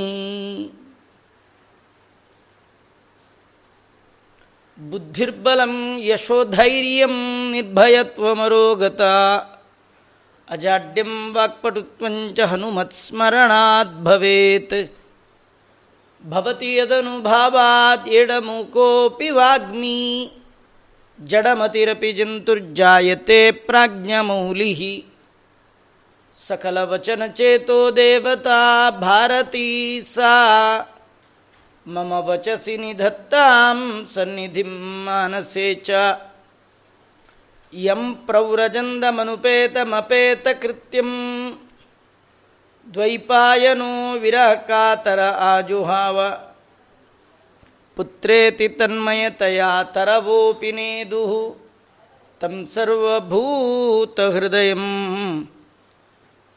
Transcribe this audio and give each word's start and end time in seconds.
बुद्धिर्बलं 4.77 5.73
यशोधैर्यं 6.09 7.15
निर्भयत्वमरोगता 7.51 9.13
अजाड्यं 10.47 11.11
वाक्पटुत्वञ्च 11.35 12.39
हनुमत्स्मरणात् 12.51 13.93
भवेत् 14.07 14.73
ಭವತಿಯದನುಭಾವಾತ್ 16.24 18.08
ಎಡಮುಕೋಪಿ 18.08 19.30
ವಾಗ್ಮಿ. 19.30 20.32
ಜಡಮತಿರಪಿ 21.24 22.12
ಜಂತುರ್ಜಾಯತೆ 22.12 23.50
ಪ್ರಾಜ್ಞಮೌಲಿ 23.50 25.06
ಸಕಲವಚನಚೇತೋ 26.34 27.90
ದೇವತಾ 27.90 28.90
ಭಾರತೀ 28.90 30.02
ಸಾ. 30.02 30.78
ಮಮ 31.86 32.12
ವಚಸಿ 32.12 32.76
ನಿಧತ್ತಾಂ 32.76 34.08
ಸನ್ನಿಧಿ 34.14 34.62
ಮಾನಸೇ 34.62 35.74
ಚ. 35.74 35.90
ಯಂ 37.72 38.14
ಪ್ರವ್ರಜಂದಮನುಪೇತಮಪೇತಕೃತ್ಯಂ 38.14 41.12
ದ್ವೈಪಾಯನೋ 42.94 44.18
ವಿರಹಕಾತರ 44.18 45.20
ಆಜುಹಾವ. 45.20 46.20
ಪುತ್ರೇತಿ 47.96 48.68
ತನ್ಮಯತೆಯ 48.68 49.64
ತರವೋಪಿ 49.92 50.72
ನೇದು. 50.72 51.56
ತಂ 52.40 52.66
ಸರ್ವಭೂತಹೃದಯ 52.66 54.74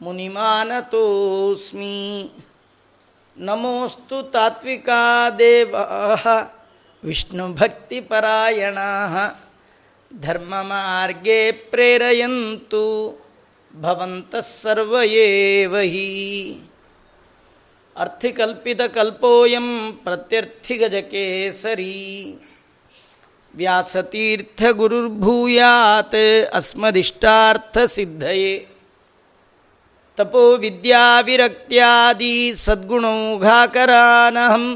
ಮುನಿಮಾನತೋಸ್ಮಿ. 0.02 2.30
ನಮೋಸ್ತು 3.36 4.30
ತಾತ್ವಿಕಾ 4.30 5.30
ದೇವಾ 5.30 6.56
ವಿಷ್ಣುಭಕ್ತಿಪರಾಯಣ. 7.04 8.78
ಧರ್ಮಮಾರ್ಗೇ 10.20 11.52
ಪ್ರೇರಯಂತು. 11.52 13.29
ಭವಂತಃ 13.74 14.46
ಸರ್ವ 14.52 14.94
ಏವ 15.18 15.74
ಹಿ 15.92 16.06
ಅರ್ಥಿಕಲ್ಪಿತಕಲ್ಪೋಯಂ 17.96 19.68
ಪ್ರತ್ಯರ್ಥಿಗಜಕೇಸರಿ 20.04 21.94
ಅಸ್ಮದಿಷ್ಟಾರ್ಥ 23.54 26.26
ಅಸ್ಮದಿಷ್ಟಾರ್ಥಸಿದ್ಧಯೇ 26.58 28.52
ತಪೋ 30.18 30.56
ವಿದ್ಯಾವಿರಕ್ತ್ಯಾದಿ 30.56 32.34
ಸದ್ಗುಣೌಘಾಕರಾನಹಂ 32.64 34.66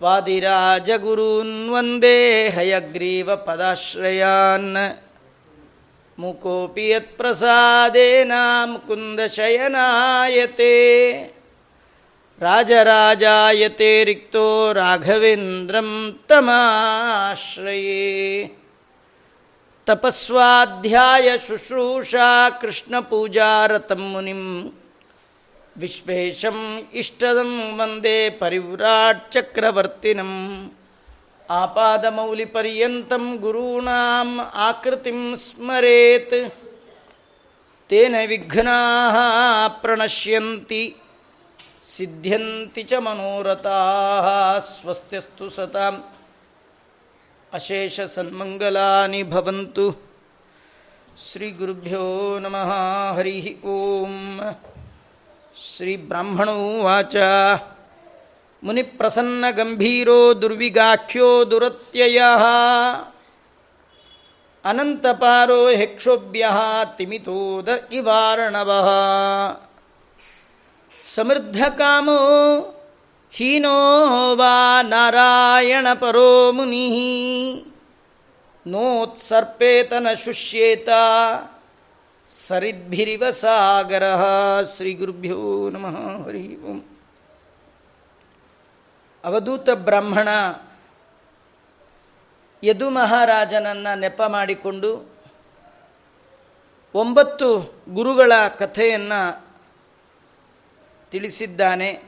ವಾದಿರಾಜಗುರೂನ್ 0.00 1.56
ವಂದೇ 1.70 2.18
ಹಯಗ್ರೀವಪದಾಶ್ರಯಾನ್ 2.56 4.70
ಮುಕೋಪಿ 6.18 6.88
ಯತ್ಪ್ರಸಾದೇನ 6.88 8.32
ಮುಕುಂದಶಯನಾಯತೆ 8.64 9.34
ರಾಜರಾಜಾಯತೆ 12.40 14.04
ರಿಕ್ತೋ 14.04 14.72
ರಾಘವೇಂದ್ರಂ 14.72 16.20
ತಮಾಶ್ರಯೇ. 16.28 17.94
ತಪಸ್ವಾಧ್ಯಾಯ 19.86 21.38
ಶುಶ್ರೂಷಾ 21.48 22.50
ಕೃಷ್ಣಪೂಜಾರತಂ 22.50 24.00
ಮುನಿಂ. 24.00 24.72
ವಿಶ್ವೇಶಂ 25.76 26.88
ಇಷ್ಟದಂ 26.92 27.78
ವಂದೇ 27.78 28.30
ಪರಿವ್ರಾಟ್ 28.30 29.32
ಚಕ್ರವರ್ತಿನಂ. 29.32 30.32
ಆಪಾದಮೌಲಿಪರ್ಯಂతం 31.50 33.36
ಗುರುಣಾಂ 33.36 34.40
ಆಕೃತಿಂ 34.54 35.36
ಸ್ಮರೇತ್. 35.36 36.54
ತೇನ 37.88 38.14
ವಿಘ್ನಾ 38.26 38.78
ಪ್ರಣಶ್ಯಂತಿ, 39.68 40.96
ಸಿದ್ಧ್ಯಂತಿ 41.84 42.82
ಚ 42.82 42.92
ಮನೋರಥಾಃ 42.92 44.58
ಸ್ವಸ್ತ್ಯಸ್ತು 44.58 45.50
ಸತಾಂ. 45.50 46.04
ಅಶೇಷ 47.52 48.00
ಸನ್ಮಂಗಲಾನಿ 48.00 49.22
ಭವಂತು. 49.22 50.14
ಶ್ರೀ 51.32 51.50
ಗುರುಭ್ಯೋ 51.50 52.38
ನಮಃ 52.38 52.72
ಹರಿ 53.12 53.56
ಓಂ. 53.64 54.40
ಶ್ರೀ 55.76 55.96
ಬ್ರಾಹ್ಮಣೋವಾಚ 58.64 59.14
ಮುನಿಪ್ರಸನ್ನಗಂಭೀರೋ 59.18 60.34
ದುರ್ವಿಗಾಖ್ಯೋ 60.34 61.44
ದುರತ್ಯಯ. 61.44 62.22
ಅನಂತಪಾರೋ 64.64 65.68
ಹೆಕ್ಷೋಭ್ಯ 65.68 66.50
ತಿಮಿತೋದ 66.96 67.68
ಇವಾರಣವ. 67.92 68.72
ಸಮೃದ್ಧ 71.14 71.64
ಕಾಮೋ 71.64 72.20
ಹೀನೋ 73.30 74.34
ವಾ 74.34 74.82
ನಾರಾಯಣ 74.82 75.86
ಪರೋ 75.94 76.52
ಮುನಿ. 76.52 77.64
ನೋತ್ಸರ್ಪೇತನ 78.66 80.06
ಶುಷ್ಯೇತ 80.24 80.88
ಸರಿದ್ಭಿರಿವ 82.26 83.30
ಸಾಗರ. 83.30 84.02
ಶ್ರೀ 84.76 84.94
ಗುರುಭ್ಯೋ 84.94 85.70
ನಮಃ. 85.70 86.26
ಹರಿ 86.28 86.62
ಓಂ. 86.62 86.93
ಅವಧೂತ 89.24 89.70
ಬ್ರಾಹ್ಮಣ 89.70 90.28
ಯದು 92.62 92.90
ಮಹಾರಾಜನನ್ನು 92.90 93.98
ನೆಪ 93.98 94.22
ಮಾಡಿಕೊಂಡು 94.22 95.14
ಒಂಬತ್ತು 96.94 97.74
ಗುರುಗಳ 97.88 98.32
ಕಥೆಯನ್ನು 98.58 99.46
ತಿಳಿಸಿದ್ದಾನೆ. 101.10 102.02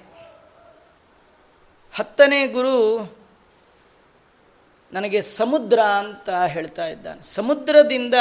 ಹತ್ತನೇ 1.94 2.46
ಗುರು 2.46 3.02
ನನಗೆ 4.92 5.22
ಸಮುದ್ರ 5.22 5.80
ಅಂತ 5.80 6.30
ಹೇಳ್ತಾ 6.30 6.86
ಇದ್ದಾನೆ. 6.86 7.22
ಸಮುದ್ರದಿಂದ 7.22 8.14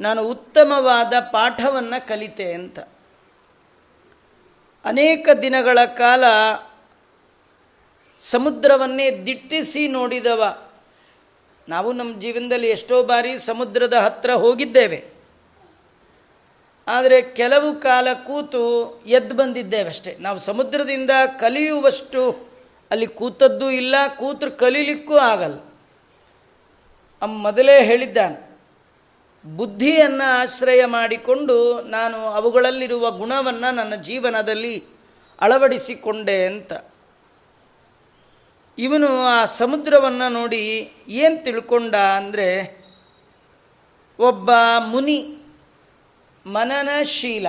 ನಾನು 0.00 0.22
ಉತ್ತಮವಾದ 0.22 1.12
ಪಾಠವನ್ನು 1.32 2.08
ಕಲಿತೆ 2.08 2.52
ಅಂತ. 2.52 2.78
ಅನೇಕ 4.84 5.28
ದಿನಗಳ 5.42 5.78
ಕಾಲ 5.84 6.24
ಸಮುದ್ರವನ್ನೇ 8.20 9.10
ದಿಟ್ಟಿಸಿ 9.26 9.88
ನೋಡಿದವ. 9.88 10.42
ನಾವು 11.68 11.92
ನಮ್ಮ 11.92 12.20
ಜೀವನದಲ್ಲಿ 12.20 12.68
ಎಷ್ಟೋ 12.70 13.02
ಬಾರಿ 13.02 13.38
ಸಮುದ್ರದ 13.38 13.94
ಹತ್ತಿರ 13.94 14.32
ಹೋಗಿದ್ದೇವೆ. 14.34 14.98
ಆದರೆ 16.86 17.22
ಕೆಲವು 17.22 17.80
ಕಾಲ 17.80 18.08
ಕೂತು 18.26 18.62
ಎದ್ದು 19.06 19.34
ಬಂದಿದ್ದೇವೆ 19.34 19.88
ಅಷ್ಟೇ 19.88 20.16
ನಾವು 20.20 20.38
ಸಮುದ್ರದಿಂದ 20.38 21.10
ಕಲಿಯುವಷ್ಟು 21.38 22.22
ಅಲ್ಲಿ 22.90 23.06
ಕೂತದ್ದು 23.06 23.70
ಇಲ್ಲ, 23.70 23.94
ಕೂತ್ರು 24.18 24.50
ಕಲೀಲಿಕ್ಕೂ 24.52 25.16
ಆಗಲ್ಲ. 25.16 25.58
ಅಮ್ಮ 27.22 27.42
ಮೊದಲೇ 27.42 27.84
ಹೇಳಿದ್ದಾನೆ, 27.84 28.38
ಬುದ್ಧಿಯನ್ನು 29.44 30.26
ಆಶ್ರಯ 30.40 30.84
ಮಾಡಿಕೊಂಡು 30.84 31.56
ನಾನು 31.82 32.18
ಅವುಗಳಲ್ಲಿರುವ 32.28 33.10
ಗುಣವನ್ನು 33.10 33.74
ನನ್ನ 33.74 33.94
ಜೀವನದಲ್ಲಿ 33.94 34.74
ಅಳವಡಿಸಿಕೊಂಡೆ 35.40 36.46
ಅಂತ. 36.46 36.72
ಇವನು 38.80 39.08
ಆ 39.26 39.46
ಸಮುದ್ರವನ್ನು 39.46 40.32
ನೋಡಿ 40.32 40.64
ಏನು 41.08 41.44
ತಿಳ್ಕೊಂಡ 41.44 41.94
ಅಂದರೆ 41.94 42.48
ಒಬ್ಬ 44.18 44.50
ಮುನಿ 44.86 45.18
ಮನನಶೀಲ 46.46 47.46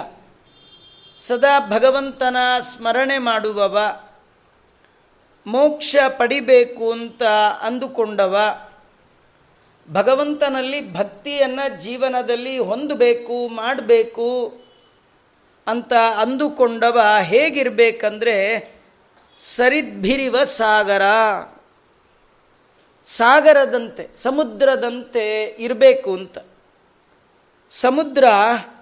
ಸದಾ 1.19 1.53
ಭಗವಂತನ 1.69 2.37
ಸ್ಮರಣೆ 2.59 3.17
ಮಾಡುವವ, 3.17 3.77
ಮೋಕ್ಷ 5.47 5.95
ಪಡಿಬೇಕು 6.17 6.91
ಅಂತ 6.91 7.23
ಅಂದುಕೊಂಡವ, 7.61 8.35
ಭಗವಂತನಲ್ಲಿ 9.87 10.93
ಭಕ್ತಿಯನ್ನು 10.93 11.81
ಜೀವನದಲ್ಲಿ 11.81 12.59
ಹೊಂದಬೇಕು, 12.59 13.47
ಮಾಡಬೇಕು 13.47 14.29
ಅಂತ 15.67 15.93
ಅಂದುಕೊಂಡವ 15.93 16.99
ಹೇಗಿರಬೇಕಂದ್ರೆ 17.21 18.35
ಸರಿದ್ಭಿರಿವ 19.41 20.43
ಸಾಗರ. 20.43 21.01
ಸಾಗರದಂತೆ, 23.05 24.13
ಸಮುದ್ರದಂತೆ 24.13 25.43
ಇರಬೇಕು 25.43 26.13
ಅಂತ. 26.13 26.37
ಸಮುದ್ರ 27.69 28.23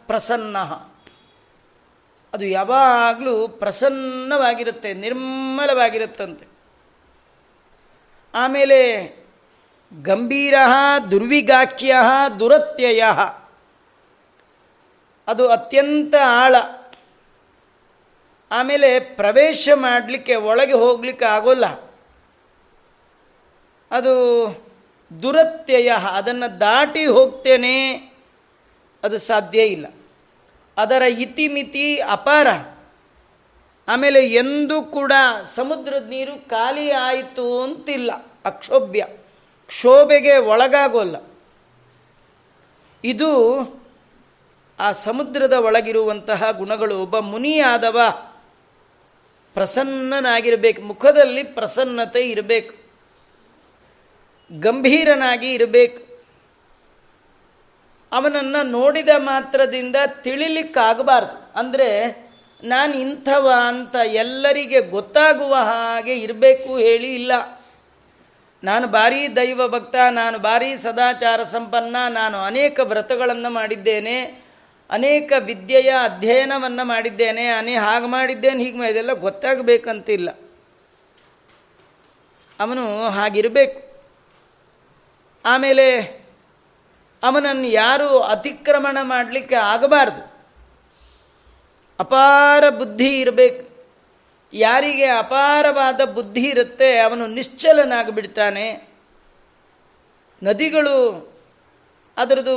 ಪ್ರಸನ್ನ. 0.07 0.57
ಅದು 2.33 2.45
ಯಾವಾಗಲೂ 2.45 3.47
ಪ್ರಸನ್ನವಾಗಿರುತ್ತೆ, 3.47 4.93
ನಿರ್ಮಲವಾಗಿರುತ್ತಂತೆ. 4.93 6.45
ಆಮೇಲೆ 8.35 9.05
ಗಂಭೀರ, 10.01 10.53
ದುರ್ವಿಗಾಖ್ಯ, 11.11 11.95
ದುರತ್ಯಯ. 12.39 13.03
ಅದು 15.27 15.47
ಅತ್ಯಂತ 15.47 16.15
ಆಳ. 16.25 16.55
ಆಮೇಲೆ 18.51 18.99
ಪ್ರವೇಶ 18.99 19.69
ಮಾಡಲಿಕ್ಕೆ 19.73 20.35
ಒಳಗೆ 20.35 20.73
ಹೋಗಲಿಕ್ಕೆ 20.73 21.25
ಆಗೋಲ್ಲ. 21.25 21.65
ಅದು 23.91 24.15
ದುರತ್ಯಯ, 25.23 25.91
ಅದನ್ನು 26.11 26.59
ದಾಟಿ 26.59 27.05
ಹೋಗ್ತೇನೆ, 27.05 27.93
ಅದು 29.03 29.17
ಸಾಧ್ಯ 29.17 29.63
ಇಲ್ಲ. 29.63 29.85
ಅದರ 30.77 31.01
ಇತಿಮಿತಿ 31.01 31.99
ಅಪಾರ. 31.99 32.47
ಆಮೇಲೆ 33.87 34.25
ಎಂದೂ 34.25 34.81
ಕೂಡ 34.81 35.13
ಸಮುದ್ರದ 35.55 36.09
ನೀರು 36.09 36.49
ಖಾಲಿ 36.49 36.91
ಆಯಿತು 36.91 37.63
ಅಂತಿಲ್ಲ, 37.63 38.11
ಅಕ್ಷೋಭ್ಯ. 38.45 39.05
ಕ್ಷೋಭೆಗೆ 39.67 40.37
ಒಳಗಾಗೋಲ್ಲ. 40.37 41.15
ಇದು 43.03 43.59
ಆ 44.79 44.91
ಸಮುದ್ರದ 44.91 45.53
ಒಳಗಿರುವಂತಹ 45.53 46.51
ಗುಣಗಳು. 46.51 46.99
ಒಬ್ಬ 46.99 47.19
ಮುನಿಯಾದವ 47.19 47.99
ಪ್ರಸನ್ನನಾಗಿರಬೇಕು, 49.53 50.81
ಮುಖದಲ್ಲಿ 50.81 51.43
ಪ್ರಸನ್ನತೆ 51.43 52.21
ಇರಬೇಕು, 52.29 52.73
ಗಂಭೀರನಾಗಿ 54.51 55.53
ಇರಬೇಕು. 55.53 56.09
ಅವನನ್ನು 58.11 58.61
ನೋಡಿದ 58.67 59.09
ಮಾತ್ರದಿಂದ 59.17 59.95
ತಿಳಿಲಿಕ್ಕಾಗಬಾರ್ದು. 60.21 61.59
ಅಂದರೆ 61.59 61.89
ನಾನು 62.63 62.93
ಇಂಥವ 62.93 63.51
ಅಂತ 63.67 63.95
ಎಲ್ಲರಿಗೆ 63.95 64.81
ಗೊತ್ತಾಗುವ 64.81 65.53
ಹಾಗೆ 65.55 66.15
ಇರಬೇಕು 66.19 66.77
ಹೇಳಿ 66.77 67.15
ಇಲ್ಲ. 67.15 67.31
ನಾನು 68.63 68.87
ಭಾರೀ 68.87 69.27
ದೈವ 69.27 69.67
ಭಕ್ತ 69.67 69.95
ನಾನು 70.11 70.39
ಭಾರೀ 70.39 70.77
ಸದಾಚಾರ 70.77 71.43
ಸಂಪನ್ನ, 71.43 71.95
ನಾನು 72.09 72.37
ಅನೇಕ 72.37 72.79
ವ್ರತಗಳನ್ನು 72.83 73.49
ಮಾಡಿದ್ದೇನೆ. 73.49 74.48
ಅನೇಕ 74.91 75.33
ವಿದ್ಯೆಯ 75.39 75.93
ಅಧ್ಯಯನವನ್ನು 76.03 76.85
ಮಾಡಿದ್ದೇನೆ, 76.85 77.47
ಅನೇ 77.47 77.75
ಹಾಗೆ 77.75 78.05
ಮಾಡಿದ್ದೇನೆ, 78.05 78.63
ಹೀಗೆ 78.63 78.91
ಇದೆಲ್ಲ 78.91 79.13
ಗೊತ್ತಾಗಬೇಕಂತಿಲ್ಲ. 79.13 80.29
ಅವನು 82.59 83.09
ಹಾಗಿರಬೇಕು. 83.09 84.03
ಆಮೇಲೆ 85.45 86.01
ಅವನನ್ನು 87.23 87.67
ಯಾರು 87.67 88.19
ಅತಿಕ್ರಮಣ 88.19 88.97
ಮಾಡಲಿಕ್ಕೆ 89.01 89.55
ಆಗಬಾರ್ದು. 89.55 90.39
ಅಪಾರ 91.99 92.69
ಬುದ್ಧಿ 92.69 93.19
ಇರಬೇಕು. 93.19 93.87
ಯಾರಿಗೆ 94.53 95.05
ಅಪಾರವಾದ 95.05 96.01
ಬುದ್ಧಿ 96.01 96.41
ಇರುತ್ತೆ, 96.41 96.99
ಅವನು 96.99 97.27
ನಿಶ್ಚಲನಾಗಿಬಿಡ್ತಾನೆ. 97.27 98.89
ನದಿಗಳು 100.43 101.28
ಅದರದ್ದು 102.19 102.53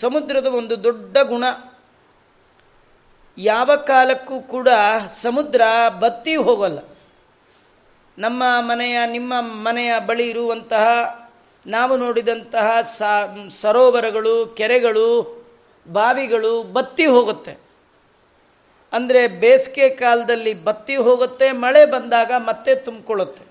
ಸಮುದ್ರದ 0.00 0.48
ಒಂದು 0.60 0.74
ದೊಡ್ಡ 0.84 1.16
ಗುಣ. 1.32 1.44
ಯಾವ 3.38 3.70
ಕಾಲಕ್ಕೂ 3.86 4.36
ಕೂಡ 4.40 4.68
ಸಮುದ್ರ 5.22 5.62
ಬತ್ತಿ 6.02 6.34
ಹೋಗಲ್ಲ. 6.36 6.78
ನಮ್ಮ 8.18 8.42
ಮನೆಯ, 8.60 8.96
ನಿಮ್ಮ 9.06 9.34
ಮನೆಯ 9.40 9.92
ಬಳಿ 10.08 10.26
ಇರುವಂತಹ, 10.30 10.86
ನಾವು 11.66 11.94
ನೋಡಿದಂತಹ 11.96 12.66
ಸರೋವರಗಳು, 13.62 14.34
ಕೆರೆಗಳು, 14.58 15.08
ಬಾವಿಗಳು 15.86 16.52
ಬತ್ತಿ 16.76 17.06
ಹೋಗುತ್ತೆ. 17.06 17.54
ಅಂದರೆ 18.92 19.20
ಬೇಸಿಗೆ 19.42 19.88
ಕಾಲದಲ್ಲಿ 20.02 20.54
ಬತ್ತಿ 20.68 20.96
ಹೋಗುತ್ತೆ, 20.96 21.46
ಮಳೆ 21.64 21.84
ಬಂದಾಗ 21.86 22.32
ಮತ್ತೆ 22.38 22.74
ತುಂಬಿಕೊಳ್ಳುತ್ತೆ. 22.74 23.44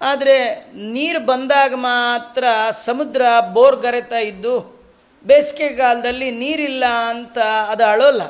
ಆದರೆ 0.00 0.68
ನೀರು 0.74 1.26
ಬಂದಾಗ 1.26 1.72
ಮಾತ್ರ 1.74 2.44
ಸಮುದ್ರ 2.84 3.22
ಬೋರ್ 3.52 3.76
ಗರೆತಾ 3.76 4.18
ಇದ್ದು 4.18 4.76
ಬೇಸಿಗೆಗಾಲದಲ್ಲಿ 5.24 6.30
ನೀರಿಲ್ಲ 6.30 6.84
ಅಂತ 6.86 7.38
ಅದು 7.38 7.84
ಅಳೋಲ್ಲ. 7.84 8.22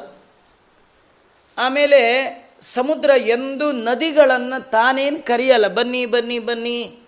ಆಮೇಲೆ 1.59 2.01
ಸಮುದ್ರ 2.61 3.11
ಎಂದು 3.11 3.73
ನದಿಗಳನ್ನು 3.73 4.71
ತಾನೇನು 4.71 5.23
ಕರೆಯಲ್ಲ, 5.23 5.69
ಬನ್ನಿ 5.69 6.07
ಬನ್ನಿ 6.07 6.39
ಬನ್ನಿ, 6.39 6.99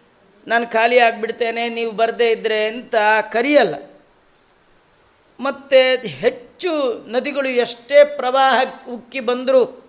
ನಾನು 0.46 0.66
ಖಾಲಿ 0.66 0.98
ಆಗಿಬಿಡ್ತೇನೆ, 0.98 1.68
ನೀವು 1.68 1.90
ಬರದೇ 1.90 2.30
ಇದ್ದರೆ 2.30 2.66
ಅಂತ 2.66 2.94
ಕರೆಯಲ್ಲ. 3.32 3.74
ಮತ್ತು 5.40 6.06
ಹೆಚ್ಚು 6.06 6.72
ನದಿಗಳು 7.08 7.48
ಎಷ್ಟೇ 7.48 8.04
ಪ್ರವಾಹ 8.04 8.62
ಉಕ್ಕಿ 8.88 9.20
ಬಂದರೂ 9.20 9.86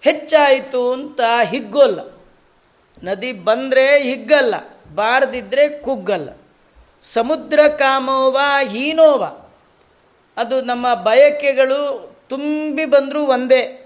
ಹೆಚ್ಚಾಯಿತು 0.00 0.92
ಅಂತ 0.92 1.20
ಹಿಗ್ಗೋಲ್ಲ. 1.42 2.13
ನದಿ 3.02 3.32
ಬಂದರೆ 3.32 4.02
ಹಿಗ್ಗಲ್ಲ 4.02 4.54
ಬಾರದಿದ್ದರೆ 4.94 5.68
ಕುಗ್ಗಲ್ಲ. 5.68 6.28
ಸಮುದ್ರ 7.00 7.60
ಕಾಮೋವ, 7.78 8.38
ಹೀನೋವ. 8.68 9.24
ಅದು 10.36 10.62
ನಮ್ಮ 10.62 10.94
ಬಯಕೆಗಳು 10.94 12.14
ತುಂಬಿ 12.28 12.84
ಬಂದರೂ 12.84 13.26
ಒಂದೇ. 13.26 13.80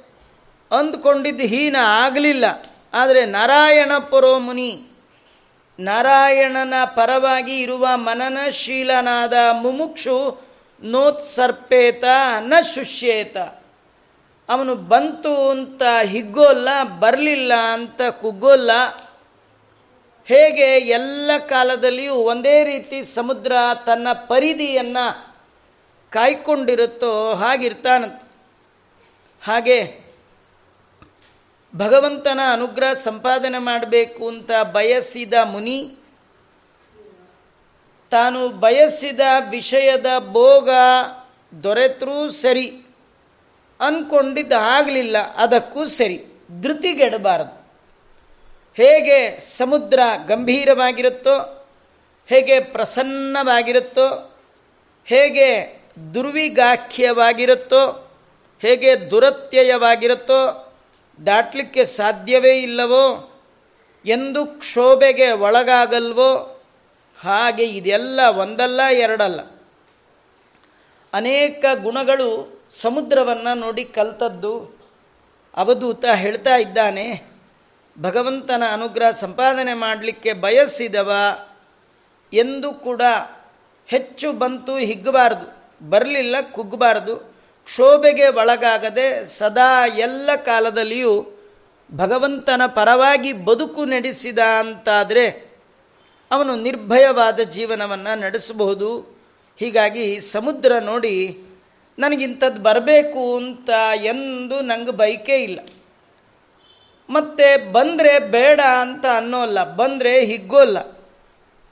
ಅಂದ್ಕೊಂಡಿದ್ದು 0.79 1.43
ಹೀನ 1.43 1.77
ಆಗಲಿಲ್ಲ. 1.81 2.45
ಆದರೆ 2.95 3.27
ನಾರಾಯಣ 3.27 3.93
ಪುರೋಮುನಿ, 4.11 4.87
ನಾರಾಯಣನ 5.81 6.75
ಪರವಾಗಿ 6.85 7.61
ಇರುವ 7.61 7.89
ಮನನಶೀಲನಾದ 7.95 9.33
ಮುಮುಕ್ಷು 9.53 10.43
ನೋತ್ಸರ್ಪೇತ 10.83 12.05
ನ 12.41 12.55
ಶುಷ್ಯೇತ. 12.75 13.37
ಅವನು 14.49 14.75
ಬಂತು 14.75 15.51
ಅಂತ 15.51 15.83
ಹಿಗ್ಗೋಲ್ಲ, 16.03 16.69
ಬರಲಿಲ್ಲ 16.83 17.55
ಅಂತ 17.55 18.01
ಕುಗ್ಗೋಲ್ಲ. 18.11 18.71
ಹೇಗೆ 20.27 20.79
ಎಲ್ಲ 20.79 21.31
ಕಾಲದಲ್ಲಿಯೂ 21.49 22.15
ಒಂದೇ 22.15 22.65
ರೀತಿ 22.65 23.05
ಸಮುದ್ರ 23.05 23.53
ತನ್ನ 23.87 24.09
ಪರಿಧಿಯನ್ನು 24.13 25.37
ಕಾಯ್ಕೊಂಡಿರುತ್ತೋ 26.11 27.35
ಹಾಗಿರ್ತಾನಂತ. 27.35 28.23
ಹಾಗೆ 29.43 30.09
ಭಗವಂತನ 31.77 32.41
ಅನುಗ್ರಹ 32.53 32.93
ಸಂಪಾದನೆ 32.93 33.59
ಮಾಡಬೇಕು 33.59 34.29
ಅಂತ 34.29 34.51
ಬಯಸಿದ 34.73 35.35
ಮುನಿ, 35.45 35.95
ತಾನು 38.11 38.49
ಬಯಸಿದ 38.49 39.21
ವಿಷಯದ 39.51 40.07
ಭೋಗ 40.19 40.71
ದೊರೆತರೂ 41.63 42.31
ಸರಿ. 42.31 42.88
ಅಂದ್ಕೊಂಡಿದ್ದು 43.81 44.57
ಆಗಲಿಲ್ಲ, 44.57 45.17
ಅದಕ್ಕೂ 45.37 45.87
ಸರಿ. 45.87 46.25
ಧೃತಿಗೆಡಬಾರದು. 46.61 47.59
ಹೇಗೆ 48.75 49.41
ಸಮುದ್ರ 49.41 50.01
ಗಂಭೀರವಾಗಿರುತ್ತೋ, 50.27 51.67
ಹೇಗೆ 52.27 52.61
ಪ್ರಸನ್ನವಾಗಿರುತ್ತೋ, 52.61 54.37
ಹೇಗೆ 55.05 55.79
ದುರ್ವಿಗಾಖ್ಯವಾಗಿರುತ್ತೋ, 56.15 58.11
ಹೇಗೆ 58.61 59.11
ದುರತ್ಯಯವಾಗಿರುತ್ತೋ, 59.11 60.73
ದಾಟಲಿಕ್ಕೆ 61.27 61.85
ಸಾಧ್ಯವೇ 61.85 62.63
ಇಲ್ಲವೋ, 62.63 63.33
ಎಂದು 64.07 64.47
ಕ್ಷೋಭೆಗೆ 64.47 65.31
ಒಳಗಾಗಲ್ವೋ, 65.31 66.63
ಹಾಗೆ 67.21 67.65
ಇದೆಲ್ಲ 67.65 68.21
ಒಂದಲ್ಲ 68.39 68.81
ಎರಡಲ್ಲ. 68.93 69.41
ಅನೇಕ 71.13 71.65
ಗುಣಗಳು 71.83 72.58
ಸಮುದ್ರವನ್ನು 72.71 73.59
ನೋಡಿ 73.59 73.85
ಕಲ್ತದ್ದು 73.85 74.79
ಅವಧೂತ 75.57 76.05
ಹೇಳ್ತಾ 76.05 76.57
ಇದ್ದಾನೆ, 76.57 77.23
ಭಗವಂತನ 78.01 78.63
ಅನುಗ್ರಹ 78.73 79.11
ಸಂಪಾದನೆ 79.11 79.75
ಮಾಡಲಿಕ್ಕೆ 79.75 80.33
ಬಯಸಿದವ 80.33 81.13
ಎಂದು 82.33 82.73
ಕೂಡ 82.73 83.03
ಹೆಚ್ಚು 83.87 84.33
ಬಂತು 84.33 84.77
ಹಿಗ್ಗಬಾರ್ದು, 84.77 85.69
ಬರಲಿಲ್ಲ 85.89 86.37
ಕುಗ್ಗಬಾರ್ದು, 86.53 87.17
ಕ್ಷೋಭೆಗೆ 87.65 88.29
ಒಳಗಾಗದೆ 88.29 89.27
ಸದಾ 89.27 89.87
ಎಲ್ಲ 89.87 90.31
ಕಾಲದಲ್ಲಿಯೂ 90.37 91.39
ಭಗವಂತನ 91.95 92.63
ಪರವಾಗಿ 92.67 93.33
ಬದುಕು 93.33 93.85
ನಡೆಸಿದ 93.85 94.39
ಅಂತಾದರೆ 94.39 95.27
ಅವನು 96.31 96.57
ನಿರ್ಭಯವಾದ 96.57 97.41
ಜೀವನವನ್ನು 97.41 98.19
ನಡೆಸಬಹುದು. 98.21 99.19
ಹೀಗಾಗಿ 99.57 100.21
ಸಮುದ್ರ 100.21 100.73
ನೋಡಿ 100.79 101.45
ನನಗಿಂಥದ್ದು 101.99 102.63
ಬರಬೇಕು 102.63 103.37
ಅಂತ 103.37 103.71
ಎಂದು 103.95 104.61
ನಂಗೆ 104.61 104.91
ಬೈಕೇ 104.91 105.43
ಇಲ್ಲ. 105.43 105.61
ಮತ್ತು 107.11 107.73
ಬಂದರೆ 107.73 108.19
ಬೇಡ 108.19 108.61
ಅಂತ 108.81 109.05
ಅನ್ನೋಲ್ಲ, 109.17 109.75
ಬಂದರೆ 109.75 110.25
ಹಿಗ್ಗೋಲ್ಲ. 110.25 110.79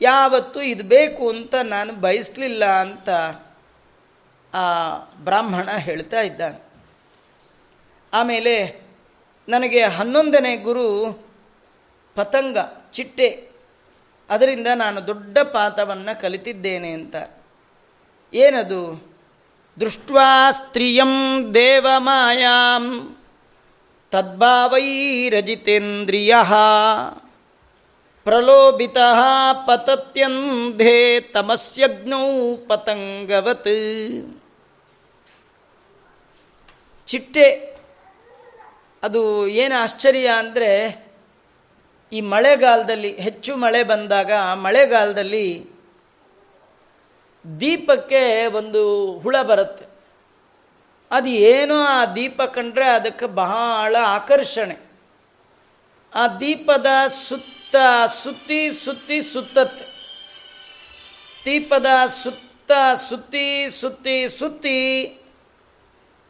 ಯಾವತ್ತು 0.03 0.63
ಇದು 0.63 0.85
ಬೇಕು 0.85 1.29
ಅಂತ 1.29 1.55
ನಾನು 1.55 1.93
ಬಯಸಲಿಲ್ಲ 1.93 2.65
ಅಂತ 2.65 3.09
ಆ 4.55 4.97
ಬ್ರಾಹ್ಮಣ 4.99 5.71
ಹೇಳ್ತಾ 5.71 6.21
ಇದ್ದಾನೆ. 6.21 6.61
ಆಮೇಲೆ 8.13 8.83
ನನಗೆ 9.49 9.83
ಹನ್ನೊಂದನೇ 9.83 10.57
ಗುರು 10.57 11.19
ಪತಂಗ, 12.15 12.59
ಚಿಟ್ಟೆ. 12.93 13.49
ಅದರಿಂದ 14.31 14.67
ನಾನು 14.75 15.07
ದೊಡ್ಡ 15.07 15.39
ಪಾಠವನ್ನು 15.39 16.21
ಕಲಿತಿದ್ದೇನೆ 16.21 16.91
ಅಂತ. 16.91 17.17
ಏನದು? 18.35 19.16
ದೃಷ್ಟ್ವಾ 19.81 20.51
ಸ್ತ್ರೀಯಂ 20.51 21.45
ದೇವಮಾಯಾಂ 21.55 23.17
ತದ್ಭಾವೈರಜಿತೇಂದ್ರಿಯ 24.11 26.35
ಪ್ರಲೋಭಿತ 28.27 28.97
ಪತತ್ಯಂಧೇ 29.67 31.21
ತಮಸ್ಯಗ್ನೌ 31.21 32.57
ಪತಂಗವತ್. 32.69 33.69
ಚಿಟ್ಟೆ, 37.07 37.77
ಅದು 39.03 39.47
ಏನು 39.47 39.83
ಆಶ್ಚರ್ಯ 39.83 40.31
ಅಂದರೆ 40.39 41.07
ಈ 42.13 42.21
ಮಳೆಗಾಲದಲ್ಲಿ 42.21 43.17
ಹೆಚ್ಚು 43.17 43.57
ಮಳೆ 43.57 43.83
ಬಂದಾಗ 43.83 44.31
ಮಳೆಗಾಲದಲ್ಲಿ 44.55 45.76
ದೀಪಕ್ಕೆ 47.61 48.47
ಒಂದು 48.47 49.13
ಹುಳ 49.19 49.43
ಬರುತ್ತೆ. 49.43 49.85
ಅದು 51.11 51.29
ಏನೋ 51.29 51.81
ಆ 51.81 52.07
ದೀಪ 52.07 52.43
ಕಂಡ್ರೆ 52.43 52.89
ಅದಕ್ಕೆ 52.89 53.27
ಬಹಳ 53.27 53.97
ಆಕರ್ಷಣೆ. 54.07 54.77
ಆ 56.15 56.29
ದೀಪದ 56.29 56.87
ಸುತ್ತ 57.29 57.77
ಸುತ್ತಿ 58.23 58.71
ಸುತ್ತಿ 58.71 59.23
ಸುತ್ತತ್ತೆ. 59.23 59.85
ದೀಪದ 61.45 61.87
ಸುತ್ತ 62.23 62.73
ಸುತ್ತಿ 63.09 63.71
ಸುತ್ತಿ 63.81 64.29
ಸುತ್ತಿ 64.29 65.19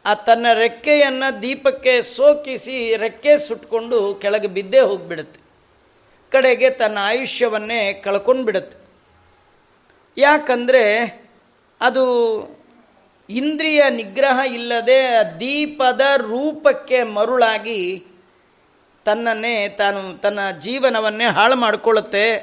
ಆ 0.05 0.13
ತನ್ನ 0.13 0.45
ರೆಕ್ಕೆಯನ್ನು 0.53 1.41
ದೀಪಕ್ಕೆ 1.41 2.01
ಸೋಕಿಸಿ 2.01 2.95
ರೆಕ್ಕೆ 2.95 3.37
ಸುಟ್ಕೊಂಡು 3.37 4.15
ಕೆಳಗೆ 4.15 4.47
ಬಿದ್ದೇ 4.47 4.79
ಹೋಗಿಬಿಡುತ್ತೆ. 4.79 5.39
ಕಡೆಗೆ 6.31 6.69
ತನ್ನ 6.69 6.97
ಆಯುಷ್ಯವನ್ನೇ 7.01 7.93
ಕಳ್ಕೊಂಡು 7.93 8.43
ಬಿಡುತ್ತೆ 8.43 8.86
ಯಾಕಂದರೆ 10.17 11.07
ಅದು 11.81 12.03
ಇಂದ್ರಿಯ 13.29 13.83
ನಿಗ್ರಹ 13.89 14.39
ಇಲ್ಲದೆ 14.53 15.09
ದೀಪದ 15.39 16.01
ರೂಪಕ್ಕೆ 16.17 17.03
ಮರುಳಾಗಿ 17.03 18.05
ತನ್ನನ್ನೇ 19.05 19.69
ತಾನು 19.69 20.21
ತನ್ನ 20.21 20.51
ಜೀವನವನ್ನೇ 20.59 21.25
ಹಾಳು 21.25 21.55
ಮಾಡಿಕೊಳ್ಳುತ್ತೆ. 21.55 22.35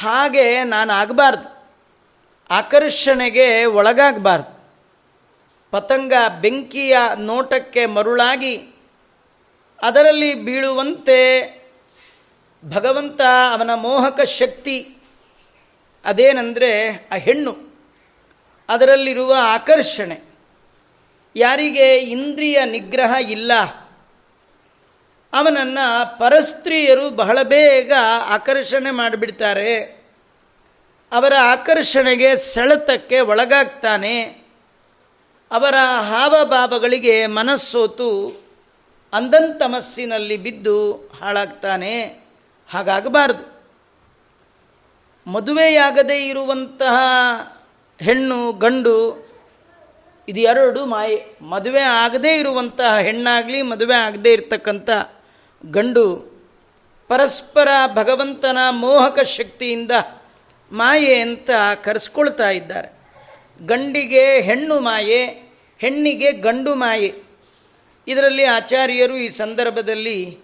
ಹಾಗೆ 0.00 0.64
ನಾನು 0.64 0.92
ಆಗಬಾರ್ದು. 0.92 1.66
ಆಕರ್ಷಣೆಗೆ 2.50 3.64
ಒಳಗಾಗಬಾರ್ದು. 3.64 4.54
ಪತಂಗ 5.70 6.12
ಬೆಂಕಿಯ 6.40 6.98
ನೋಟಕ್ಕೆ 7.16 7.86
ಮರುಳಾಗಿ 7.86 8.56
ಅದರಲ್ಲಿ 9.82 10.34
ಬೀಳುವಂತೆ 10.34 11.50
ಭಗವಂತ 12.64 13.20
ಅವನ 13.52 13.74
ಮೋಹಕ 13.74 14.20
ಶಕ್ತಿ 14.20 14.93
ಅದೇನೆಂದರೆ 16.04 16.90
ಆ 17.12 17.14
ಹೆಣ್ಣು, 17.14 17.82
ಅದರಲ್ಲಿರುವ 18.68 19.34
ಆಕರ್ಷಣೆ. 19.38 20.20
ಯಾರಿಗೆ 21.36 21.96
ಇಂದ್ರಿಯ 21.96 22.64
ನಿಗ್ರಹ 22.64 23.30
ಇಲ್ಲ, 23.30 23.52
ಅವನನ್ನು 25.32 26.18
ಪರಸ್ತ್ರೀಯರು 26.18 27.10
ಬಹಳ 27.10 27.42
ಬೇಗ 27.42 27.92
ಆಕರ್ಷಣೆ 28.26 28.90
ಮಾಡಿಬಿಡ್ತಾರೆ. 28.90 30.04
ಅವರ 31.12 31.32
ಆಕರ್ಷಣೆಗೆ 31.40 32.36
ಸೆಳೆತಕ್ಕೆ 32.36 33.20
ಒಳಗಾಗ್ತಾನೆ. 33.20 34.22
ಅವರ 35.52 35.74
ಹಾವಭಾವಗಳಿಗೆ 36.10 37.26
ಮನಸ್ಸೋತು 37.26 38.42
ಅಂದಂತಮಸ್ಸಿನಲ್ಲಿ 39.12 40.36
ಬಿದ್ದು 40.36 40.92
ಹಾಳಾಗ್ತಾನೆ. 40.92 42.04
ಹಾಗಾಗಬಾರದು. 42.70 43.53
ಮದುವೆಯಾಗದೇ 45.26 46.28
ಇರುವಂತಹ 46.28 46.96
ಹೆಣ್ಣು, 48.00 48.52
ಗಂಡು 48.52 49.26
ಇದು 50.28 50.40
ಎರಡು 50.40 50.86
ಮಾಯೆ. 50.86 51.26
ಮದುವೆ 51.42 51.80
ಆಗದೇ 51.80 52.38
ಇರುವಂತಹ 52.38 52.98
ಹೆಣ್ಣಾಗಲಿ, 52.98 53.62
ಮದುವೆ 53.62 53.94
ಆಗದೇ 53.94 54.32
ಇರತಕ್ಕಂಥ 54.32 54.90
ಗಂಡು 55.70 56.34
ಪರಸ್ಪರ 57.08 57.68
ಭಗವಂತನ 57.94 58.58
ಮೋಹಕ 58.70 59.20
ಶಕ್ತಿಯಿಂದ 59.20 59.90
ಮಾಯೆ 60.72 61.20
ಅಂತ 61.20 61.50
ಕರೆಸ್ಕೊಳ್ತಾ 61.82 62.50
ಇದ್ದಾರೆ. 62.50 62.88
ಗಂಡಿಗೆ 63.66 64.40
ಹೆಣ್ಣು 64.40 64.80
ಮಾಯೆ, 64.80 65.26
ಹೆಣ್ಣಿಗೆ 65.78 66.32
ಗಂಡು 66.32 66.74
ಮಾಯೆ. 66.74 67.14
ಇದರಲ್ಲಿ 68.08 68.44
ಆಚಾರ್ಯರು 68.44 69.16
ಈ 69.16 69.28
ಸಂದರ್ಭದಲ್ಲಿ 69.28 70.38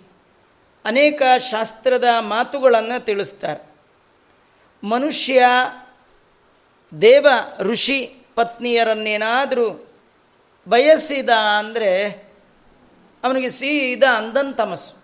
ಅನೇಕ 0.84 1.22
ಶಾಸ್ತ್ರದ 1.50 2.04
ಮಾತುಗಳನ್ನು 2.20 3.04
ತಿಳಿಸ್ತಾರೆ. 3.04 3.69
ಮನುಷ್ಯ 4.84 5.44
ದೇವ 7.00 7.26
ಋಷಿ 7.58 8.16
ಪತ್ನಿಯರನ್ನೇನಾದರೂ 8.34 9.94
ಬಯಸಿದ 10.68 11.28
ಅಂದರೆ 11.30 12.10
ಅವನಿಗೆ 13.24 13.50
ಸೀದ 13.50 14.02
ಅಂದನ್ 14.02 14.54
ತಮಸ್ಸು. 14.54 15.00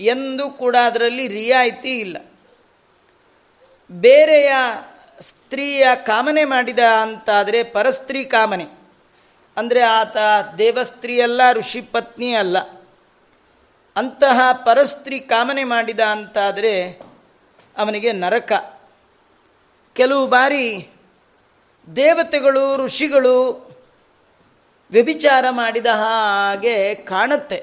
ಎಂದು 0.00 0.50
ಕೂಡ 0.50 0.76
ಅದರಲ್ಲಿ 0.84 1.28
ರಿಯಾಯಿತಿ 1.28 1.98
ಇಲ್ಲ. 2.00 2.16
ಬೇರೆಯ 3.90 4.52
ಸ್ತ್ರೀಯ 5.20 5.86
ಕಾಮನೆ 6.06 6.44
ಮಾಡಿದ 6.44 6.78
ಅಂತಾದರೆ 6.78 7.62
ಪರಸ್ತ್ರೀ 7.62 8.24
ಕಾಮನೆ. 8.24 8.66
ಅಂದರೆ 9.56 9.80
ಆತ 9.80 10.16
ದೇವಸ್ತ್ರೀಯಲ್ಲ 10.58 11.40
ಋಷಿ 11.52 11.80
ಪತ್ನಿ 11.80 12.32
ಅಲ್ಲ. 12.32 12.58
ಅಂತಹ 13.96 14.40
ಪರಸ್ತ್ರೀ 14.52 15.18
ಕಾಮನೆ 15.18 15.64
ಮಾಡಿದ 15.64 16.00
ಅಂತಾದರೆ 16.00 17.07
ಅವನಿಗೆ 17.78 18.12
ನರಕ. 18.12 18.80
ಕೆಲವು 19.92 20.26
ಬಾರಿ 20.26 20.88
ದೇವತೆಗಳು, 21.96 22.76
ಋಷಿಗಳು 22.76 23.68
ವ್ಯಭಿಚಾರ 24.90 25.44
ಮಾಡಿದ 25.50 25.86
ಹಾಗೆ 25.86 26.94
ಕಾಣುತ್ತೆ. 26.94 27.56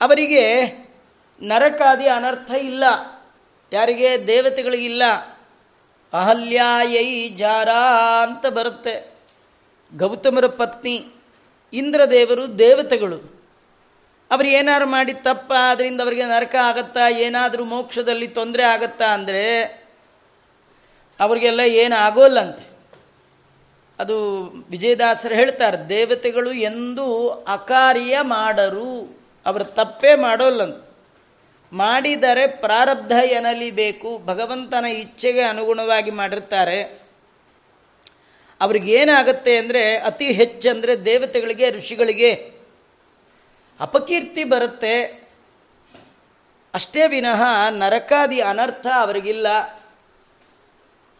ಅವರಿಗೆ 0.00 0.66
ನರಕಾದಿ 1.42 2.08
ಅನರ್ಥ 2.08 2.50
ಇಲ್ಲ. 2.50 2.84
ಯಾರಿಗೆ? 3.72 4.26
ದೇವತೆಗಳಿಗಿಲ್ಲ 4.26 5.02
ಅಹಲ್ಯಾಯೈ 6.12 7.28
ಜಾರ 7.28 7.68
ಅಂತ 8.22 8.46
ಬರುತ್ತೆ. 8.46 9.14
ಗೌತಮರ 9.96 10.46
ಪತ್ನಿ 10.46 11.06
ಇಂದ್ರದೇವರು 11.72 12.58
ದೇವತೆಗಳು. 12.58 13.35
ಅವರು 14.30 14.48
ಏನಾದ್ರು 14.58 14.86
ಮಾಡಿ 14.94 15.12
ತಪ್ಪ 15.26 15.50
ಅದರಿಂದ 15.72 16.00
ಅವರಿಗೆ 16.04 16.24
ನರಕ 16.34 16.56
ಆಗತ್ತಾ, 16.70 17.04
ಏನಾದರೂ 17.26 17.64
ಮೋಕ್ಷದಲ್ಲಿ 17.74 18.28
ತೊಂದರೆ 18.38 18.64
ಆಗತ್ತಾ 18.74 19.08
ಅಂದರೆ 19.16 19.42
ಅವರಿಗೆಲ್ಲ 21.20 21.62
ಏನು 21.82 21.96
ಆಗೋಲ್ಲಂತೆ 22.06 22.64
ಅದು 23.98 24.16
ವಿಜಯದಾಸರು 24.70 25.34
ಹೇಳ್ತಾರೆ, 25.34 25.78
ದೇವತೆಗಳು 25.88 26.50
ಎಂದೂ 26.70 27.06
ಅಕಾರ್ಯ 27.28 28.16
ಮಾಡರು, 28.34 28.90
ಅವರು 29.46 29.64
ತಪ್ಪೇ 29.78 30.12
ಮಾಡೋಲ್ಲಂತೆ. 30.24 30.82
ಮಾಡಿದರೆ 31.72 32.44
ಪ್ರಾರಬ್ಧ 32.64 33.12
ಎನ್ನಲಿಬೇಕು, 33.36 34.10
ಭಗವಂತನ 34.30 34.86
ಇಚ್ಛೆಗೆ 35.04 35.42
ಅನುಗುಣವಾಗಿ 35.52 36.12
ಮಾಡಿರ್ತಾರೆ. 36.20 36.78
ಅವ್ರಿಗೇನಾಗತ್ತೆ 38.60 39.54
ಅಂದರೆ 39.62 39.82
ಅತಿ 40.10 40.28
ಹೆಚ್ಚಂದರೆ 40.32 40.92
ದೇವತೆಗಳಿಗೆ, 41.08 41.66
ಋಷಿಗಳಿಗೆ 41.70 42.30
ಅಪಕೀರ್ತಿ 43.80 44.44
ಬರುತ್ತೆ. 44.44 45.26
ಅಷ್ಟೇ 46.74 47.06
ವಿನಃ 47.06 47.42
ನರಕಾದಿ 47.70 48.40
ಅನರ್ಥ 48.40 48.86
ಅವರಿಗಿಲ್ಲ. 48.86 49.48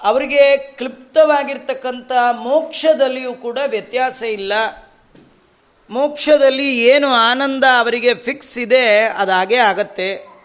ಅವರಿಗೆ 0.01 0.57
ಕ್ಲಿಪ್ತವಾಗಿರ್ತಕ್ಕಂಥ 0.57 2.13
ಮೋಕ್ಷದಲ್ಲಿಯೂ 2.33 3.35
ಕೂಡ 3.35 3.59
ವ್ಯತ್ಯಾಸ 3.67 4.23
ಇಲ್ಲ. 4.23 4.53
ಮೋಕ್ಷದಲ್ಲಿ 5.91 6.79
ಏನು 6.79 7.09
ಆನಂದ 7.09 7.65
ಅವರಿಗೆ 7.79 8.15
ಫಿಕ್ಸ್ 8.15 8.59
ಇದೆ 8.59 8.99
ಅದಾಗೇ 9.01 9.57
ಆಗತ್ತೆ. 9.57 10.37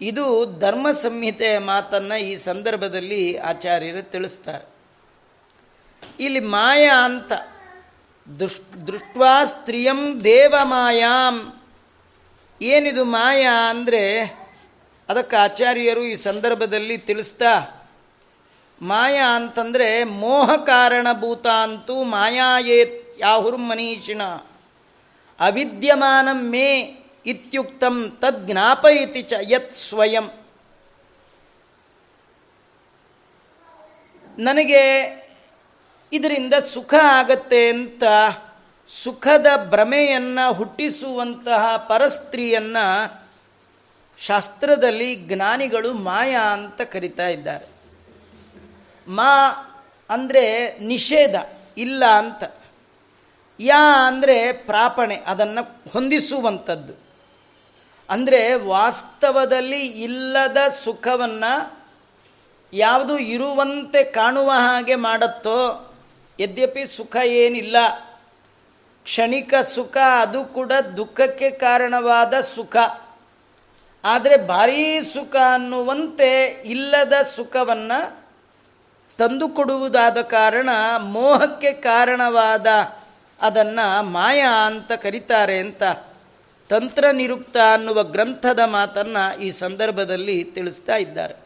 ಇದು 0.00 0.58
ಧರ್ಮ 0.58 0.92
ಸಂಹಿತೆಯ 0.92 1.58
ಮಾತನ್ನು 1.58 2.20
ಈ 2.20 2.36
ಸಂದರ್ಭದಲ್ಲಿ 2.36 3.38
ಆಚಾರ್ಯರು 3.38 4.10
ತಿಳಿಸ್ತಾರೆ. 4.10 4.74
ಇಲ್ಲಿ 6.20 6.40
ಮಾಯಾ 6.40 7.04
ಅಂತ 7.04 7.32
ದುಷ್ 8.28 8.60
ದೃಷ್ಟ್ವಾ 8.86 9.44
ಸ್ತ್ರೀಯಂ 9.44 10.24
ದೇವಮಾಯಾಂ 10.24 11.36
ಏನಿದು 12.60 13.04
ಮಾಯಾ 13.04 13.70
ಅಂದರೆ 13.70 14.02
ಅದಕ್ಕೆ 15.08 15.36
ಆಚಾರ್ಯರು 15.36 16.02
ಈ 16.02 16.14
ಸಂದರ್ಭದಲ್ಲಿ 16.14 16.98
ತಿಳಿಸ್ತಾ, 16.98 17.52
ಮಾಯಾ 18.82 19.26
ಅಂತಂದರೆ 19.36 20.04
ಮೋಹ 20.04 20.56
ಕಾರಣಭೂತ 20.56 21.46
ಅಂತೂ 21.46 21.96
ಮಾಯಾಯೇತ್ 22.04 22.96
ಯಾಹುರ್ 23.20 23.58
ಮನೀಷಿಣ 23.58 24.22
ಅವಿದ್ಯಮಾನ 25.38 26.28
ಮೇ 26.32 26.68
ಇತ್ಯುಕ್ತಂ 27.26 27.96
ತದ್ 28.22 28.46
ಜ್ಞಾಪಯಿತಿ 28.46 29.22
ಚ 29.22 29.32
ಯತ್ 29.40 29.74
ಸ್ವಯಂ. 29.74 30.26
ನನಗೆ 34.38 34.82
ಇದರಿಂದ 36.12 36.54
ಸುಖ 36.54 36.94
ಆಗತ್ತೆ 37.02 37.68
ಅಂತ 37.68 38.02
ಸುಖದ 39.04 39.46
ಭ್ರಮೆಯನ್ನು 39.70 40.52
ಹುಟ್ಟಿಸುವಂತಹ 40.52 41.76
ಪರಸ್ತ್ರೀಯನ್ನು 41.76 43.24
ಶಾಸ್ತ್ರದಲ್ಲಿ 44.18 45.16
ಜ್ಞಾನಿಗಳು 45.16 45.92
ಮಾಯಾ 45.92 46.40
ಅಂತ 46.40 46.82
ಕರಿತಾ 46.82 47.28
ಇದ್ದಾರೆ. 47.28 47.66
ಮಾ 49.08 49.32
ಅಂದರೆ 50.10 50.78
ನಿಷೇಧ, 50.78 51.36
ಇಲ್ಲ 51.78 52.04
ಅಂತ. 52.04 52.44
ಯಾ 53.60 54.06
ಅಂದರೆ 54.06 54.52
ಪ್ರಾಪಣೆ, 54.52 55.16
ಅದನ್ನು 55.16 55.90
ಹೊಂದಿಸುವಂಥದ್ದು. 55.92 57.04
ಅಂದರೆ 58.10 58.54
ವಾಸ್ತವದಲ್ಲಿ 58.54 59.86
ಇಲ್ಲದ 59.86 60.56
ಸುಖವನ್ನು 60.84 61.84
ಯಾವುದು 62.72 63.18
ಇರುವಂತೆ 63.18 64.04
ಕಾಣುವ 64.04 64.50
ಹಾಗೆ 64.50 64.94
ಮಾಡುತ್ತೋ 64.94 65.90
ಯದ್ಯಪಿ 66.40 66.86
ಸುಖ 66.86 67.16
ಏನಿಲ್ಲ, 67.24 67.76
ಕ್ಷಣಿಕ 69.04 69.54
ಸುಖ 69.74 69.96
ಅದು 70.20 70.44
ಕೂಡ 70.44 70.72
ದುಃಖಕ್ಕೆ 70.96 71.50
ಕಾರಣವಾದ 71.50 72.40
ಸುಖ. 72.40 72.76
ಆದರೆ 74.04 74.36
ಭಾರೀ 74.36 75.00
ಸುಖ 75.00 75.36
ಅನ್ನುವಂತೆ 75.52 76.62
ಇಲ್ಲದ 76.64 77.12
ಸುಖವನ್ನು 77.36 78.24
ತಂದುಕೊಡುವುದಾದ 79.16 80.18
ಕಾರಣ 80.22 80.70
ಮೋಹಕ್ಕೆ 80.98 81.72
ಕಾರಣವಾದ 81.72 82.66
ಅದನ್ನು 83.40 84.02
ಮಾಯಾ 84.02 84.50
ಅಂತ 84.50 84.92
ಕರೀತಾರೆ 84.92 85.58
ಅಂತ 85.58 85.82
ತಂತ್ರ 86.68 87.04
ನಿರುಕ್ತ 87.12 87.56
ಅನ್ನುವ 87.72 88.02
ಗ್ರಂಥದ 88.04 88.60
ಮಾತನ್ನು 88.66 89.40
ಈ 89.40 89.50
ಸಂದರ್ಭದಲ್ಲಿ 89.50 90.44
ತಿಳಿಸ್ತಾ 90.44 90.96
ಇದ್ದಾರೆ. 90.96 91.43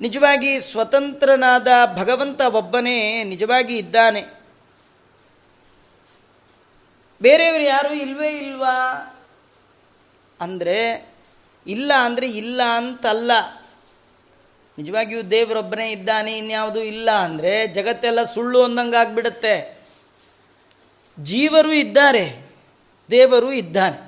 ನಿಜವಾಗಿ 0.00 0.60
ಸ್ವತಂತ್ರನಾದ 0.60 1.68
ಭಗವಂತ 1.96 2.40
ಒಬ್ಬನೇ 2.40 3.24
ನಿಜವಾಗಿ 3.24 3.78
ಇದ್ದಾನೆ. 3.78 4.22
ಬೇರೆಯವರು 7.22 7.62
ಯಾರೂ 7.62 7.94
ಇಲ್ವೇ 7.94 8.28
ಇಲ್ವಾ? 8.28 8.76
ಅಂದರೆ, 10.40 11.08
ಇಲ್ಲ 11.66 11.92
ಅಂದರೆ 12.00 12.30
ಇಲ್ಲ 12.30 12.62
ಅಂತಲ್ಲ. 12.62 13.32
ನಿಜವಾಗಿಯೂ 14.78 15.22
ದೇವರೊಬ್ಬನೇ 15.22 15.90
ಇದ್ದಾನೆ, 15.90 16.38
ಇನ್ಯಾವುದು 16.38 16.82
ಇಲ್ಲ 16.82 17.10
ಅಂದರೆ 17.10 17.66
ಜಗತ್ತೆಲ್ಲ 17.66 18.24
ಸುಳ್ಳು 18.24 18.62
ಅಂದಂಗೆ 18.62 18.96
ಆಗಿಬಿಡುತ್ತೆ 18.96 19.84
ಜೀವರು 21.22 21.72
ಇದ್ದಾರೆ, 21.72 22.54
ದೇವರು 23.10 23.52
ಇದ್ದಾನೆ. 23.52 24.03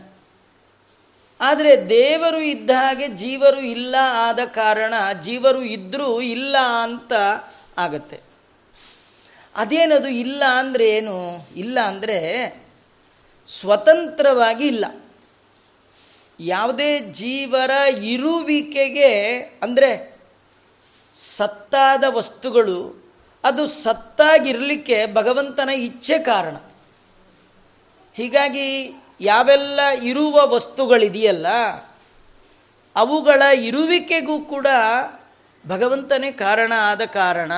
ಆದರೆ 1.41 1.89
ದೇವರು 1.89 2.41
ಇದ್ದ 2.41 2.71
ಹಾಗೆ 2.71 3.09
ಜೀವರು 3.09 3.61
ಇಲ್ಲ 3.61 3.95
ಆದ 4.01 4.41
ಕಾರಣ 4.45 4.95
ಜೀವರು 5.23 5.63
ಇದ್ದರೂ 5.63 6.21
ಇಲ್ಲ 6.21 6.57
ಅಂತ 6.59 7.13
ಆಗತ್ತೆ. 7.79 8.21
ಅದೇನದು 9.57 10.09
ಇಲ್ಲ 10.09 10.43
ಅಂದರೆ 10.59 10.89
ಏನು? 10.89 11.47
ಇಲ್ಲ 11.57 11.81
ಅಂದರೆ 11.81 12.19
ಸ್ವತಂತ್ರವಾಗಿ 13.47 14.67
ಇಲ್ಲ. 14.67 14.85
ಯಾವುದೇ 16.41 16.99
ಜೀವರ 16.99 17.71
ಇರುವಿಕೆಗೆ 18.03 19.39
ಅಂದರೆ 19.63 19.91
ಸತ್ತಾದ 21.15 22.05
ವಸ್ತುಗಳು, 22.09 23.05
ಅದು 23.45 23.67
ಸತ್ತಾಗಿರಲಿಕ್ಕೆ 23.67 25.15
ಭಗವಂತನ 25.15 25.69
ಇಚ್ಛೆ 25.69 26.19
ಕಾರಣ. 26.19 26.57
ಹೀಗಾಗಿ 28.15 28.95
ಯಾವೆಲ್ಲ 29.21 29.81
ಇರುವ 30.03 30.41
ವಸ್ತುಗಳಿದೆಯಲ್ಲ, 30.45 31.47
ಅವುಗಳ 32.97 33.43
ಇರುವಿಕೆಗೂ 33.43 34.41
ಕೂಡ 34.41 34.67
ಭಗವಂತನೇ 35.69 36.33
ಕಾರಣ 36.33 36.73
ಆದ 36.77 37.05
ಕಾರಣ, 37.05 37.53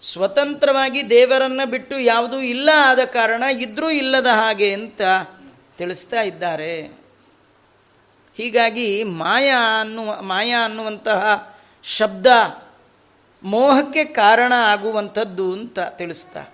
ಸ್ವತಂತ್ರವಾಗಿ 0.00 1.10
ದೇವರನ್ನು 1.10 1.68
ಬಿಟ್ಟು 1.68 1.98
ಯಾವುದೂ 1.98 2.38
ಇಲ್ಲ 2.38 2.70
ಆದ 2.82 3.04
ಕಾರಣ 3.04 3.42
ಇದ್ರೂ 3.42 3.90
ಇಲ್ಲದ 3.90 4.26
ಹಾಗೆ 4.26 4.74
ಅಂತ 4.74 5.00
ತಿಳಿಸ್ತಾ 5.78 6.22
ಇದ್ದಾರೆ. 6.22 7.04
ಹೀಗಾಗಿ 8.36 9.04
ಮಾಯಾ 9.04 9.80
ಅನ್ನುವ, 9.80 10.22
ಮಾಯಾ 10.22 10.64
ಅನ್ನುವಂತಹ 10.64 11.54
ಶಬ್ದ 11.82 12.26
ಮೋಹಕ್ಕೆ 13.42 14.04
ಕಾರಣ 14.04 14.52
ಆಗುವಂಥದ್ದು 14.56 15.52
ಅಂತ 15.52 15.78
ತಿಳಿಸ್ತಾ 15.80 16.44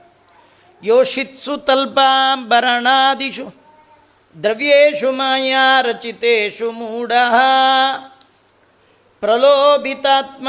ಯೋಷಿತ್ಸು 0.83 1.57
ತಲ್ಪಾಂಬರಣಾದಿಷು 1.59 3.47
ದ್ರವ್ಯೇಶು 4.43 5.12
ಮಾಯಾ 5.12 5.81
ರಚಿತೇಶು 5.83 6.73
ಮೂಢ. 6.73 7.12
ಪ್ರಲೋಭಿತಾತ್ಮ 9.21 10.49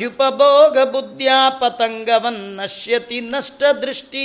ಯುಪಭೋಗ 0.00 0.78
ಬುದ್ಧಿಯ 0.84 1.32
ಪತಂಗವನ್ನಶ್ಯತಿ 1.60 3.20
ನಷ್ಟ 3.20 3.62
ದೃಷ್ಟಿ 3.82 4.24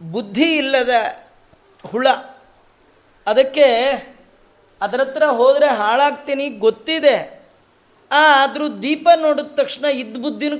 ಬುದ್ಧಿ 0.00 0.48
ಇಲ್ಲದ 0.56 0.94
ಹುಳ, 1.84 2.06
ಅದಕ್ಕೆ 3.26 3.68
ಅದರ 4.80 5.00
ಹತ್ರ 5.00 5.24
ಹೋದರೆ 5.24 5.68
ಹಾಳಾಗ್ತೀನಿ 5.68 6.48
ಗೊತ್ತಿದೆ, 6.48 7.16
ಆದರೂ 8.10 8.68
ದೀಪ 8.82 9.08
ನೋಡಿದ 9.16 9.50
ತಕ್ಷಣ 9.54 9.84
ಇದ್ದ 9.84 10.16
ಬುದ್ಧಿನೂ 10.16 10.58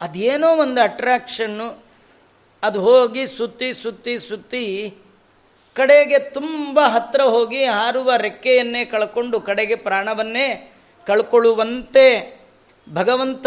ಅದೇನೋ 0.00 0.56
ಒಂದು 0.56 0.80
ಅಟ್ರ್ಯಾಕ್ಷನ್ನು 0.80 1.84
ಅದು 2.62 2.80
ಹೋಗಿ 2.80 3.26
ಸುತ್ತಿ 3.26 3.74
ಸುತ್ತಿ 3.74 4.18
ಸುತ್ತಿ 4.18 4.94
ಕಡೆಗೆ 5.74 6.18
ತುಂಬ 6.18 6.80
ಹತ್ತಿರ 6.80 7.20
ಹೋಗಿ 7.20 7.64
ಹಾರುವ 7.64 8.12
ರೆಕ್ಕೆಯನ್ನೇ 8.16 8.84
ಕಳ್ಕೊಂಡು 8.84 9.40
ಕಡೆಗೆ 9.40 9.74
ಪ್ರಾಣವನ್ನೇ 9.74 10.72
ಕಳ್ಕೊಳ್ಳುವಂತೆ 11.06 12.36
ಭಗವಂತ 12.92 13.46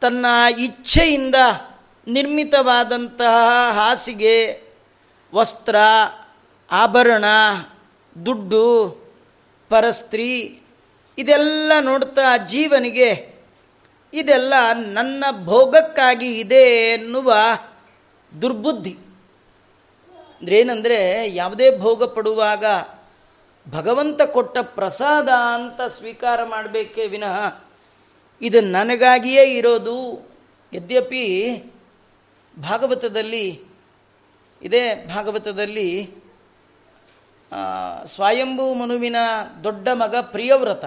ತನ್ನ 0.00 0.26
ಇಚ್ಛೆಯಿಂದ 0.58 1.34
ನಿರ್ಮಿತವಾದಂತಹ 2.08 3.72
ಹಾಸಿಗೆ, 3.72 4.62
ವಸ್ತ್ರ, 5.34 5.76
ಆಭರಣ, 6.70 7.24
ದುಡ್ಡು, 8.26 8.90
ಪರಸ್ತ್ರೀ, 9.68 10.58
ಇದೆಲ್ಲ 11.18 11.72
ನೋಡ್ತಾ 11.80 12.36
ಜೀವನಿಗೆ 12.36 13.33
ಇದೆಲ್ಲ 14.14 14.54
ನನ್ನ 14.74 15.24
ಭೋಗಕ್ಕಾಗಿ 15.44 16.38
ಇದೆ 16.40 16.64
ಎನ್ನುವ 16.92 17.34
ದುರ್ಬುದ್ಧಿ. 18.42 18.98
ಅಂದ್ರೆ 20.38 20.56
ಏನಂದರೆ 20.56 21.30
ಯಾವುದೇ 21.34 21.78
ಭೋಗ 21.78 22.04
ಪಡುವಾಗ 22.04 22.64
ಭಗವಂತ 23.70 24.22
ಕೊಟ್ಟ 24.22 24.58
ಪ್ರಸಾದ 24.62 25.28
ಅಂತ 25.28 25.80
ಸ್ವೀಕಾರ 25.80 26.44
ಮಾಡಬೇಕೇ 26.44 27.06
ವಿನಃ 27.06 27.62
ಇದು 28.42 28.60
ನನಗಾಗಿಯೇ 28.60 29.56
ಇರೋದು. 29.56 29.98
ಯದ್ಯಪಿ 30.72 31.24
ಭಾಗವತದಲ್ಲಿ, 32.62 33.62
ಇದೇ 34.62 34.94
ಭಾಗವತದಲ್ಲಿ 35.14 36.10
ಸ್ವಯಂಭೂ 38.06 38.74
ಮನುವಿನ 38.74 39.16
ದೊಡ್ಡ 39.64 39.88
ಮಗ 39.88 40.16
ಪ್ರಿಯವ್ರತ. 40.16 40.84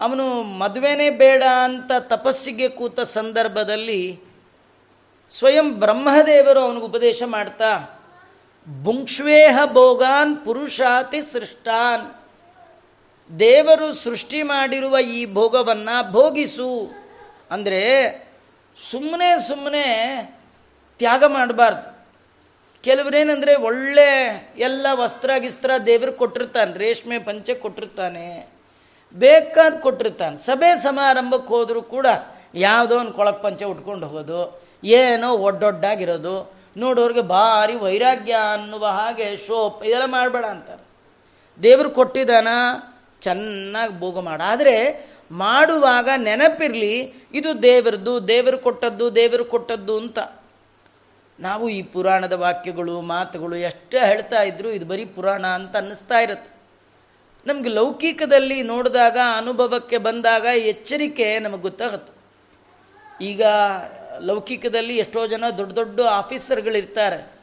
ಅವನು 0.00 0.42
ಮದುವೆನೇ 0.42 1.10
ಬೇಡ 1.10 1.42
ಅಂತ 1.64 1.92
ತಪಸ್ಸಿಗೆ 1.98 2.68
ಕೂತ 2.68 3.00
ಸಂದರ್ಭದಲ್ಲಿ 3.00 4.20
ಸ್ವಯಂ 5.30 5.80
ಬ್ರಹ್ಮದೇವರು 5.80 6.60
ಅವನಿಗೆ 6.60 6.84
ಉಪದೇಶ 6.84 7.22
ಮಾಡ್ತಾ 7.26 7.70
ಬುಂಕ್ಷ್ವೇಹ 8.68 9.58
ಭೋಗಾನ್ 9.72 10.44
ಪುರುಷಾತಿ 10.44 11.20
ಸೃಷ್ಟಾನ್. 11.22 12.06
ದೇವರು 13.38 13.94
ಸೃಷ್ಟಿ 13.94 14.42
ಮಾಡಿರುವ 14.42 14.98
ಈ 14.98 15.20
ಭೋಗವನ್ನು 15.34 16.12
ಭೋಗಿಸು. 16.12 16.70
ಅಂದರೆ 17.50 17.82
ಸುಮ್ಮನೆ 18.90 19.48
ಸುಮ್ಮನೆ 19.48 19.84
ತ್ಯಾಗ 20.98 21.24
ಮಾಡಬಾರ್ದು. 21.24 21.86
ಕೆಲವರೇನಂದರೆ 22.82 23.54
ಒಳ್ಳೆ 23.54 24.08
ಎಲ್ಲ 24.58 24.86
ವಸ್ತ್ರ 24.92 25.30
ಗಿಸ್ತ್ರ 25.38 25.70
ದೇವರು 25.86 26.12
ಕೊಟ್ಟಿರ್ತಾನೆ, 26.12 26.72
ರೇಷ್ಮೆ 26.78 27.18
ಪಂಚೆ 27.18 27.54
ಕೊಟ್ಟಿರ್ತಾನೆ. 27.54 28.55
ಬೇಕಾದ 29.18 29.80
ಕೊಟ್ಟಿರ್ತಾನೆ. 29.80 30.36
ಸಭೆ 30.36 30.78
ಸಮಾರಂಭಕ್ಕೆ 30.82 31.48
ಹೋದರೂ 31.48 31.82
ಕೂಡ 31.82 32.06
ಯಾವುದೋ 32.54 32.98
ಒಂದು 32.98 33.12
ಕೊಳಕ್ 33.12 33.42
ಪಂಚ 33.42 33.62
ಉಟ್ಕೊಂಡು 33.62 34.06
ಹೋಗೋದು, 34.06 34.62
ಏನೋ 34.84 35.36
ಒಡ್ಡೊಡ್ಡಾಗಿರೋದು, 35.36 36.52
ನೋಡೋರಿಗೆ 36.76 37.22
ಭಾರಿ 37.22 37.74
ವೈರಾಗ್ಯ 37.74 38.34
ಅನ್ನುವ 38.52 38.86
ಹಾಗೆ 38.86 39.36
ಶೋಪ್, 39.36 39.84
ಇದೆಲ್ಲ 39.84 40.04
ಮಾಡಬೇಡ 40.06 40.44
ಅಂತಾರೆ. 40.44 40.82
ದೇವರು 41.62 41.90
ಕೊಟ್ಟಿದ್ದಾನ 41.90 42.48
ಚೆನ್ನಾಗಿ 43.20 44.00
ಭೋಗ 44.00 44.20
ಮಾಡ. 44.20 44.40
ಆದರೆ 44.46 44.76
ಮಾಡುವಾಗ 45.30 46.08
ನೆನಪಿರಲಿ, 46.16 47.26
ಇದು 47.34 47.62
ದೇವರದ್ದು, 47.62 48.28
ದೇವರು 48.28 48.58
ಕೊಟ್ಟದ್ದು 48.58 49.14
ದೇವರು 49.14 49.44
ಕೊಟ್ಟದ್ದು 49.44 49.98
ಅಂತ. 49.98 50.18
ನಾವು 51.40 51.68
ಈ 51.68 51.82
ಪುರಾಣದ 51.82 52.32
ವಾಕ್ಯಗಳು, 52.32 53.00
ಮಾತುಗಳು 53.00 53.56
ಎಷ್ಟೇ 53.56 53.98
ಹೇಳ್ತಾ 53.98 54.42
ಇದ್ರು 54.42 54.70
ಇದು 54.70 54.86
ಬರೀ 54.86 55.04
ಪುರಾಣ 55.04 55.46
ಅಂತ 55.46 55.76
ಅನ್ನಿಸ್ತಾ 55.76 56.18
ಇರುತ್ತೆ. 56.18 56.55
ನಮಗೆ 57.46 57.68
ಲೌಕಿಕದಲ್ಲಿ 57.68 58.62
ನೋಡಿದಾಗ, 58.62 59.18
ಅನುಭವಕ್ಕೆ 59.36 59.98
ಬಂದಾಗ 59.98 60.44
ಎಚ್ಚರಿಕೆ 60.44 61.38
ನಮಗೆ 61.38 61.62
ಗೊತ್ತಾಗುತ್ತೆ. 61.62 62.12
ಈಗ 63.24 63.42
ಲೌಕಿಕದಲ್ಲಿ 64.20 64.98
ಎಷ್ಟೋ 64.98 65.26
ಜನ 65.26 65.44
ದೊಡ್ಡ 65.58 65.72
ದೊಡ್ಡ 65.72 66.00
ಆಫೀಸರ್ಗಳಿರ್ತಾರೆ. 66.00 67.36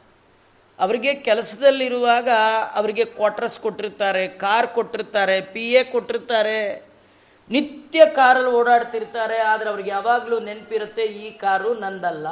ಅವರಿಗೆ 0.78 1.14
ಕೆಲಸದಲ್ಲಿರುವಾಗ 1.14 2.28
ಅವರಿಗೆ 2.74 3.04
ಕ್ವಾರ್ಟರ್ಸ್ 3.04 3.58
ಕೊಟ್ಟಿರ್ತಾರೆ, 3.58 4.28
ಕಾರ್ 4.28 4.68
ಕೊಟ್ಟಿರ್ತಾರೆ 4.68 5.40
ಪಿ 5.40 5.72
ಎ 5.72 5.84
ಕೊಟ್ಟಿರ್ತಾರೆ. 5.84 6.58
ನಿತ್ಯ 7.50 8.06
ಕಾರಲ್ಲಿ 8.06 8.50
ಓಡಾಡ್ತಿರ್ತಾರೆ, 8.50 9.38
ಆದರೆ 9.38 9.68
ಅವ್ರಿಗೆ 9.68 9.90
ಯಾವಾಗಲೂ 9.90 10.40
ನೆನಪಿರುತ್ತೆ, 10.40 11.02
ಈ 11.02 11.30
ಕಾರು 11.30 11.74
ನಂದಲ್ಲ. 11.74 12.26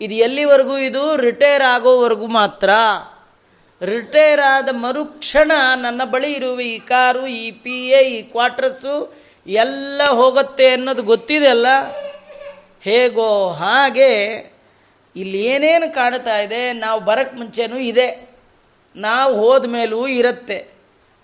ಇದು 0.00 0.14
ಎಲ್ಲಿವರೆಗೂ 0.14 0.78
ಇದು 0.78 1.16
ರಿಟೈರ್ 1.16 1.62
ಆಗೋವರೆಗೂ 1.62 2.26
ಮಾತ್ರ. 2.26 2.70
ರಿಟೈರ್ 3.90 4.40
ಆದ 4.40 4.68
ಮರುಕ್ಷಣ 4.72 5.52
ನನ್ನ 5.84 6.02
ಬಳಿ 6.04 6.32
ಇರುವ 6.32 6.60
ಈ 6.60 6.78
ಕಾರು, 6.78 7.26
ಈ 7.26 7.50
ಪಿ 7.62 7.76
ಎ 7.98 8.00
ಈ 8.16 8.22
ಕ್ವಾರ್ಟರ್ಸು 8.22 8.94
ಎಲ್ಲ 9.46 10.02
ಹೋಗುತ್ತೆ 10.20 10.70
ಅನ್ನೋದು 10.72 11.02
ಗೊತ್ತಿದೆ 11.02 11.46
ಅಲ್ಲ? 11.46 11.66
ಹೇಗೋ 12.88 13.48
ಹಾಗೆ 13.48 14.12
ಇಲ್ಲಿ 15.16 15.38
ಏನೇನು 15.38 15.94
ಕಾಣ್ತಾ 15.94 16.36
ಇದೆ, 16.38 16.72
ನಾವು 16.72 17.00
ಬರಕ್ಕೆ 17.00 17.36
ಮುಂಚೆನೂ 17.36 17.78
ಇದೆ. 17.78 18.08
ನಾವು 18.96 19.32
ಹೋದ 19.42 19.64
ಮೇಲೂ 19.74 20.00
ಇರುತ್ತೆ. 20.20 20.58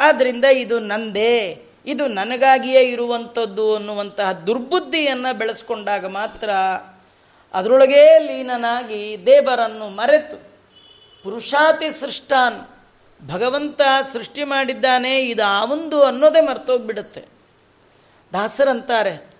ಆದ್ದರಿಂದ 0.00 0.46
ಇದು 0.64 0.78
ನಂದೇ. 0.80 1.64
ಇದು 1.86 2.04
ನನಗಾಗಿಯೇ 2.06 2.82
ಇರುವಂಥದ್ದು 2.94 3.76
ಅನ್ನುವಂತಹ 3.76 4.32
ದುರ್ಬುದ್ಧಿಯನ್ನು 4.46 5.38
ಬೆಳೆಸ್ಕೊಂಡಾಗ 5.38 6.06
ಮಾತ್ರ 6.06 6.48
ಅದರೊಳಗೇ 7.54 8.04
ಲೀನನಾಗಿ 8.28 9.02
ದೇವರನ್ನು 9.26 9.88
ಮರೆತು 10.00 10.47
ಪುರುಷಾತಿ 11.22 12.00
ಸೃಷ್ಟಾನ್. 12.00 12.68
ಭಗವಂತ 13.26 13.80
ಸೃಷ್ಟಿ 14.12 14.44
ಮಾಡಿದ್ದಾನೆ, 14.44 15.18
ಇದು 15.18 15.60
ಅವಂದು 15.60 16.02
ಅನ್ನೋದೇ 16.02 16.40
ಮರ್ತೋಗ್ಬಿಡುತ್ತೆ. 16.40 17.24
ದಾಸರಂತಾರೆ, 18.32 19.34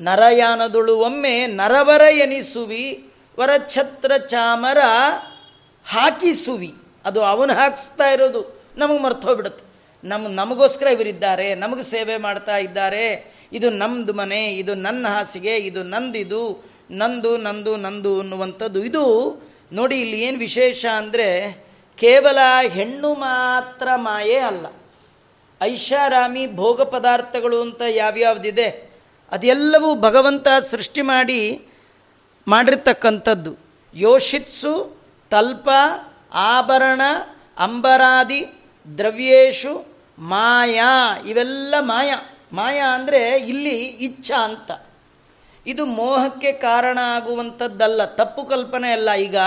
ನರಯಾನದುಳು 0.00 0.96
ಒಮ್ಮೆ 0.96 1.46
ನರವರ 1.46 2.00
ಎನಿಸುವಿ, 2.00 3.12
ವರಛತ್ರ 3.38 4.12
ಚಾಮರ 4.26 4.78
ಹಾಕಿಸುವಿ. 5.86 6.74
ಅದು 7.04 7.22
ಅವನು 7.22 7.52
ಹಾಕಿಸ್ತಾ 7.52 8.10
ಇರೋದು, 8.10 8.62
ನಮಗೆ 8.76 9.02
ಮರ್ತೋಗ್ಬಿಡುತ್ತೆ. 9.02 9.64
ನಮ್ಮ 10.04 10.28
ನಮಗೋಸ್ಕರ 10.28 10.86
ಇವರಿದ್ದಾರೆ, 10.86 11.54
ನಮಗೆ 11.54 11.82
ಸೇವೆ 11.82 12.16
ಮಾಡ್ತಾ 12.16 12.56
ಇದ್ದಾರೆ. 12.56 13.34
ಇದು 13.52 13.70
ನಮ್ಮದು 13.70 14.12
ಮನೆ, 14.12 14.46
ಇದು 14.56 14.74
ನನ್ನ 14.74 15.08
ಹಾಸಿಗೆ, 15.08 15.56
ಇದು 15.56 15.82
ನಂದಿದು, 15.82 16.64
ನಂದು 16.90 17.36
ನಂದು 17.36 17.76
ನಂದು 17.76 18.20
ಅನ್ನುವಂಥದ್ದು. 18.20 18.84
ಇದು 18.84 19.04
ನೋಡಿ, 19.72 19.96
ಇಲ್ಲಿ 20.00 20.18
ಏನು 20.20 20.38
ವಿಶೇಷ 20.38 20.82
ಅಂದರೆ 21.00 21.28
ಕೇವಲ 21.98 22.38
ಹೆಣ್ಣು 22.72 23.10
ಮಾತ್ರ 23.14 23.88
ಮಾಯೇ 23.96 24.38
ಅಲ್ಲ. 24.50 24.66
ಐಷಾರಾಮಿ 25.60 26.44
ಭೋಗ 26.54 26.82
ಪದಾರ್ಥಗಳು 26.94 27.58
ಅಂತ 27.62 27.82
ಯಾವ್ಯಾವ್ದಿದೆ, 27.94 28.68
ಅದೆಲ್ಲವೂ 29.32 29.90
ಭಗವಂತ 29.94 30.48
ಸೃಷ್ಟಿ 30.70 31.02
ಮಾಡಿ 31.02 31.40
ಮಾಡಿರ್ತಕ್ಕಂಥದ್ದು. 32.46 33.52
ಯೋಷಿತ್ಸು, 33.94 34.74
ತಲ್ಪ, 35.30 35.68
ಆಭರಣ, 36.34 37.02
ಅಂಬರಾದಿ, 37.58 38.42
ದ್ರವ್ಯೇಶು, 38.88 39.74
ಮಾಯಾ, 40.18 40.92
ಇವೆಲ್ಲ 41.28 41.74
ಮಾಯಾ. 41.80 42.18
ಮಾಯಾ 42.52 42.86
ಅಂದರೆ 42.94 43.20
ಇಲ್ಲಿ 43.48 43.76
ಇಚ್ಛಾ 44.06 44.38
ಅಂತ. 44.44 44.70
ಇದು 45.66 45.84
ಮೋಹಕ್ಕೆ 45.84 46.52
ಕಾರಣ 46.52 46.98
ಆಗುವಂಥದ್ದಲ್ಲ, 47.16 48.04
ತಪ್ಪು 48.04 48.42
ಕಲ್ಪನೆ 48.44 48.90
ಅಲ್ಲ. 48.92 49.10
ಈಗ 49.26 49.38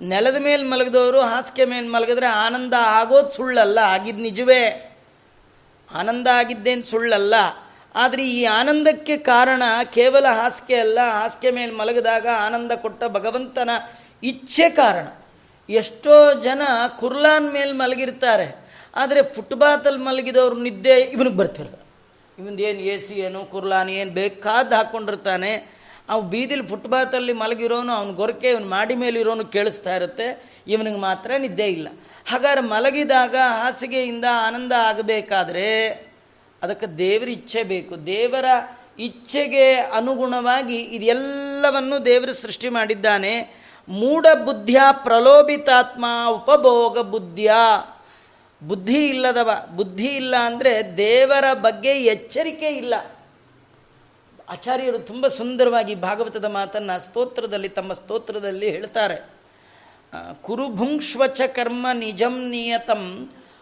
ನೆಲದ 0.00 0.38
ಮೇಲೆ 0.38 0.62
ಮಲಗಿದವರು 0.62 1.20
ಹಾಸಿಗೆ 1.20 1.64
ಮೇಲೆ 1.64 1.88
ಮಲಗಿದ್ರೆ 1.88 2.26
ಆನಂದ 2.26 2.74
ಆಗೋದು 2.78 3.30
ಸುಳ್ಳಲ್ಲ 3.30 3.78
ಆಗಿದ್ದು 3.78 4.22
ನಿಜವೇ. 4.22 4.64
ಆನಂದ 5.90 6.26
ಆಗಿದ್ದೇನು 6.32 6.82
ಸುಳ್ಳಲ್ಲ. 6.82 7.34
ಆದರೆ 7.94 8.22
ಈ 8.28 8.44
ಆನಂದಕ್ಕೆ 8.44 9.16
ಕಾರಣ 9.16 9.62
ಕೇವಲ 9.94 10.26
ಹಾಸಿಗೆ 10.28 10.76
ಅಲ್ಲ, 10.80 10.98
ಹಾಸಿಗೆ 11.12 11.50
ಮೇಲೆ 11.50 11.72
ಮಲಗಿದಾಗ 11.72 12.26
ಆನಂದ 12.46 12.72
ಕೊಟ್ಟ 12.72 13.04
ಭಗವಂತನ 13.04 13.70
ಇಚ್ಛೆ 14.22 14.68
ಕಾರಣ. 14.70 15.06
ಎಷ್ಟೋ 15.68 16.16
ಜನ 16.42 16.62
ಕುರ್ಲಾನ್ 16.98 17.48
ಮೇಲೆ 17.52 17.72
ಮಲಗಿರ್ತಾರೆ, 17.72 18.48
ಆದರೆ 18.96 19.22
ಫುಟ್ಬಾತಲ್ಲಿ 19.22 20.02
ಮಲಗಿದವರು 20.04 20.58
ನಿದ್ದೆ 20.58 20.96
ಇವನಿಗೆ 21.14 21.36
ಬರ್ತಿರಲ್ಲ. 21.36 21.80
ಇವನ್ 22.38 22.60
ಏನು 22.60 22.80
ಎ 22.80 23.00
ಸಿ 23.00 23.14
ಏನು, 23.14 23.44
ಕುರ್ಲಾನ್ 23.44 23.90
ಏನು 23.90 24.10
ಬೇಕಾದ 24.10 24.72
ಹಾಕ್ಕೊಂಡಿರ್ತಾನೆ 24.72 25.52
ಅವು 26.08 26.22
ಬೀದಿಲಿ 26.22 26.66
ಫುಟ್ಬಾತಲ್ಲಿ 26.66 27.32
ಮಲಗಿರೋನು, 27.32 27.92
ಅವ್ನು 27.92 28.12
ಗೊರಕೆ, 28.12 28.50
ಇವನು 28.50 28.66
ಮಾಡಿ 28.66 28.94
ಮೇಲಿರೋನು 28.94 29.44
ಕೇಳಿಸ್ತಾ 29.44 29.96
ಇರುತ್ತೆ. 29.96 30.56
ಇವನಿಗೆ 30.68 30.96
ಮಾತ್ರ 30.96 31.30
ನಿದ್ದೆ 31.38 31.66
ಇಲ್ಲ. 31.66 31.88
ಹಾಗಾದ್ರೆ 32.26 32.60
ಮಲಗಿದಾಗ 32.60 33.36
ಹಾಸಿಗೆಯಿಂದ 33.62 34.24
ಆನಂದ 34.46 34.72
ಆಗಬೇಕಾದ್ರೆ 34.72 35.88
ಅದಕ್ಕೆ 36.62 36.86
ದೇವರ 36.86 37.28
ಇಚ್ಛೆ 37.28 37.62
ಬೇಕು. 37.62 38.06
ದೇವರ 38.06 38.44
ಇಚ್ಛೆಗೆ 38.98 39.74
ಅನುಗುಣವಾಗಿ 39.74 40.76
ಇದೆಲ್ಲವನ್ನು 40.76 42.06
ದೇವರು 42.06 42.34
ಸೃಷ್ಟಿ 42.34 42.68
ಮಾಡಿದ್ದಾನೆ. 42.68 43.66
ಮೂಢ 43.88 44.26
ಬುದ್ಧಿಯ 44.44 44.80
ಪ್ರಲೋಭಿತಾತ್ಮ 44.92 46.04
ಉಪಭೋಗ 46.30 46.98
ಬುದ್ಧಿಯ. 46.98 47.52
ಬುದ್ಧಿ 48.62 49.00
ಇಲ್ಲದವ, 49.08 49.50
ಬುದ್ಧಿ 49.76 50.08
ಇಲ್ಲ 50.16 50.34
ಅಂದರೆ 50.44 50.96
ದೇವರ 50.96 51.46
ಬಗ್ಗೆ 51.52 51.92
ಎಚ್ಚರಿಕೆ 52.04 52.68
ಇಲ್ಲ. 52.76 52.94
ಆಚಾರ್ಯರು 54.48 54.98
ತುಂಬ 54.98 55.26
ಸುಂದರವಾಗಿ 55.28 55.94
ಭಾಗವತದ 55.94 56.44
ಮಾತನ್ನು 56.44 56.96
ಸ್ತೋತ್ರದಲ್ಲಿ, 57.04 57.68
ತಮ್ಮ 57.68 57.92
ಸ್ತೋತ್ರದಲ್ಲಿ 57.92 58.68
ಹೇಳ್ತಾರೆ. 58.70 59.16
ಕುರುಭುಂಕ್ಷ್ವಚ 60.42 61.40
ಕರ್ಮ 61.40 61.86
ನಿಜಂ 61.92 62.36
ನಿಯತಂ, 62.48 63.04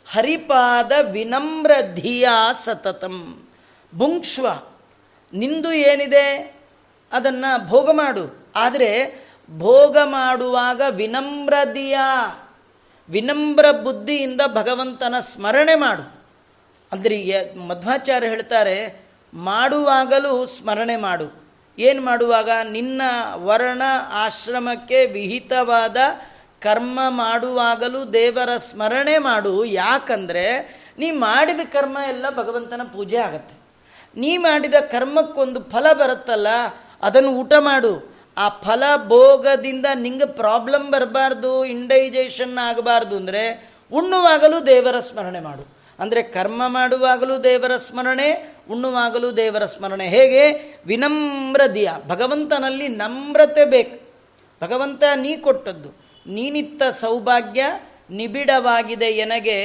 ಹರಿಪಾದ 0.07 0.93
ವಿನಮ್ರ 1.11 1.73
ಧಿಯಾ 1.95 2.37
ಸತತಂ. 2.65 3.49
ಭುಂಕ್ಷ್ವ, 3.93 4.47
ನಿಂದು 5.33 5.73
ಏನಿದೆ 5.73 6.27
ಅದನ್ನು 7.13 7.69
ಭೋಗ 7.69 7.89
ಮಾಡು. 7.93 8.25
ಆದರೆ 8.57 8.91
ಭೋಗ 9.51 9.97
ಮಾಡುವಾಗ 10.05 10.83
ವಿನಮ್ರದಿಯ 10.91 11.99
ವಿನಮ್ರ 13.09 13.71
ಬುದ್ಧಿಯಿಂದ 13.71 14.41
ಭಗವಂತನ 14.55 15.15
ಸ್ಮರಣೆ 15.21 15.75
ಮಾಡು. 15.75 16.05
ಅಂದರೆ 16.93 17.17
ಮಧ್ವಾಚಾರ್ಯ 17.57 18.29
ಹೇಳ್ತಾರೆ, 18.29 18.77
ಮಾಡುವಾಗಲೂ 19.35 20.47
ಸ್ಮರಣೆ 20.47 20.97
ಮಾಡು. 20.97 21.27
ಏನು 21.79 22.01
ಮಾಡುವಾಗ? 22.05 22.51
ನಿನ್ನ 22.71 23.03
ವರ್ಣ 23.35 23.83
ಆಶ್ರಮಕ್ಕೆ 24.13 25.07
ವಿಹಿತವಾದ 25.07 25.97
ಕರ್ಮ 26.61 27.01
ಮಾಡುವಾಗಲೂ 27.09 28.05
ದೇವರ 28.05 28.57
ಸ್ಮರಣೆ 28.57 29.19
ಮಾಡು. 29.19 29.65
ಯಾಕಂದರೆ 29.65 30.47
ನೀ 30.99 31.11
ಮಾಡಿದ 31.11 31.61
ಕರ್ಮ 31.73 31.99
ಎಲ್ಲ 32.09 32.27
ಭಗವಂತನ 32.31 32.83
ಪೂಜೆ 32.93 33.17
ಆಗತ್ತೆ. 33.17 33.55
ನೀ 34.17 34.37
ಮಾಡಿದ 34.37 34.75
ಕರ್ಮಕ್ಕೊಂದು 34.75 35.61
ಫಲ 35.71 35.87
ಬರುತ್ತಲ್ಲ, 35.93 36.49
ಅದನ್ನು 37.03 37.31
ಊಟ 37.31 37.53
ಮಾಡು. 37.59 38.14
ಆ 38.37 38.47
ಫಲ 38.65 38.83
ಭೋಗದಿಂದ 39.09 39.87
ನಿಂಗೆ 40.05 40.27
ಪ್ರಾಬ್ಲಮ್ 40.41 40.87
ಬರಬಾರ್ದು 40.93 41.53
ಇಂಡೈಜೇಷನ್ 41.65 42.57
ಆಗಬಾರ್ದು 42.69 43.15
ಅಂದರೆ 43.17 43.43
ಉಣ್ಣುವಾಗಲೂ 43.93 44.59
ದೇವರ 44.67 44.97
ಸ್ಮರಣೆ 45.09 45.41
ಮಾಡು. 45.41 45.65
ಅಂದರೆ 45.99 46.21
ಕರ್ಮ 46.37 46.63
ಮಾಡುವಾಗಲೂ 46.69 47.35
ದೇವರ 47.39 47.75
ಸ್ಮರಣೆ, 47.77 48.29
ಉಣ್ಣುವಾಗಲೂ 48.71 49.29
ದೇವರ 49.33 49.65
ಸ್ಮರಣೆ. 49.65 50.07
ಹೇಗೆ? 50.09 50.45
ವಿನಮ್ರದಿಯ 50.87 51.91
ಭಗವಂತನಲ್ಲಿ 52.09 52.89
ನಮ್ರತೆ 53.03 53.65
ಬೇಕು. 53.65 53.97
ಭಗವಂತ 54.63 55.05
ನೀ 55.17 55.33
ಕೊಟ್ಟದ್ದು, 55.37 55.91
ನೀನಿತ್ತ 56.27 56.83
ಸೌಭಾಗ್ಯ 57.01 57.63
ನಿಬಿಡವಾಗಿದೆ 58.11 59.11
ಎನಗೆ 59.25 59.57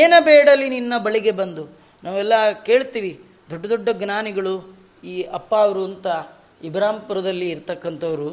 ಏನ 0.00 0.14
ಬೇಡಲಿ 0.20 0.68
ನಿನ್ನ 0.68 0.94
ಬಳಿಗೆ 0.98 1.32
ಬಂದು. 1.40 1.64
ನಾವೆಲ್ಲ 2.04 2.34
ಕೇಳ್ತೀವಿ, 2.68 3.12
ದೊಡ್ಡ 3.50 3.64
ದೊಡ್ಡ 3.66 3.88
ಜ್ಞಾನಿಗಳು, 4.02 4.54
ಈ 5.04 5.16
ಅಪ್ಪ 5.38 5.52
ಅವರು 5.66 5.82
ಅಂತ 5.84 6.06
ಇಬ್ರಾಂಪುರದಲ್ಲಿ 6.64 7.50
ಇರ್ತಕ್ಕಂಥವ್ರು, 7.50 8.30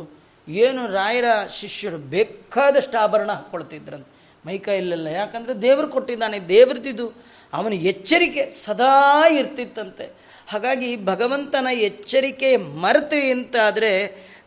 ಏನು 0.48 0.82
ರಾಯರ 0.94 1.26
ಶಿಷ್ಯರು 1.60 1.98
ಬೇಕಾದಷ್ಟು 1.98 2.98
ಆಭರಣ 3.00 3.32
ಹಾಕ್ಕೊಳ್ತಿದ್ರಂತ 3.32 4.08
ಮೈಕ 4.46 4.68
ಇಲ್ಲಲ್ಲ. 4.68 5.08
ಯಾಕಂದರೆ 5.08 5.54
ದೇವರು 5.62 5.88
ಕೊಟ್ಟಿದ್ದಾನೆ 5.88 6.40
ದೇವ್ರದಿದು 6.40 7.06
ಅವನ 7.54 7.74
ಎಚ್ಚರಿಕೆ 7.74 8.44
ಸದಾ 8.66 9.28
ಇರ್ತಿತ್ತಂತೆ. 9.30 10.06
ಹಾಗಾಗಿ 10.48 10.90
ಭಗವಂತನ 11.06 11.68
ಎಚ್ಚರಿಕೆ 11.72 12.58
ಮರೆತು 12.58 13.20
ಅಂತಾದರೆ 13.32 13.92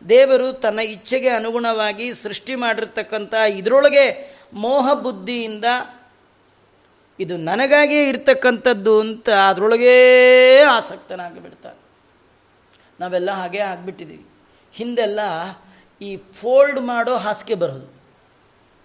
ದೇವರು 0.09 0.53
ತನ್ನ 0.53 0.79
ಇಚ್ಛೆಗೆ 0.79 1.29
ಅನುಗುಣವಾಗಿ 1.29 2.13
ಸೃಷ್ಟಿ 2.13 2.55
ಮಾಡಿರ್ತಕ್ಕಂಥ 2.55 3.33
ಇದರೊಳಗೆ 3.59 4.05
ಮೋಹ 4.53 4.93
ಬುದ್ಧಿಯಿಂದ 4.93 5.65
ಇದು 7.19 7.37
ನನಗಾಗಿಯೇ 7.37 8.09
ಇರ್ತಕ್ಕಂಥದ್ದು 8.09 8.93
ಅಂತ 8.99 9.29
ಅದರೊಳಗೇ 9.49 9.95
ಆಸಕ್ತನಾಗಿಬಿಡ್ತಾನೆ. 10.59 11.84
ನಾವೆಲ್ಲ 12.99 13.31
ಹಾಗೆ 13.31 13.59
ಆಗಿಬಿಟ್ಟಿದ್ದೀವಿ. 13.59 14.25
ಹಿಂದೆಲ್ಲ 14.73 15.19
ಈ 16.01 16.17
ಫೋಲ್ಡ್ 16.17 16.79
ಮಾಡೋ 16.79 17.17
ಹಾಸಿಗೆ 17.17 17.55
ಬರೋದು. 17.55 17.87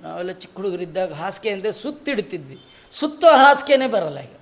ನಾವೆಲ್ಲ 0.01 0.31
ಚಿಕ್ಕ 0.33 0.57
ಹುಡುಗರಿದ್ದಾಗ 0.57 1.13
ಹಾಸಿಗೆ 1.13 1.51
ಅಂದರೆ 1.51 1.73
ಸುತ್ತಿಡ್ತಿದ್ವಿ. 1.73 2.59
ಸುತ್ತೋ 2.93 3.29
ಹಾಸಿಗೆನೇ 3.29 3.87
ಬರಲ್ಲ 3.87 4.19
ಈಗ. 4.19 4.37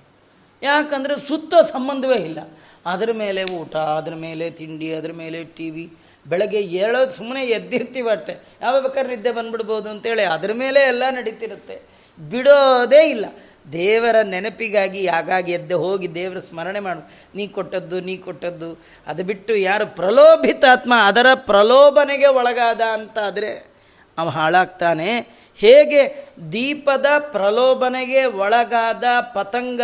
ಯಾಕಂದರೆ 0.61 1.27
ಸುತ್ತೋ 1.27 1.61
ಸಂಬಂಧವೇ 1.61 2.19
ಇಲ್ಲ. 2.23 2.39
ಅದರ 2.85 3.11
ಮೇಲೆ 3.11 3.43
ಊಟ, 3.43 3.75
ಅದರ 3.75 4.13
ಮೇಲೆ 4.13 4.51
ತಿಂಡಿ, 4.51 4.93
ಅದರ 4.93 5.11
ಮೇಲೆ 5.11 5.43
ಟಿ 5.43 5.69
ವಿ. 5.69 5.93
ಬೆಳಗ್ಗೆ 6.27 6.61
ಏಳೋದು 6.61 7.11
ಸುಮ್ಮನೆ 7.11 7.43
ಎದ್ದಿರ್ತೀವಿ 7.43 8.09
ಅಟ್ಟೆ 8.09 8.43
ಯಾವ 8.61 8.81
ಬೇಕಾದ್ರೆ 8.81 9.15
ನಿದ್ದೆ 9.15 9.31
ಬಂದ್ಬಿಡ್ಬೋದು 9.31 9.89
ಅಂತೇಳಿ 9.89 10.21
ಅದ್ರ 10.21 10.53
ಮೇಲೆ 10.53 10.79
ಎಲ್ಲ 10.79 11.03
ನಡೀತಿರುತ್ತೆ. 11.09 11.81
ಬಿಡೋದೇ 12.19 13.09
ಇಲ್ಲ. 13.09 13.25
ದೇವರ 13.71 14.15
ನೆನಪಿಗಾಗಿ 14.21 15.07
ಆಗಾಗಿ 15.07 15.51
ಎದ್ದೆ 15.51 15.73
ಹೋಗಿ 15.73 16.15
ದೇವರ 16.15 16.39
ಸ್ಮರಣೆ 16.39 16.79
ಮಾಡು. 16.79 17.11
ನೀ 17.35 17.47
ಕೊಟ್ಟದ್ದು 17.47 17.99
ನೀ 17.99 18.17
ಕೊಟ್ಟದ್ದು. 18.17 18.83
ಅದು 19.07 19.23
ಬಿಟ್ಟು 19.23 19.55
ಯಾರು 19.55 19.87
ಪ್ರಲೋಭಿತಾತ್ಮ 19.87 20.93
ಅದರ 21.03 21.25
ಪ್ರಲೋಭನೆಗೆ 21.33 22.27
ಒಳಗಾದ 22.27 22.81
ಅಂತಾದರೆ 22.81 23.71
ಅವ 24.17 24.29
ಹಾಳಾಗ್ತಾನೆ. 24.29 25.39
ಹೇಗೆ 25.55 26.29
ದೀಪದ 26.51 27.05
ಪ್ರಲೋಭನೆಗೆ 27.19 28.25
ಒಳಗಾದ 28.25 29.03
ಪತಂಗ 29.33 29.81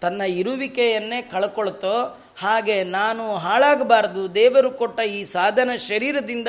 ತನ್ನ 0.00 0.20
ಇರುವಿಕೆಯನ್ನೇ 0.20 1.22
ಕಳ್ಕೊಳ್ತೋ, 1.22 2.20
ಹಾಗೆ 2.38 2.84
ನಾನು 2.84 3.36
ಹಾಳಾಗಬಾರ್ದು, 3.36 4.34
ದೇವರು 4.34 4.70
ಕೊಟ್ಟ 4.70 5.00
ಈ 5.00 5.24
ಸಾಧನ 5.24 5.70
ಶರೀರದಿಂದ 5.76 6.48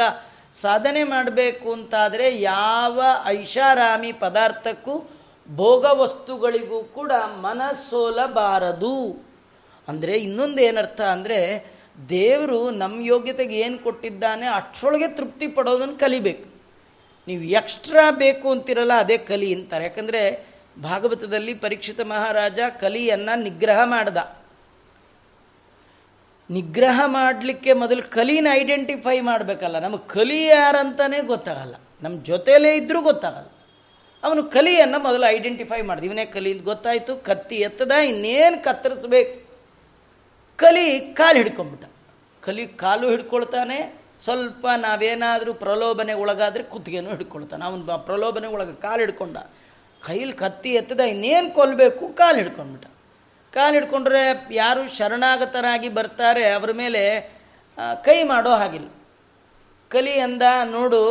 ಸಾಧನೆ 0.61 1.03
ಮಾಡಬೇಕು 1.03 1.73
ಅಂತಾದರೆ 1.73 2.41
ಯಾವ 2.41 3.01
ಐಷಾರಾಮಿ 3.25 4.11
ಪದಾರ್ಥಕ್ಕೂ 4.11 5.09
ಭೋಗ 5.49 5.85
ವಸ್ತುಗಳಿಗೂ 5.91 6.83
ಕೂಡ 6.83 7.11
ಮನಸ್ಸೋಲಬಾರದು. 7.41 9.25
ಅಂದರೆ 9.87 10.17
ಇನ್ನೊಂದು 10.17 10.61
ಏನರ್ಥ 10.61 11.01
ಅಂದರೆ 11.01 11.65
ದೇವರು 12.09 12.71
ನಮ್ಮ 12.71 13.05
ಯೋಗ್ಯತೆಗೆ 13.05 13.59
ಏನು 13.59 13.77
ಕೊಟ್ಟಿದ್ದಾನೆ 13.77 14.47
ಅಷ್ಟರೊಳಗೆ 14.47 15.07
ತೃಪ್ತಿ 15.07 15.47
ಪಡೋದನ್ನು 15.47 15.95
ಕಲಿಬೇಕು. 15.95 16.49
ನೀವು 17.27 17.43
ಎಕ್ಸ್ಟ್ರಾ 17.43 18.11
ಬೇಕು 18.11 18.51
ಅಂತಿರಲ್ಲ 18.51 18.93
ಅದೇ 18.93 19.17
ಕಲಿ 19.17 19.53
ಅಂತಾರೆ. 19.53 19.83
ಯಾಕಂದರೆ 19.83 20.45
ಭಾಗವತದಲ್ಲಿ 20.81 21.53
ಪರೀಕ್ಷಿತ 21.53 22.01
ಮಹಾರಾಜ 22.01 22.59
ಕಲಿಯನ್ನು 22.79 23.41
ನಿಗ್ರಹ 23.41 23.79
ಮಾಡ್ದ. 23.83 24.17
ನಿಗ್ರಹ 26.49 27.01
ಮಾಡಲಿಕ್ಕೆ 27.05 27.73
ಮೊದಲು 27.73 28.11
ಕಲಿನ 28.11 28.47
ಐಡೆಂಟಿಫೈ 28.51 29.19
ಮಾಡಬೇಕಲ್ಲ. 29.19 29.79
ನಮಗೆ 29.79 30.07
ಕಲಿ 30.07 30.45
ಯಾರಂತಲೇ 30.45 31.21
ಗೊತ್ತಾಗಲ್ಲ. 31.21 31.75
ನಮ್ಮ 32.01 32.23
ಜೊತೆಯಲ್ಲೇ 32.23 32.75
ಇದ್ದರೂ 32.75 33.01
ಗೊತ್ತಾಗಲ್ಲ. 33.01 33.52
ಅವನು 34.27 34.41
ಕಲಿಯನ್ನು 34.55 34.99
ಮೊದಲು 35.05 35.25
ಐಡೆಂಟಿಫೈ 35.35 35.79
ಮಾಡಿದ. 35.87 36.05
ಇವನೇ 36.09 36.25
ಕಲಿ 36.35 36.51
ಅಂತ 36.53 36.63
ಗೊತ್ತಾಯಿತು, 36.71 37.13
ಕತ್ತಿ 37.29 37.57
ಎತ್ತದ, 37.67 37.93
ಇನ್ನೇನು 38.11 38.57
ಕತ್ತರಿಸ್ಬೇಕು? 38.67 39.33
ಕಲಿ 40.59 40.85
ಕಾಲು 41.19 41.37
ಹಿಡ್ಕೊಂಬಿಟ್ಟ 41.41 41.85
ಕಲಿ 42.43 42.63
ಕಾಲು 42.83 43.05
ಹಿಡ್ಕೊಳ್ತಾನೆ, 43.13 43.77
ಸ್ವಲ್ಪ 44.23 44.65
ನಾವೇನಾದರೂ 44.85 45.51
ಪ್ರಲೋಭನೆ 45.63 46.13
ಒಳಗಾದರೆ 46.23 46.63
ಕುತ್ತಿಗೆನೂ 46.71 47.09
ಹಿಡ್ಕೊಳ್ತಾನೆ. 47.15 47.63
ಅವನು 47.69 47.99
ಪ್ರಲೋಭನೆ 48.09 48.47
ಒಳಗೆ 48.55 48.75
ಕಾಲು 48.85 49.01
ಹಿಡ್ಕೊಂಡ. 49.05 49.37
ಕೈಲಿ 50.01 50.33
ಕತ್ತಿ 50.43 50.71
ಎತ್ತದ, 50.79 51.01
ಇನ್ನೇನು 51.13 51.49
ಕೊಲ್ಲಬೇಕು 51.57 52.03
ಕಾಲು 52.21 52.37
ಹಿಡ್ಕೊಂಡ್ಬಿಟ್ಟ. 52.41 52.87
ಕಾಲು 53.53 53.73
ಹಿಡ್ಕೊಂಡ್ರೆ 53.73 54.23
ಯಾರು 54.61 54.81
ಶರಣಾಗತರಾಗಿ 54.97 55.89
ಬರ್ತಾರೆ, 55.97 56.43
ಅವರ 56.57 56.71
ಮೇಲೆ 56.81 57.03
ಕೈ 58.05 58.17
ಮಾಡೋ 58.31 58.51
ಹಾಗಿಲ್ಲ. 58.61 58.89
ಕಲಿ 59.91 60.15
ಅಂದ, 60.27 60.43
ನೋಡು 60.75 61.01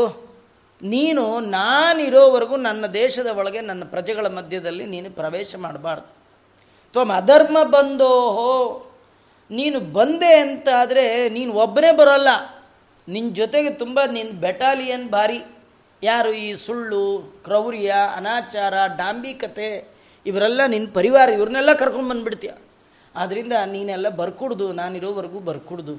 ನೀನು 0.83 1.40
ನಾನಿರೋವರೆಗೂ 1.40 2.57
ನನ್ನ 2.57 2.87
ದೇಶದ 2.87 3.27
ಒಳಗೆ 3.27 3.61
ನನ್ನ 3.61 3.85
ಪ್ರಜೆಗಳ 3.85 4.27
ಮಧ್ಯದಲ್ಲಿ 4.27 4.87
ನೀನು 4.87 5.11
ಪ್ರವೇಶ 5.11 5.57
ಮಾಡಬಾರ್ದು. 5.57 6.07
ತ್ವಮ್ 6.92 7.11
ಅಧರ್ಮ 7.11 7.62
ಬಂದೋಹೋ, 7.62 8.53
ನೀನು 9.51 9.81
ಬಂದೆ 9.81 10.35
ಅಂತ 10.37 10.68
ಆದರೆ 10.77 11.29
ನೀನು 11.29 11.53
ಒಬ್ಬನೇ 11.53 11.92
ಬರೋಲ್ಲ. 11.92 12.29
ನಿನ್ನ 13.09 13.35
ಜೊತೆಗೆ 13.35 13.71
ತುಂಬ 13.71 14.01
ನಿನ್ನ 14.12 14.40
ಬೆಟಾಲಿಯನ್ 14.40 15.11
ಭಾರಿ. 15.11 15.42
ಯಾರು 16.03 16.33
ಈ 16.33 16.55
ಸುಳ್ಳು, 16.55 17.35
ಕ್ರೌರ್ಯ, 17.45 17.95
ಅನಾಚಾರ, 18.16 18.75
ಡಾಂಬಿಕತೆ, 18.97 19.88
ಇವರೆಲ್ಲ 20.27 20.61
ನಿನ್ನ 20.66 20.88
ಪರಿವಾರ, 20.95 21.29
ಇವ್ರನ್ನೆಲ್ಲ 21.29 21.73
ಕರ್ಕೊಂಡು 21.73 22.11
ಬಂದುಬಿಡ್ತೀಯ. 22.11 22.51
ಆದ್ದರಿಂದ 23.16 23.53
ನೀನೆಲ್ಲ 23.66 24.09
ಬರ್ಕೊಡ್ದು, 24.09 24.73
ನಾನಿರೋವರೆಗೂ 24.73 25.40
ಬರ್ಕೊಡ್ದು. 25.40 25.95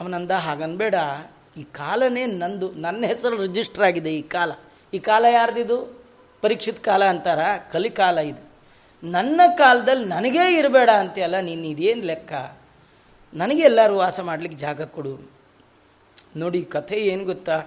ಅವನಂದ 0.00 0.30
ಹಾಗನ್ಬೇಡ. 0.30 0.94
ಈ 1.56 1.62
ಕಾಲನೇ 1.62 2.26
ನಂದು, 2.26 2.72
ನನ್ನ 2.72 3.04
ಹೆಸರು 3.06 3.36
ರಿಜಿಸ್ಟರ್ 3.42 3.84
ಆಗಿದೆ 3.84 4.14
ಈ 4.14 4.22
ಕಾಲ. 4.22 4.52
ಈ 4.94 4.98
ಕಾಲ 4.98 5.24
ಯಾರ್ದಿದು? 5.24 6.04
ಪರೀಕ್ಷಿತ 6.40 6.80
ಕಾಲ 6.84 7.04
ಅಂತಾರ? 7.04 7.38
ಕಲಿಕಾಲ 7.72 8.18
ಇದು. 8.18 8.42
ನನ್ನ 9.04 9.40
ಕಾಲದಲ್ಲಿ 9.56 10.04
ನನಗೇ 10.04 10.58
ಇರಬೇಡ 10.58 10.90
ಅಂತೆಯಲ್ಲ, 10.90 11.40
ನೀನು 11.40 11.64
ಇದೇನು 11.66 12.02
ಲೆಕ್ಕ? 12.02 12.32
ನನಗೆ 13.34 13.62
ಎಲ್ಲರೂ 13.62 13.96
ವಾಸ 13.96 14.20
ಮಾಡಲಿಕ್ಕೆ 14.20 14.58
ಜಾಗ 14.58 14.82
ಕೊಡು. 14.82 15.36
ನೋಡಿ, 16.36 16.62
ಕಥೆ 16.62 16.96
ಏನು 16.96 17.24
ಗೊತ್ತಾ? 17.24 17.64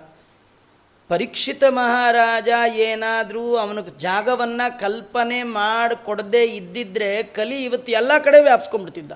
ಪರೀಕ್ಷಿತ 1.09 1.63
ಮಹಾರಾಜ 1.69 2.47
ಏನಾದರೂ 2.75 3.55
ಅವನಿಗೆ 3.55 3.99
ಜಾಗವನ್ನು 3.99 4.79
ಕಲ್ಪನೆ 4.79 5.43
ಮಾಡಿಕೊಡದೇ 5.43 6.43
ಇದ್ದಿದ್ರೆ 6.43 7.23
ಕಲಿ 7.23 7.63
ಇವತ್ತು 7.63 7.91
ಎಲ್ಲ 7.91 8.17
ಕಡೆ 8.17 8.41
ವ್ಯಾಪಿಸ್ಕೊಂಡ್ಬಿಡ್ತಿದ್ದ. 8.41 9.11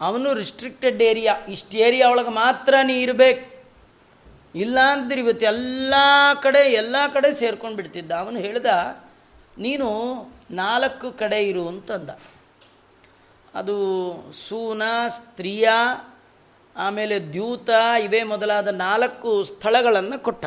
ಅವನು 0.00 0.34
ರಿಸ್ಟ್ರಿಕ್ಟೆಡ್ 0.34 1.02
ಏರಿಯಾ 1.02 1.34
ಇಷ್ಟು 1.48 1.76
ಏರಿಯಾ 1.76 2.10
ಒಳಗೆ 2.10 2.28
ಮಾತ್ರ 2.28 2.74
ನೀ 2.82 3.02
ಇರಬೇಕು. 3.02 3.51
ಇಲ್ಲ 4.54 4.78
ಅಂದ್ರೆ 4.80 5.20
ಇವತ್ತು 5.20 5.46
ಎಲ್ಲ 5.46 5.94
ಕಡೆ 6.42 6.58
ಎಲ್ಲ 6.58 6.96
ಕಡೆ 7.12 7.34
ಸೇರ್ಕೊಂಡು 7.34 7.76
ಬಿಡ್ತಿದ್ದ. 7.76 8.12
ಅವನು 8.12 8.38
ಹೇಳ್ದ, 8.38 8.66
ನೀನು 9.58 9.88
ನಾಲ್ಕು 10.50 11.12
ಕಡೆ 11.12 11.48
ಇರು 11.48 11.68
ಅಂತಂದ. 11.68 12.10
ಅದು 13.54 13.76
ಸೂನ, 14.32 14.82
ಸ್ತ್ರೀಯ, 15.08 15.68
ಆಮೇಲೆ 16.76 17.18
ದ್ಯೂತ, 17.18 17.70
ಇವೇ 18.04 18.22
ಮೊದಲಾದ 18.22 18.68
ನಾಲ್ಕು 18.68 19.44
ಸ್ಥಳಗಳನ್ನು 19.44 20.22
ಕೊಟ್ಟ. 20.22 20.46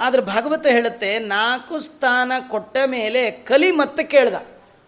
ಆದರೆ 0.00 0.22
ಭಾಗವತ 0.22 0.66
ಹೇಳುತ್ತೆ, 0.66 1.18
ನಾಲ್ಕು 1.18 1.80
ಸ್ಥಾನ 1.80 2.32
ಕೊಟ್ಟ 2.48 2.76
ಮೇಲೆ 2.86 3.30
ಕಲಿ 3.30 3.70
ಮತ್ತೆ 3.70 4.04
ಕೇಳ್ದ. 4.04 4.34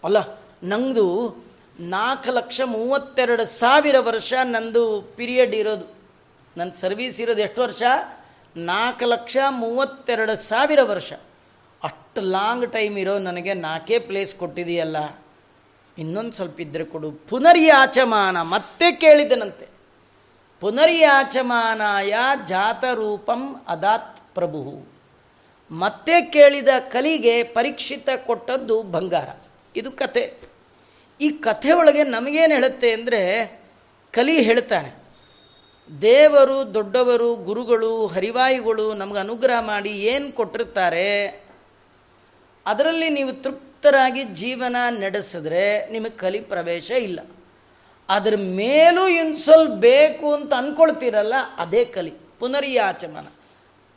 ಅಲ್ಲ 0.05 0.16
ನಂದು 0.62 1.37
ನಾಲ್ಕು 1.81 2.31
ಲಕ್ಷ 2.31 2.61
ಮೂವತ್ತೆರಡು 2.61 3.44
ಸಾವಿರ 3.44 3.98
ವರ್ಷ 3.98 4.35
ನಂದು 4.44 5.03
ಪಿರಿಯಡ್ 5.16 5.55
ಇರೋದು. 5.55 5.93
ನನ್ನ 6.56 6.70
ಸರ್ವೀಸ್ 6.70 7.20
ಇರೋದು 7.20 7.40
ಎಷ್ಟು 7.40 7.62
ವರ್ಷ? 7.62 7.82
ನಾಲ್ಕು 8.56 9.04
ಲಕ್ಷ 9.04 9.36
ಮೂವತ್ತೆರಡು 9.50 10.36
ಸಾವಿರ 10.36 10.82
ವರ್ಷ. 10.82 11.12
ಅಷ್ಟು 11.82 12.20
ಲಾಂಗ್ 12.20 12.72
ಟೈಮ್ 12.72 12.98
ಇರೋ 12.98 13.18
ನನಗೆ 13.18 13.54
ನಾಲ್ಕೇ 13.54 13.98
ಪ್ಲೇಸ್ 13.98 14.34
ಕೊಟ್ಟಿದೆಯಲ್ಲ. 14.34 14.96
ಇನ್ನೊಂದು 15.98 16.32
ಸ್ವಲ್ಪ 16.32 16.60
ಇದ್ದರೆ 16.60 16.84
ಕೊಡು. 16.84 17.10
ಪುನರ್ಯಾಚಮಾನ 17.10 18.42
ಮತ್ತೆ 18.42 18.92
ಕೇಳಿದನಂತೆ. 18.92 19.66
ಪುನರ್ಯಾಚಮಾನಾಯ 20.60 22.14
ಜಾತರೂಪಂ 22.46 23.64
ಅದಾತ್ 23.68 24.34
ಪ್ರಭು. 24.34 24.86
ಮತ್ತೆ 25.70 26.20
ಕೇಳಿದ 26.22 26.68
ಕಲಿಗೆ 26.88 27.42
ಪರೀಕ್ಷಿತ 27.42 28.08
ಕೊಟ್ಟದ್ದು 28.26 28.82
ಬಂಗಾರ. 28.82 29.28
ಇದು 29.76 29.92
ಕತೆ. 29.92 30.34
ಈ 31.20 31.30
ಕಥೆ 31.30 31.72
ಒಳಗೆ 31.72 32.04
ನಮಗೇನು 32.04 32.54
ಹೇಳುತ್ತೆ 32.54 32.92
ಅಂದರೆ 32.92 33.60
ಕಲಿ 34.12 34.42
ಹೇಳ್ತಾನೆ. 34.42 35.03
ದೇವರು, 36.03 36.75
ದೊಡ್ಡವರು, 36.75 37.35
ಗುರುಗಳು, 37.35 38.07
ಹರಿವಾಯುಗಳು 38.07 38.94
ನಮಗೆ 38.94 39.18
ಅನುಗ್ರಹ 39.18 39.61
ಮಾಡಿ 39.61 39.90
ಏನು 39.90 40.33
ಕೊಟ್ಟಿರ್ತಾರೆ, 40.33 41.27
ಅದರಲ್ಲಿ 42.66 43.09
ನೀವು 43.09 43.33
ತೃಪ್ತರಾಗಿ 43.33 44.25
ಜೀವನ 44.25 44.77
ನಡೆಸಿದ್ರೆ 44.90 45.87
ನಿಮಗೆ 45.87 46.11
ಕಲಿ 46.11 46.40
ಪ್ರವೇಶ 46.40 46.90
ಇಲ್ಲ. 46.90 47.20
ಅದ್ರ 48.09 48.35
ಮೇಲೂ 48.37 49.09
ಇನ್ನು 49.09 49.75
ಬೇಕು 49.75 50.35
ಅಂತ 50.35 50.55
ಅಂದ್ಕೊಳ್ತೀರಲ್ಲ 50.55 51.35
ಅದೇ 51.57 51.85
ಕಲಿ. 51.85 52.12
ಪುನರ್ಯಾಚಮನ. 52.38 53.27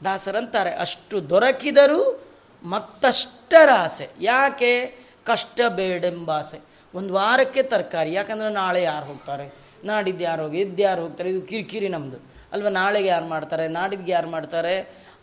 ದಾಸರಂತಾರೆ, 0.03 0.71
ಅಷ್ಟು 0.75 1.29
ದೊರಕಿದರೂ 1.29 2.23
ಮತ್ತಷ್ಟರ 2.63 3.69
ಆಸೆ 3.77 4.09
ಯಾಕೆ? 4.19 4.85
ಕಷ್ಟ 5.25 5.61
ಬೇಡೆಂಬಾಸೆ. 5.69 6.59
ಒಂದು 6.95 7.13
ವಾರಕ್ಕೆ 7.13 7.63
ತರಕಾರಿ, 7.63 8.13
ಯಾಕಂದರೆ 8.13 8.49
ನಾಳೆ 8.49 8.83
ಯಾರು 8.83 9.05
ಹೋಗ್ತಾರೆ? 9.05 9.66
ನಾಡಿದ್ದು 9.91 10.23
ಯಾರು 10.29 10.41
ಹೋಗಿ 10.45 10.59
ಇದ್ದು 10.65 10.81
ಯಾರು 10.87 11.01
ಹೋಗ್ತಾರೆ? 11.05 11.29
ಇದು 11.33 11.41
ಕಿರಿಕಿರಿ 11.51 11.89
ನಮ್ಮದು 11.95 12.19
ಅಲ್ವಾ, 12.53 12.71
ನಾಳೆಗೆ 12.81 13.09
ಯಾರು 13.15 13.27
ಮಾಡ್ತಾರೆ? 13.33 13.65
ನಾಡಿದ್ಗೆ 13.79 14.11
ಯಾರು 14.17 14.29
ಮಾಡ್ತಾರೆ? 14.35 14.75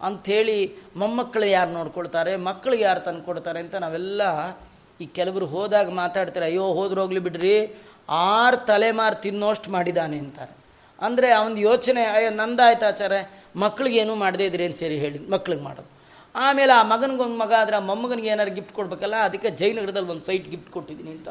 ಅಂಥೇಳಿ 0.06 0.58
ಮೊಮ್ಮಕ್ಕಳು 1.00 1.46
ಯಾರು 1.58 1.70
ನೋಡ್ಕೊಳ್ತಾರೆ? 1.78 2.32
ಮಕ್ಕಳಿಗೆ 2.48 2.84
ಯಾರು 2.88 3.00
ತಂದು 3.06 3.22
ಕೊಡ್ತಾರೆ 3.28 3.60
ಅಂತ 3.64 3.76
ನಾವೆಲ್ಲ 3.84 4.22
ಈ 5.02 5.06
ಕೆಲವರು 5.18 5.46
ಹೋದಾಗ 5.54 5.88
ಮಾತಾಡ್ತಾರೆ, 6.02 6.46
ಅಯ್ಯೋ, 6.50 6.66
ಹೋದ್ರೆ 6.78 7.00
ಹೋಗ್ಲಿ 7.02 7.22
ಬಿಡ್ರಿ. 7.26 7.56
ಆರು 8.32 8.58
ತಲೆಮಾರು 8.70 9.16
ತಿನ್ನೋಷ್ಟು 9.24 9.68
ಮಾಡಿದ್ದಾನೆ 9.76 10.16
ಅಂತಾರೆ. 10.24 10.54
ಅಂದರೆ 10.98 11.28
ಅವನ 11.38 11.58
ಯೋಚನೆ, 11.68 12.02
ಅಯ್ಯೋ, 12.16 12.30
ನಂದಾಯ್ತು 12.42 12.84
ಆಚಾರ 12.90 13.14
ಮಕ್ಳಿಗೇನು 13.64 14.14
ಮಾಡದೇ 14.22 14.44
ಇದ್ರಿ 14.50 14.62
ಏನು 14.66 14.76
ಸೇರಿ 14.82 14.96
ಹೇಳಿ 15.04 15.18
ಮಕ್ಳಿಗೆ 15.34 15.62
ಮಾಡೋದು. 15.68 15.90
ಆಮೇಲೆ 16.34 16.72
ಆ 16.78 16.82
ಮಗನಿಗೊಂದು 16.92 17.38
ಮಗ 17.42 17.52
ಆದರೆ 17.62 17.76
ಆ 17.80 17.82
ಮೊಮ್ಮಗನಿಗೆ 17.88 18.28
ಏನಾರು 18.34 18.52
ಗಿಫ್ಟ್ 18.58 18.72
ಕೊಡ್ಬೇಕಲ್ಲ, 18.78 19.16
ಅದಕ್ಕೆ 19.28 19.50
ಜೈನಗರದಲ್ಲಿ 19.60 20.10
ಒಂದು 20.14 20.24
ಸೈಟ್ 20.28 20.46
ಗಿಫ್ಟ್ 20.52 20.70
ಕೊಟ್ಟಿದ್ದೀನಿ 20.76 21.12
ಅಂತ. 21.16 21.28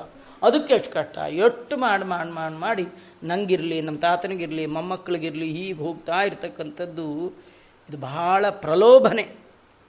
ಅದಕ್ಕೆ 0.47 0.71
ಎಷ್ಟು 0.77 0.91
ಕಷ್ಟ. 0.97 1.17
ಎಷ್ಟು 1.47 1.73
ಮಾಡಿ 1.85 2.05
ಮಾಡಿ 2.13 2.31
ಮಾಡಿ 2.39 2.57
ಮಾಡಿ 2.65 2.85
ನಂಗಿರಲಿ 3.23 3.81
ನಮ್ಮ 3.81 3.99
ತಾತನಿಗಿರಲಿ, 3.99 4.65
ಮೊಮ್ಮಕ್ಕಳಿಗಿರಲಿ 4.65 5.51
ಹೀಗೆ 5.51 5.73
ಹೋಗ್ತಾ 5.73 6.23
ಇರ್ತಕ್ಕಂಥದ್ದು 6.23 7.37
ಇದು 7.89 7.97
ಬಹಳ 7.97 8.49
ಪ್ರಲೋಭನೆ. 8.49 9.35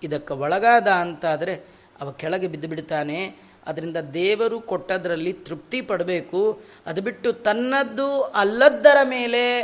ಇದಕ್ಕೆ 0.03 0.35
ಒಳಗಾದ 0.35 0.89
ಅಂತಾದರೆ 0.89 1.55
ಅವ 2.01 2.11
ಕೆಳಗೆ 2.11 2.49
ಬಿದ್ದು 2.49 2.69
ಬಿಡ್ತಾನೆ. 2.69 3.37
ಅದರಿಂದ 3.67 3.97
ದೇವರು 3.97 4.61
ಕೊಟ್ಟದರಲ್ಲಿ 4.61 5.33
ತೃಪ್ತಿ 5.33 5.81
ಪಡಬೇಕು. 5.81 6.61
ಅದು 6.87 7.03
ಬಿಟ್ಟು 7.03 7.33
ತನ್ನದ್ದು 7.33 8.23
ಅಲ್ಲದ್ದರ 8.23 8.97
ಮೇಲೆ 9.05 9.63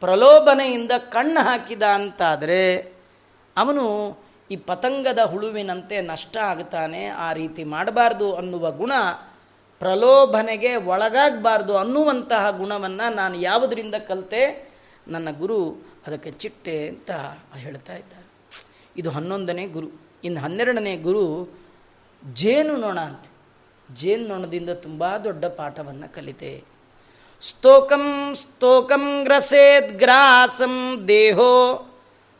ಪ್ರಲೋಭನೆಯಿಂದ 0.00 0.92
ಕಣ್ಣು 0.98 1.44
ಹಾಕಿದ 1.44 1.82
ಅಂತಾದರೆ 1.82 2.92
ಅವನು 3.56 4.16
ಈ 4.50 4.56
ಪತಂಗದ 4.56 5.18
ಹುಳುವಿನಂತೆ 5.18 6.00
ನಷ್ಟ 6.00 6.36
ಆಗ್ತಾನೆ. 6.36 7.06
ಆ 7.06 7.32
ರೀತಿ 7.32 7.64
ಮಾಡಬಾರ್ದು 7.64 8.34
ಅನ್ನುವ 8.34 8.70
ಗುಣ 8.70 8.92
ಪ್ರಲೋಭನೆಗೆ 9.78 10.76
ಒಳಗಾಗಬಾರ್ದು 10.76 11.76
ಅನ್ನುವಂತಹ 11.76 12.50
ಗುಣವನ್ನು 12.50 13.14
ನಾನು 13.14 13.36
ಯಾವುದರಿಂದ 13.36 13.94
ಕಲಿತೆ? 13.94 14.72
ನನ್ನ 15.08 15.28
ಗುರು 15.38 15.86
ಅದಕ್ಕೆ 16.06 16.30
ಚಿಟ್ಟೆ 16.30 16.88
ಅಂತ 16.88 17.10
ಹೇಳ್ತಾ 17.56 17.96
ಇದ್ದಾರೆ. 17.96 18.26
ಇದು 18.96 19.10
ಹನ್ನೊಂದನೇ 19.10 19.66
ಗುರು. 19.66 19.88
ಇನ್ನು 20.24 20.40
ಹನ್ನೆರಡನೇ 20.40 20.96
ಗುರು 20.96 21.58
ಜೇನು 22.34 22.76
ನೊಣ 22.76 23.00
ಅಂತ. 23.00 23.24
ಜೇನು 23.94 24.28
ನೊಣದಿಂದ 24.28 24.70
ತುಂಬ 24.70 25.16
ದೊಡ್ಡ 25.16 25.44
ಪಾಠವನ್ನು 25.44 26.14
ಕಲಿತೆ. 26.14 26.64
ಸ್ತೋಕಂ 27.40 28.34
ಸ್ತೋಕಂ 28.34 29.24
ಗ್ರಸೇದ್ 29.24 29.98
ಗ್ರಾಸಂ 29.98 31.04
ದೇಹೋ 31.08 31.86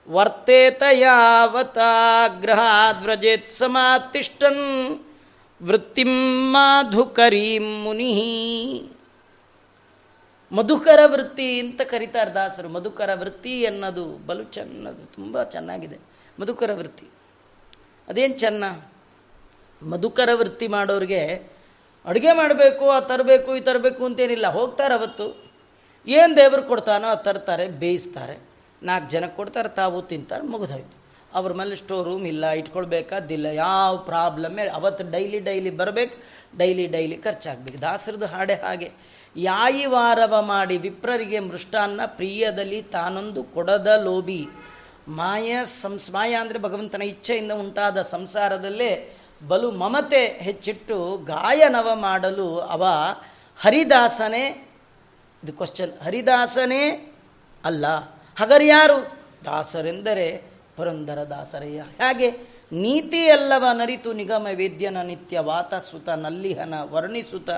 ವರ್ತೇತ 0.08 0.82
ಯಾವತಾಗ್ರಹಾದ್ವ್ರಜೇತ್ 0.92 3.46
ಸಮಾತಿಷ್ಠನ್ 3.46 5.04
ವೃತ್ತಿಂ 5.62 6.08
ಮಾಧುಕರೀಂ 6.52 7.82
ಮುನಿ. 7.82 8.90
ಮಧುಕರ 10.52 10.98
ವೃತ್ತಿ 11.06 11.60
ಅಂತ 11.60 11.80
ಕರೀತಾರೆ 11.80 12.30
ದಾಸರು. 12.30 12.68
ಮಧುಕರ 12.68 13.10
ವೃತ್ತಿ 13.14 13.66
ಅನ್ನೋದು 13.66 14.26
ಬಲು 14.26 14.44
ಚೆನ್ನದು, 14.44 15.12
ತುಂಬ 15.14 15.42
ಚೆನ್ನಾಗಿದೆ. 15.42 15.98
ಮಧುಕರ 16.40 16.70
ವೃತ್ತಿ. 16.72 17.06
ಅದೇನು 18.08 18.38
ಚೆನ್ನ? 18.38 18.64
ಮಧುಕರ 19.82 20.28
ವೃತ್ತಿ 20.34 20.68
ಮಾಡೋರಿಗೆ 20.68 21.54
ಅಡುಗೆ 22.04 22.32
ಮಾಡಬೇಕು, 22.32 22.90
ಆ 22.90 23.00
ತರಬೇಕು, 23.00 23.56
ಈ 23.56 23.60
ತರಬೇಕು 23.60 24.04
ಅಂತೇನಿಲ್ಲ. 24.04 24.46
ಹೋಗ್ತಾರೆ 24.46 24.94
ಅವತ್ತು. 24.94 25.52
ಏನು 26.06 26.36
ದೇವರು 26.36 26.62
ಕೊಡ್ತಾನೋ 26.62 27.08
ಅದು 27.08 27.24
ತರ್ತಾರೆ, 27.24 27.68
ಬೇಯಿಸ್ತಾರೆ. 27.68 28.38
ನಾಲ್ಕು 28.82 29.10
ಜನಕ್ಕೆ 29.10 29.36
ಕೊಡ್ತಾರೆ, 29.36 29.68
ತಾವು 29.68 30.02
ತಿಂತಾರೆ 30.02 30.42
ಮುಗಿದೋಯ್ತು 30.42 31.03
ಅವ್ರ 31.38 31.52
ಮೇಲೆ 31.60 31.74
ಸ್ಟೋರ್ 31.76 32.06
ರೂಮ್ 32.08 32.26
ಇಲ್ಲ, 32.26 32.44
ಇಟ್ಕೊಳ್ಬೇಕಾದಿಲ್ಲ. 32.60 33.46
ಯಾವ 33.46 33.96
ಪ್ರಾಬ್ಲಮ್ 34.10 34.58
ಅವತ್ತು 34.78 35.04
ಡೈಲಿ 35.10 35.40
ಡೈಲಿ 35.48 35.70
ಬರಬೇಕು 35.80 36.16
ಡೈಲಿ 36.58 36.86
ಡೈಲಿ 36.86 37.16
ಖರ್ಚಾಗಬೇಕು. 37.16 37.78
ದಾಸರದು 37.82 38.26
ಹಾಡೆ 38.26 38.56
ಹಾಗೆ. 38.64 38.88
ಯಾಯಿ 39.36 39.84
ವಾರವ 39.86 40.34
ಮಾಡಿ 40.42 40.76
ವಿಪ್ರರಿಗೆ 40.78 41.38
ಮೃಷ್ಟಾನ್ನ 41.40 42.00
ಪ್ರಿಯದಲ್ಲಿ 42.18 42.80
ತಾನೊಂದು 42.96 43.42
ಕೊಡದ 43.54 43.88
ಲೋಬಿ 44.04 44.42
ಮಾಯ 45.08 45.56
ಸಂಸ್ 45.80 46.10
ಮಾಯ 46.10 46.32
ಅಂದರೆ 46.34 46.58
ಭಗವಂತನ 46.58 47.02
ಇಚ್ಛೆಯಿಂದ 47.02 47.52
ಉಂಟಾದ 47.52 48.02
ಸಂಸಾರದಲ್ಲೇ 48.14 48.92
ಬಲು 49.48 49.70
ಮಮತೆ 49.70 50.22
ಹೆಚ್ಚಿಟ್ಟು 50.46 50.96
ಗಾಯನವ 51.26 51.88
ಮಾಡಲು 51.94 52.48
ಅವ 52.74 52.84
ಹರಿದಾಸನೇ 53.58 54.44
ಇದು 55.42 55.52
ಕ್ವಶನ್ 55.52 55.92
ಹರಿದಾಸನೇ 56.04 56.82
ಅಲ್ಲ. 57.64 57.86
ಹಗರ್ಯಾರು 58.36 58.98
ದಾಸರೆಂದರೆ 59.44 60.26
ಪುರಂದರ 60.76 61.20
ದಾಸರಯ್ಯ. 61.30 61.80
ಹಾಗೆ 62.02 62.28
ನೀತಿಯಲ್ಲವ 62.72 63.64
ನರಿತು 63.72 64.12
ನಿಗಮ 64.12 64.46
ವೇದ್ಯನ 64.54 65.02
ನಿತ್ಯ 65.02 65.40
ವಾತ 65.40 65.74
ಸುತ 65.74 66.08
ನಲ್ಲಿಹನ 66.08 66.74
ವರ್ಣಿಸುತ 66.82 67.50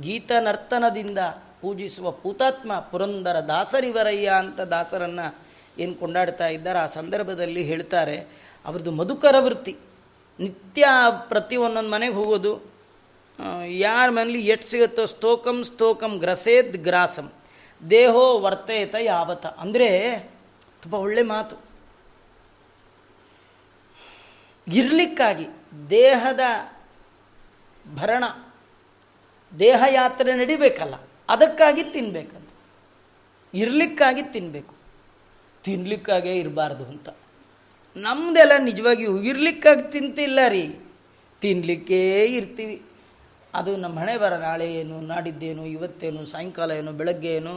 ಗೀತ 0.00 0.32
ನರ್ತನದಿಂದ 0.40 1.18
ಪೂಜಿಸುವ 1.60 2.10
ಪುತಾತ್ಮ 2.10 2.72
ಪುರಂದರ 2.90 3.36
ದಾಸರಿವರಯ್ಯ 3.40 4.32
ಅಂತ 4.38 4.60
ದಾಸರನ್ನು 4.60 5.26
ಏನು 5.78 5.94
ಕೊಂಡಾಡ್ತಾ 5.94 6.48
ಇದ್ದಾರೆ? 6.48 6.78
ಆ 6.78 6.86
ಸಂದರ್ಭದಲ್ಲಿ 6.86 7.62
ಹೇಳ್ತಾರೆ, 7.62 8.16
ಅವ್ರದ್ದು 8.64 8.90
ಮಧುಕರ 8.90 9.36
ವೃತ್ತಿ. 9.38 9.76
ನಿತ್ಯ 10.40 10.84
ಪ್ರತಿ 11.28 11.56
ಒಂದೊಂದು 11.56 11.90
ಮನೆಗೆ 11.90 12.14
ಹೋಗೋದು. 12.14 12.52
ಯಾರ 13.66 14.10
ಮನೇಲಿ 14.10 14.40
ಎಷ್ಟು 14.46 14.68
ಸಿಗುತ್ತೋ 14.68 15.06
ಸ್ತೋಕಂ 15.06 15.64
ಸ್ತೋಕಂ 15.64 16.12
ಗ್ರಸೇದ್ 16.18 16.76
ಗ್ರಾಸಂ. 16.76 17.32
ದೇಹೋ 17.90 18.38
ವರ್ತೇತ 18.40 18.94
ಯಾವತ. 19.00 19.46
ಅಂದರೆ 19.46 19.88
ತುಂಬ 20.82 20.94
ಒಳ್ಳೆ 20.94 21.22
ಮಾತು. 21.22 21.56
ಇರ್ಲಿಕ್ಕಾಗಿ 24.66 25.46
ದೇಹದ 25.90 26.40
ಭರಣ, 27.94 28.24
ದೇಹಯಾತ್ರೆ 29.58 30.34
ನಡಿಬೇಕಲ್ಲ, 30.34 30.94
ಅದಕ್ಕಾಗಿ 31.28 31.82
ತಿನ್ಬೇಕಂತ 31.84 32.50
ಇರಲಿಕ್ಕಾಗಿ 33.54 34.22
ತಿನ್ನಬೇಕು 34.22 34.74
ತಿನ್ಲಿಕ್ಕಾಗೇ 35.64 36.34
ಇರಬಾರ್ದು 36.34 36.84
ಅಂತ. 36.84 37.08
ನಮ್ಮದೆಲ್ಲ 37.96 38.52
ನಿಜವಾಗಿಯೂ 38.58 39.22
ಇರ್ಲಿಕ್ಕಾಗಿ 39.22 39.92
ತಿಂತಿಲ್ಲ 39.92 40.40
ರೀ. 40.48 40.64
ತಿನ್ನಲಿಕ್ಕೇ 41.40 42.24
ಇರ್ತೀವಿ. 42.24 42.82
ಅದು 43.54 43.76
ನಮ್ಮ 43.76 44.00
ಹಣೆ 44.00 44.16
ಬರ 44.16 44.34
ನಾಳೆ 44.36 44.74
ಏನು, 44.74 45.00
ನಾಡಿದ್ದೇನು, 45.00 45.66
ಇವತ್ತೇನು, 45.66 46.26
ಸಾಯಂಕಾಲ 46.26 46.70
ಏನು, 46.70 46.92
ಬೆಳಗ್ಗೆ 46.92 47.34
ಏನು 47.34 47.54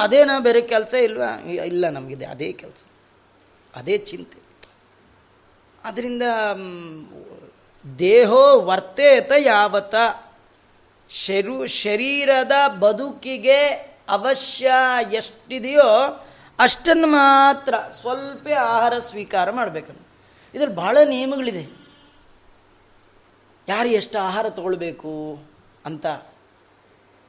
ಅದೇನಾ 0.00 0.38
ಬೇರೆ 0.38 0.60
ಕೆಲಸ 0.62 0.94
ಇಲ್ವಾ? 0.94 1.30
ಇಲ್ಲ 1.42 1.88
ನಮಗಿದೆ, 1.88 2.26
ಅದೇ 2.26 2.52
ಕೆಲಸ. 2.52 2.84
ಅದೇ 3.74 3.98
ಚಿಂತೆ. 3.98 4.49
ಅದರಿಂದ 5.84 6.22
ದೇಹೋ 7.98 8.60
ವರ್ತೇತ 8.60 9.32
ಯಾವತ್ತ 9.38 9.94
ಶರು, 11.10 11.66
ಶರೀರದ 11.66 12.52
ಬದುಕಿಗೆ 12.78 13.66
ಅವಶ್ಯ 14.08 14.70
ಎಷ್ಟಿದೆಯೋ 15.12 16.26
ಅಷ್ಟನ್ನು 16.58 17.06
ಮಾತ್ರ 17.06 17.74
ಸ್ವಲ್ಪ 18.00 18.48
ಆಹಾರ 18.58 18.98
ಸ್ವೀಕಾರ 18.98 19.50
ಮಾಡಬೇಕಂತ. 19.50 19.98
ಇದರಲ್ಲಿ 20.54 20.76
ಭಾಳ 20.76 20.98
ನಿಯಮಗಳಿದೆ. 21.04 21.80
ಯಾರು 23.68 23.88
ಎಷ್ಟು 23.88 24.18
ಆಹಾರ 24.18 24.48
ತಗೊಳ್ಬೇಕು 24.48 25.42
ಅಂತ. 25.86 26.06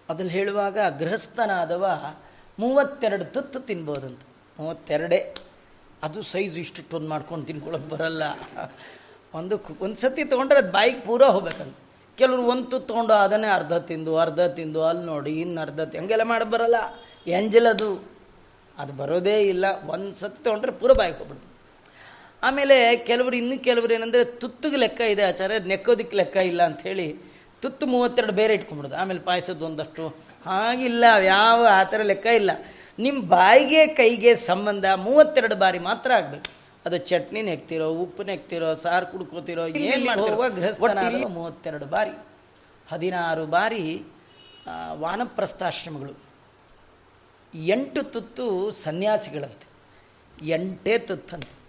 ಅದನ್ನು 0.09 0.31
ಹೇಳುವಾಗ 0.31 0.77
ಗೃಹಸ್ಥನಾದವ 0.99 2.15
ಮೂವತ್ತೆರಡು 2.59 3.25
ತುತ್ತು 3.25 3.59
ತಿನ್ಬೋದಂತ. 3.59 4.21
ಮೂವತ್ತೆರಡೇ. 4.59 5.35
ಅದು 6.03 6.21
ಸೈಜ್ 6.21 6.57
ಇಷ್ಟು 6.59 6.99
ಮಾಡ್ಕೊಂಡು 6.99 7.45
ತಿನ್ಕೊಳ್ಳೋಕೆ 7.45 7.89
ಬರಲ್ಲ. 7.89 8.23
ಒಂದು 9.33 9.55
ಒಂದು 9.81 9.97
ಸತಿ 9.97 10.23
ತೊಗೊಂಡ್ರೆ 10.25 10.59
ಅದು 10.59 10.71
ಬಾಯಿಗೆ 10.71 11.01
ಪೂರ 11.01 11.23
ಹೋಗ್ಬೇಕಂತ. 11.23 11.75
ಕೆಲವರು 12.17 12.41
ಒಂದು 12.41 12.63
ತುತ್ತು 12.63 12.87
ತೊಗೊಂಡು 12.87 13.13
ಅದನ್ನೇ 13.13 13.47
ಅರ್ಧ 13.47 13.73
ತಿಂದು 13.73 14.17
ಅರ್ಧ 14.17 14.39
ತಿಂದು, 14.39 14.83
ಅಲ್ಲಿ 14.83 15.05
ನೋಡಿ 15.05 15.41
ಇನ್ನು 15.41 15.61
ಅರ್ಧ 15.61 15.79
ಹಂಗೆಲ್ಲ 15.95 16.23
ಮಾಡಿ 16.23 16.45
ಬರಲ್ಲ. 16.45 16.75
ಎಂಜಲದು. 17.27 18.11
ಅದು 18.77 18.93
ಬರೋದೇ 18.93 19.41
ಇಲ್ಲ. 19.41 19.65
ಒಂದು 19.87 20.15
ಸತಿ 20.15 20.43
ತೊಗೊಂಡ್ರೆ 20.43 20.71
ಪೂರ 20.71 20.91
ಬಾಯಿಗೆ 20.93 21.17
ಹೋಗ್ಬಿಡ್ತು. 21.17 21.47
ಆಮೇಲೆ 22.43 22.95
ಕೆಲವರು 22.95 23.35
ಇನ್ನು 23.35 23.63
ಕೆಲವರು 23.63 23.93
ಏನಂದರೆ 23.93 24.23
ತುತ್ತಿಗೆ 24.23 24.77
ಲೆಕ್ಕ 24.77 25.01
ಇದೆ 25.01 25.23
ಆಚಾರ್ಯ 25.23 25.59
ನೆಕ್ಕೋದಿಕ್ಕೆ 25.59 26.17
ಲೆಕ್ಕ 26.17 26.37
ಇಲ್ಲ 26.37 26.63
ಅಂಥೇಳಿ 26.63 27.07
ತುತ್ತು 27.61 27.85
ಮೂವತ್ತೆರಡು 27.85 28.33
ಬೇರೆ 28.33 28.53
ಇಟ್ಕೊಂಡ್ಬಿಡೋದು 28.53 29.01
ಆಮೇಲೆ 29.01 29.19
ಪಾಯಸದ್ದು 29.19 29.65
ಒಂದಷ್ಟು. 29.65 30.15
ಹಾಗಿಲ್ಲ, 30.45 31.03
ಯಾವ 31.23 31.67
ಆ 31.71 31.83
ಥರ 31.83 32.01
ಲೆಕ್ಕ 32.01 32.25
ಇಲ್ಲ. 32.25 32.51
ನಿಮ್ಮ 32.99 33.29
ಬಾಯಿಗೆ 33.29 33.87
ಕೈಗೆ 33.87 34.35
ಸಂಬಂಧ 34.35 34.85
ಮೂವತ್ತೆರಡು 34.95 35.55
ಬಾರಿ 35.55 35.79
ಮಾತ್ರ 35.79 36.11
ಆಗಬೇಕು. 36.11 36.45
ಅದು 36.85 36.97
ಚಟ್ನಿ 36.97 37.41
ನೆಕ್ತಿರೋ 37.41 37.87
ಉಪ್ಪು 37.89 38.23
ನೆಕ್ತಿರೋ 38.23 38.73
ಸಾರು 38.73 39.05
ಕುಡ್ಕೋತಿರೋ 39.05 39.65
ಏನು 39.67 40.05
ಮಾಡ್ತಿರೋ 40.05 40.49
ಗೃಹಸ್ಥನ 40.49 41.25
ಮೂವತ್ತೆರಡು 41.27 41.85
ಬಾರಿ. 41.85 42.11
ಹದಿನಾರು 42.91 43.45
ಬಾರಿ 43.45 44.03
ವಾನಪ್ರಸ್ಥಾಶ್ರಮಗಳು. 44.93 46.31
ಎಂಟು 47.53 48.03
ತುತ್ತು 48.03 48.71
ಸನ್ಯಾಸಿಗಳಂತೆ. 48.71 49.67
ಎಂಟೇ 50.47 50.97
ತುತ್ತಂತೆ. 50.97 51.61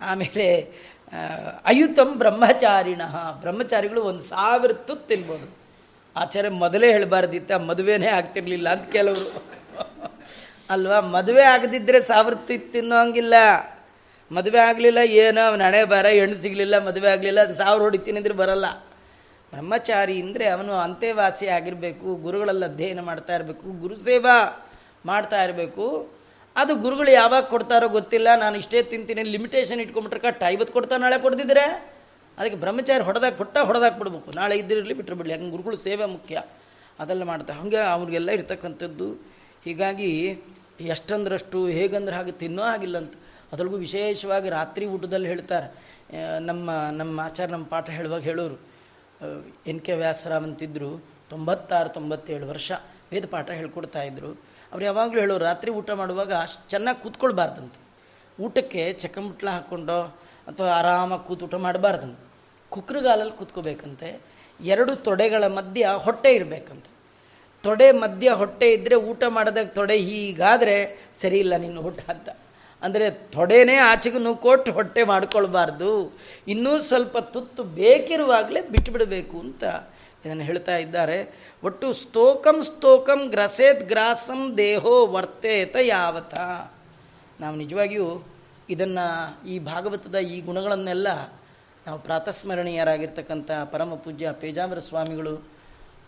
ಆಮೇಲೆ 0.00 0.46
ಅಯುತಂ 1.64 2.18
ಬ್ರಹ್ಮಚಾರಿಣ. 2.18 3.02
ಬ್ರಹ್ಮಚಾರಿಗಳು 3.40 4.02
ಒಂದು 4.04 4.22
ಸಾವಿರ 4.22 4.72
ತುತ್ತು 4.72 5.08
ತಿನ್ಬೋದು. 5.08 5.65
ಆಚಾರ್ಯ 6.22 6.50
ಮೊದಲೇ 6.64 6.88
ಹೇಳಬಾರ್ದಿತ್ತ, 6.96 7.52
ಮದುವೆನೇ 7.68 8.08
ಆಗ್ತಿರ್ಲಿಲ್ಲ 8.18 8.68
ಅಂತ 8.74 8.86
ಕೆಲವರು. 8.96 9.28
ಅಲ್ವಾ? 10.74 10.98
ಮದುವೆ 11.16 11.44
ಆಗದಿದ್ದರೆ 11.54 11.98
ಸಾವಿರ 12.10 12.34
ತಿನ್ನೋಂಗಿಲ್ಲ. 12.74 13.34
ಮದುವೆ 14.30 14.60
ಆಗಲಿಲ್ಲ, 14.68 15.00
ಏನೋ 15.24 15.42
ನಡೆ 15.64 15.80
ಬರ 15.92 16.06
ಹೆಣ್ಣು 16.18 16.36
ಸಿಗಲಿಲ್ಲ, 16.44 16.76
ಮದುವೆ 16.86 17.08
ಆಗಲಿಲ್ಲ, 17.14 17.40
ಅದು 17.46 17.54
ಸಾವಿರ 17.54 17.80
ಹೊಡಿತೀನಿ 17.86 18.06
ತಿನ್ನಿದ್ರೆ 18.06 18.34
ಬರಲ್ಲ. 18.42 18.66
ಬ್ರಹ್ಮಚಾರಿ 19.52 20.16
ಅಂದರೆ 20.22 20.46
ಅವನು 20.54 20.72
ಅಂತೆವಾಸಿ 20.84 21.46
ಆಗಿರಬೇಕು, 21.56 22.06
ಗುರುಗಳೆಲ್ಲ 22.24 22.64
ಅಧ್ಯಯನ 22.64 23.02
ಮಾಡ್ತಾ 23.10 23.34
ಇರಬೇಕು 23.34 23.66
ಗುರುಸೇವಾ 23.82 24.36
ಮಾಡ್ತಾ 25.10 25.40
ಇರಬೇಕು. 25.44 25.86
ಅದು 26.56 26.72
ಗುರುಗಳು 26.84 27.10
ಯಾವಾಗ 27.10 27.44
ಕೊಡ್ತಾರೋ 27.52 27.88
ಗೊತ್ತಿಲ್ಲ. 27.98 28.28
ನಾನು 28.34 28.56
ಇಷ್ಟೇ 28.62 28.82
ತಿಂತೀನಿ 28.92 29.22
ಲಿಮಿಟೇಷನ್ 29.34 29.80
ಇಟ್ಕೊಂಬಿಟ್ರೆ 29.84 30.20
ಕಟ್ಟ, 30.20 30.42
ಐವತ್ತು 30.54 30.74
ಕೊಡ್ತಾ 30.76 30.96
ನಾಳೆ 31.04 31.18
ಕೊಡ್ದಿದ್ರೆ? 31.26 31.66
ಅದಕ್ಕೆ 32.38 32.58
ಬ್ರಹ್ಮಚಾರಿ 32.58 33.04
ಹೊಡೆದಾಗ 33.04 33.32
ಕೊಟ್ಟ 33.32 33.58
ಹೊಡೆದಾಗ 33.58 33.98
ಬಿಡ್ಬೇಕು. 33.98 34.30
ನಾಳೆ 34.30 34.58
ಇದ್ದಿರಲಿ 34.58 34.94
ಬಿಟ್ಟರೆ 34.94 35.16
ಬಿಡಲಿ. 35.16 35.34
ಹಂಗೆ 35.34 35.50
ಗುರುಗಳು 35.50 35.76
ಸೇವೆ 35.76 36.04
ಮುಖ್ಯ. 36.04 36.42
ಅದೆಲ್ಲ 36.98 37.24
ಮಾಡ್ತಾರೆ 37.24 37.58
ಹಾಗೆ 37.60 37.76
ಅವ್ರಿಗೆಲ್ಲ 37.76 38.30
ಇರ್ತಕ್ಕಂಥದ್ದು. 38.30 39.12
ಹೀಗಾಗಿ 39.64 40.10
ಎಷ್ಟಂದ್ರಷ್ಟು 40.80 41.66
ಹೇಗಂದ್ರೆ 41.66 42.16
ಹಾಗೆ 42.16 42.32
ತಿನ್ನೋ 42.32 42.62
ಆಗಿಲ್ಲ 42.62 42.98
ಅಂತ. 42.98 43.14
ಅದರೊಳಗೂ 43.52 43.76
ವಿಶೇಷವಾಗಿ 43.76 44.48
ರಾತ್ರಿ 44.50 44.86
ಊಟದಲ್ಲಿ 44.86 45.28
ಹೇಳ್ತಾರೆ. 45.28 45.68
ನಮ್ಮ 46.40 46.70
ನಮ್ಮ 46.92 47.20
ಆಚಾರ 47.20 47.48
ನಮ್ಮ 47.48 47.66
ಪಾಠ 47.66 47.90
ಹೇಳುವಾಗ 47.90 48.20
ಹೇಳೋರು. 48.20 48.56
ಎನ್ 49.66 49.80
ಕೆ 49.80 49.92
ವ್ಯಾಸರಾವಂತಿದ್ರು 49.92 51.04
ತೊಂಬತ್ತಾರು, 51.30 51.88
ತೊಂಬತ್ತೇಳು 51.88 52.48
ವರ್ಷ 52.48 52.72
ವೇದ 53.12 53.24
ಪಾಠ 53.26 53.50
ಹೇಳ್ಕೊಡ್ತಾ 53.50 54.02
ಇದ್ದರು 54.02 54.30
ಅವ್ರು 54.72 54.84
ಯಾವಾಗಲೂ 54.84 55.18
ಹೇಳೋರು, 55.20 55.44
ರಾತ್ರಿ 55.44 55.70
ಊಟ 55.70 55.90
ಮಾಡುವಾಗ 55.90 56.32
ಅಷ್ಟು 56.34 56.70
ಚೆನ್ನಾಗಿ 56.70 57.02
ಕೂತ್ಕೊಳ್ಬಾರ್ದಂತೆ. 57.02 57.78
ಊಟಕ್ಕೆ 58.42 58.92
ಚಕ್ಕಮುಟ್ಲ 58.92 59.50
ಹಾಕ್ಕೊಂಡೋ 59.50 60.00
ಅಥವಾ 60.46 60.70
ಆರಾಮಾಗಿ 60.70 61.26
ಕೂತು 61.28 61.44
ಊಟ 61.44 61.54
ಮಾಡಬಾರ್ದಂತೆ. 61.54 62.25
ಕುಕ್ರಗಾಲಲ್ಲಿ 62.72 63.34
ಕೂತ್ಕೋಬೇಕಂತೆ, 63.38 64.08
ಎರಡು 64.60 64.92
ತೊಡೆಗಳ 65.06 65.44
ಮಧ್ಯ 65.58 65.88
ಹೊಟ್ಟೆ 66.06 66.30
ಇರಬೇಕಂತೆ. 66.34 66.90
ತೊಡೆ 67.64 67.88
ಮಧ್ಯ 68.02 68.30
ಹೊಟ್ಟೆ 68.40 68.66
ಇದ್ದರೆ 68.72 68.96
ಊಟ 69.10 69.22
ಮಾಡಿದಾಗ 69.36 69.68
ತೊಡೆ 69.78 69.96
ಹೀಗಾದರೆ 70.08 70.76
ಸರಿ 71.20 71.38
ಇಲ್ಲ 71.44 71.54
ನಿನ್ನ 71.56 71.78
ಊಟ 71.88 72.00
ಅಂತ. 72.14 72.28
ಅಂದರೆ 72.82 73.06
ತೊಡೆನೇ 73.10 73.76
ಆಚೆಗೂ 73.90 74.32
ಕೊಟ್ಟು 74.44 74.70
ಹೊಟ್ಟೆ 74.72 75.02
ಮಾಡ್ಕೊಳ್ಬಾರ್ದು. 75.04 75.90
ಇನ್ನೂ 76.48 76.72
ಸ್ವಲ್ಪ 76.90 77.18
ತುತ್ತು 77.34 77.62
ಬೇಕಿರುವಾಗಲೇ 77.80 78.60
ಬಿಟ್ಟುಬಿಡಬೇಕು 78.72 79.36
ಅಂತ 79.40 79.64
ಇದನ್ನು 80.24 80.44
ಹೇಳ್ತಾ 80.44 80.76
ಇದ್ದಾರೆ. 80.76 81.18
ಒಟ್ಟು 81.62 81.88
ಸ್ತೋಕಂ 81.92 82.56
ಸ್ತೋಕಂ 82.62 83.20
ಗ್ರಸೇತ್ 83.28 83.82
ಗ್ರಾಸಂ 83.88 84.40
ದೇಹೋ 84.58 84.94
ವರ್ತೇತ 85.14 85.76
ಯಾವತ. 85.94 86.34
ನಾವು 87.40 87.54
ನಿಜವಾಗಿಯೂ 87.56 88.08
ಇದನ್ನು 88.70 89.06
ಈ 89.48 89.56
ಭಾಗವತದ 89.72 90.18
ಈ 90.34 90.36
ಗುಣಗಳನ್ನೆಲ್ಲ 90.40 91.08
ನಾವು 91.86 91.98
ಪ್ರಾತಸ್ಮರಣೀಯರಾಗಿರ್ತಕ್ಕಂಥ 91.98 93.50
ಪರಮ 93.72 93.94
ಪೂಜ್ಯ 93.94 94.32
ಪೇಜಾವರ 94.32 94.78
ಸ್ವಾಮಿಗಳು, 94.78 95.48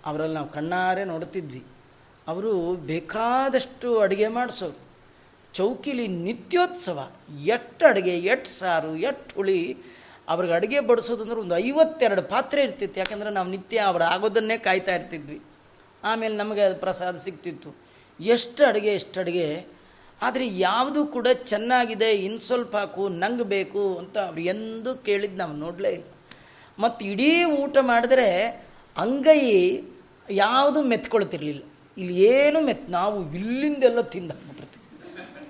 ಅವರಲ್ಲಿ 0.07 0.35
ನಾವು 0.35 0.49
ಕಣ್ಣಾರೆ 0.49 1.05
ನೋಡ್ತಿದ್ವಿ 1.05 1.65
ಅವರು 2.29 2.77
ಬೇಕಾದಷ್ಟು 2.77 3.99
ಅಡುಗೆ 3.99 4.29
ಮಾಡಿಸೋರು. 4.29 4.79
ಚೌಕಿಲಿ 5.55 6.09
ನಿತ್ಯೋತ್ಸವ 6.09 7.11
ಎಟ್ಟು 7.45 7.87
ಅಡುಗೆ 7.87 8.19
ಎಟ್ಟು 8.19 8.51
ಸಾರು 8.51 8.97
ಎಟ್ಟು 8.97 9.35
ಹುಳಿ, 9.35 9.77
ಅವ್ರಿಗೆ 10.29 10.55
ಅಡುಗೆ 10.55 10.81
ಬಡಿಸೋದು 10.81 11.23
ಅಂದ್ರೆ 11.23 11.41
ಒಂದು 11.41 11.57
ಐವತ್ತೆರಡು 11.59 12.23
ಪಾತ್ರೆ 12.23 12.63
ಇರ್ತಿತ್ತು. 12.63 13.01
ಯಾಕಂದರೆ 13.01 13.31
ನಾವು 13.31 13.49
ನಿತ್ಯ 13.49 13.79
ಅವ್ರು 13.79 14.05
ಆಗೋದನ್ನೇ 14.05 14.59
ಕಾಯ್ತಾ 14.59 14.95
ಇರ್ತಿದ್ವಿ. 14.95 15.41
ಆಮೇಲೆ 16.05 16.37
ನಮಗೆ 16.37 16.75
ಪ್ರಸಾದ 16.75 17.17
ಸಿಗ್ತಿತ್ತು. 17.17 17.77
ಎಷ್ಟು 18.21 18.65
ಅಡುಗೆ 18.65 18.95
ಎಷ್ಟು 18.95 19.21
ಅಡುಗೆ 19.21 19.78
ಆದರೆ 20.23 20.49
ಯಾವುದು 20.59 21.07
ಕೂಡ 21.07 21.27
ಚೆನ್ನಾಗಿದೆ 21.29 22.11
ಇನ್ನು 22.13 22.41
ಸ್ವಲ್ಪ 22.41 22.77
ಹಾಕು, 22.77 23.09
ನಂಗೆ 23.09 23.43
ಬೇಕು 23.43 23.99
ಅಂತ 23.99 24.19
ಅವ್ರು 24.19 24.41
ಎಂದೂ 24.41 24.95
ಕೇಳಿದ್ದು 24.95 25.39
ನಾವು 25.39 25.53
ನೋಡಲೇ 25.53 25.91
ಇಲ್ಲ. 25.91 26.05
ಮತ್ತು 26.79 27.05
ಇಡೀ 27.05 27.45
ಊಟ 27.45 27.77
ಮಾಡಿದ್ರೆ 27.81 28.29
ಅಂಗೈ 28.97 29.41
ಯಾವುದು 30.31 30.83
ಮೆತ್ಕೊಳ್ತಿರ್ಲಿಲ್ಲ. 30.83 31.63
ಇಲ್ಲಿ 31.99 32.15
ಏನು 32.23 32.61
ಮೆತ್, 32.61 32.91
ನಾವು 32.91 33.35
ಇಲ್ಲಿಂದೆಲ್ಲ 33.35 34.01
ತಿಂದು 34.01 34.35
ಹಾಕ್ಬಿಟ್ಟಿರ್ತೀವಿ. 34.35 34.85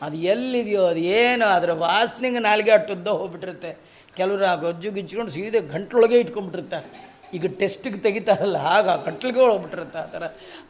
ಅದು 0.02 0.16
ಎಲ್ಲಿದೆಯೋ, 0.16 0.84
ಅದು 0.84 0.98
ಏನು, 0.98 1.46
ಅದರ 1.46 1.72
ವಾಸನೆಗೆ 1.72 2.38
ನಾಲ್ಗೆ 2.38 2.70
ಅಟ್ಟುದ್ದ 2.70 3.08
ಹೋಗ್ಬಿಟ್ಟಿರುತ್ತೆ. 3.08 3.76
ಕೆಲವರು 4.16 4.44
ಆ 4.44 4.54
ಗೊಜ್ಜು 4.54 4.90
ಗಿಚ್ಕೊಂಡು 4.90 5.32
ಸೀದೆ 5.32 5.60
ಗಂಟ್ಲೊಳಗೆ 5.60 6.20
ಇಟ್ಕೊಂಡ್ಬಿಟ್ಟಿರ್ತಾರೆ. 6.20 6.88
ಈಗ 7.34 7.46
ಟೆಸ್ಟಿಗೆ 7.46 7.98
ತೆಗಿತಾರಲ್ಲ 7.98 8.56
ಆಗ 8.56 8.88
ಗಂಟ್ಲಿಗೆ 9.04 9.40
ಹೋಗ್ಬಿಟ್ಟಿರುತ್ತೆ 9.40 9.98
ಆ 9.98 10.06
ಥರ. 10.06 10.22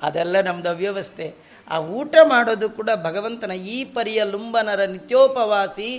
ಅದೆಲ್ಲ 0.02 0.40
ನಮ್ಮದು 0.40 0.68
ಅವ್ಯವಸ್ಥೆ. 0.68 1.47
ಆ 1.68 1.78
ಊಟ 1.98 2.16
ಮಾಡೋದು 2.32 2.66
ಕೂಡ 2.70 2.90
ಭಗವಂತನ 3.06 3.54
ಈ 3.74 3.78
ಪರಿಯ 3.96 4.20
ಲುಂಬನರ 4.24 4.82
ನಿತ್ಯೋಪವಾಸಿ, 4.94 5.90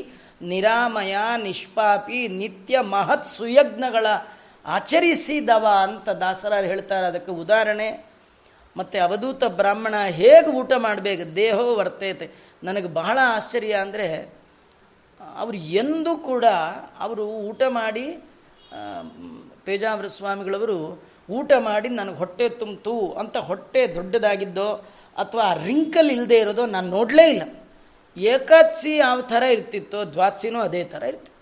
ನಿರಾಮಯ, 0.52 1.16
ನಿಷ್ಪಾಪಿ, 1.44 2.20
ನಿತ್ಯ 2.42 2.82
ಮಹತ್ 2.94 3.28
ಸುಯಜ್ಞಗಳ 3.38 4.06
ಆಚರಿಸಿದವ 4.66 5.66
ಅಂತ 5.86 6.10
ದಾಸರಾರು 6.24 6.68
ಹೇಳ್ತಾರೆ. 6.68 7.06
ಅದಕ್ಕೆ 7.08 7.32
ಉದಾಹರಣೆ, 7.44 7.90
ಮತ್ತು 8.78 8.98
ಅವಧೂತ 9.06 9.44
ಬ್ರಾಹ್ಮಣ 9.60 9.96
ಹೇಗೆ 10.20 10.50
ಊಟ 10.60 10.72
ಮಾಡಬೇಕು? 10.78 11.24
ದೇಹೋ 11.36 11.66
ವರ್ತೈತೆ. 11.76 12.28
ನನಗೆ 12.64 12.90
ಬಹಳ 13.00 13.18
ಆಶ್ಚರ್ಯ 13.36 13.74
ಅಂದರೆ, 13.86 14.08
ಅವರು 15.20 15.58
ಎಂದೂ 15.82 16.12
ಕೂಡ 16.30 16.46
ಅವರು 17.00 17.24
ಊಟ 17.50 17.62
ಮಾಡಿ 17.80 18.06
ಪೇಜಾವರ 19.66 20.08
ಸ್ವಾಮಿಗಳವರು 20.08 20.78
ಊಟ 21.38 21.52
ಮಾಡಿ 21.60 21.90
ನನಗೆ 21.90 22.18
ಹೊಟ್ಟೆ 22.18 22.46
ತುಂಬಿತು 22.62 22.94
ಅಂತ 23.22 23.38
ಹೊಟ್ಟೆ 23.50 23.82
ದೊಡ್ಡದಾಗಿದ್ದೋ 23.96 24.70
ಅಥವಾ 25.24 25.48
ರಿಂಕಲ್ 25.68 26.10
ಇಲ್ಲದೆ 26.16 26.38
ಇರೋದು 26.44 26.66
ನಾನು 26.76 26.88
ನೋಡಲೇ 26.98 27.26
ಇಲ್ಲ. 27.34 27.44
ಏಕಾದಶಿ 28.18 28.94
ಯಾವ 28.98 29.20
ಥರ 29.34 29.44
ಇರ್ತಿತ್ತೋ, 29.56 30.00
ದ್ವಾದಶಿನೂ 30.16 30.60
ಅದೇ 30.68 30.84
ಥರ 30.94 31.04
ಇರ್ತಿತ್ತು. 31.12 31.36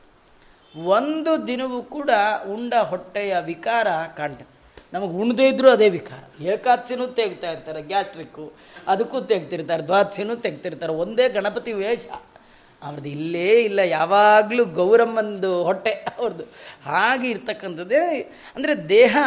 ಒಂದು 0.97 1.31
ದಿನವೂ 1.47 1.79
ಕೂಡ 1.95 2.11
ಉಂಡ 2.53 2.73
ಹೊಟ್ಟೆಯ 2.91 3.33
ವಿಕಾರ 3.51 3.87
ಕಾಣ್ತದೆ 4.17 4.53
ನಮಗೆ 4.93 5.13
ಉಣ್ದೇ 5.21 5.45
ಇದ್ರೂ 5.47 5.67
ಅದೇ 5.69 5.87
ವಿಕಾರ. 5.95 6.21
ಏಕಾದಶಿನೂ 6.53 7.05
ತೆಗ್ತಾ 7.19 7.49
ಇರ್ತಾರೆ 7.51 7.81
ಗ್ಯಾಸ್ಟ್ರಿಕ್ಕು 7.81 8.45
ಅದಕ್ಕೂ 8.87 9.17
ತೆಗ್ತಿರ್ತಾರೆ, 9.31 9.83
ದ್ವಾದಶಿನೂ 9.83 10.35
ತೆಗ್ತಿರ್ತಾರೆ, 10.35 10.93
ಒಂದೇ 11.03 11.25
ಗಣಪತಿ 11.29 11.73
ವೇಷ. 11.73 12.07
ಅವ್ರದ್ದು 12.81 13.09
ಇಲ್ಲೇ 13.09 13.51
ಇಲ್ಲ, 13.67 13.79
ಯಾವಾಗಲೂ 13.79 14.65
ಗೌರಮ್ಮಂದು 14.65 15.51
ಹೊಟ್ಟೆ, 15.63 15.93
ಅವ್ರದ್ದು 16.17 16.45
ಹಾಗೆ 16.85 17.27
ಇರ್ತಕ್ಕಂಥದ್ದೇ. 17.29 18.03
ಅಂದರೆ 18.55 18.73
ದೇಹ, 18.89 19.17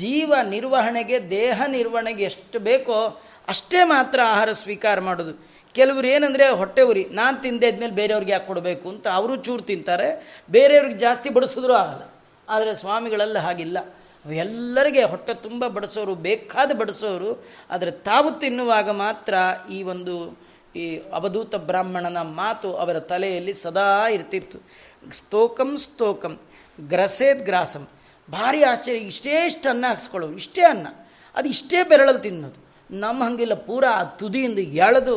ಜೀವ 0.00 0.32
ನಿರ್ವಹಣೆಗೆ, 0.48 1.16
ದೇಹ 1.30 1.60
ನಿರ್ವಹಣೆಗೆ 1.66 2.24
ಎಷ್ಟು 2.24 2.58
ಬೇಕೋ 2.70 2.96
ಅಷ್ಟೇ 3.48 3.84
ಮಾತ್ರ 3.84 4.20
ಆಹಾರ 4.24 4.52
ಸ್ವೀಕಾರ 4.52 5.00
ಮಾಡೋದು. 5.00 5.50
ಕೆಲವರು 5.72 6.06
ಏನಂದರೆ, 6.06 6.48
ಹೊಟ್ಟೆ 6.48 6.82
ಉರಿ, 6.82 7.04
ನಾನು 7.04 7.42
ತಿಂದೆ 7.42 7.72
ಮೇಲೆ 7.72 7.92
ಬೇರೆಯವ್ರಿಗೆ 7.92 8.32
ಯಾಕೆ 8.32 8.46
ಕೊಡಬೇಕು? 8.46 8.88
ಅಂತ 8.88 9.08
ಅವರು 9.08 9.36
ಚೂರು 9.36 9.62
ತಿಂತಾರೆ. 9.62 10.40
ಬೇರೆಯವ್ರಿಗೆ 10.50 10.98
ಜಾಸ್ತಿ 10.98 11.30
ಬಡಿಸಿದ್ರು 11.30 11.72
ಆಗಲ್ಲ. 11.72 12.14
ಆದರೆ 12.48 12.74
ಸ್ವಾಮಿಗಳೆಲ್ಲ 12.74 13.38
ಹಾಗಿಲ್ಲ. 13.38 13.78
ಎಲ್ಲರಿಗೆ 14.34 15.02
ಹೊಟ್ಟೆ 15.02 15.34
ತುಂಬ 15.34 15.66
ಬಡಿಸೋರು, 15.66 16.14
ಬೇಕಾದ 16.14 16.76
ಬಡಿಸೋರು, 16.76 17.48
ಆದರೆ 17.70 17.90
ತಾವು 17.90 18.38
ತಿನ್ನುವಾಗ 18.38 18.90
ಮಾತ್ರ 18.90 19.34
ಈ 19.72 19.82
ಒಂದು 19.82 20.38
ಈ 20.76 20.96
ಅವಧೂತ 20.96 21.54
ಬ್ರಾಹ್ಮಣನ 21.54 22.18
ಮಾತು 22.18 22.76
ಅವರ 22.76 23.00
ತಲೆಯಲ್ಲಿ 23.00 23.54
ಸದಾ 23.54 24.08
ಇರ್ತಿತ್ತು. 24.08 24.58
ಸ್ತೋಕಂ 25.12 25.76
ಸ್ತೋಕಂ 25.78 26.40
ಗ್ರಸೇದ್ 26.80 27.44
ಗ್ರಾಸಂ. 27.44 27.88
ಭಾರಿ 28.30 28.62
ಆಶ್ಚರ್ಯ. 28.62 28.98
ಇಷ್ಟು 28.98 29.68
ಅನ್ನ 29.68 29.84
ಹಾಕ್ಸ್ಕೊಳ್ಳೋರು, 29.88 30.34
ಇಷ್ಟೇ 30.34 30.62
ಅನ್ನ. 30.62 30.86
ಅದು 31.34 31.48
ಇಷ್ಟೇ 31.48 31.82
ಬೆರಳಲ್ಲಿ 31.82 32.22
ತಿನ್ನೋದು. 32.22 32.69
ನಮ್ಮ 33.04 33.18
ಹಂಗಿಲ್ಲ, 33.26 33.54
ಪೂರಾ 33.68 33.90
ಆ 34.00 34.04
ತುದಿಯಿಂದ 34.20 34.60
ಎಳೆದು 34.86 35.16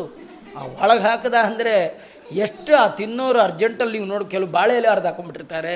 ಆ 0.57 0.63
ಒಳಗೆ 0.81 1.03
ಹಾಕದ 1.09 1.37
ಅಂದರೆ 1.49 1.75
ಎಷ್ಟು 2.45 2.71
ಆ 2.81 2.85
ತಿನ್ನೋರು 2.99 3.39
ಅರ್ಜೆಂಟಲ್ಲಿ 3.39 3.95
ನೀವು 3.97 4.09
ನೋಡಿ, 4.11 4.25
ಕೆಲವು 4.33 4.51
ಬಾಳೆ 4.57 4.73
ಎಲೆ 4.79 4.89
ಅರ್ಧ 4.93 5.05
ಹಾಕೊಂಡ್ಬಿಟ್ಟಿರ್ತಾರೆ, 5.09 5.75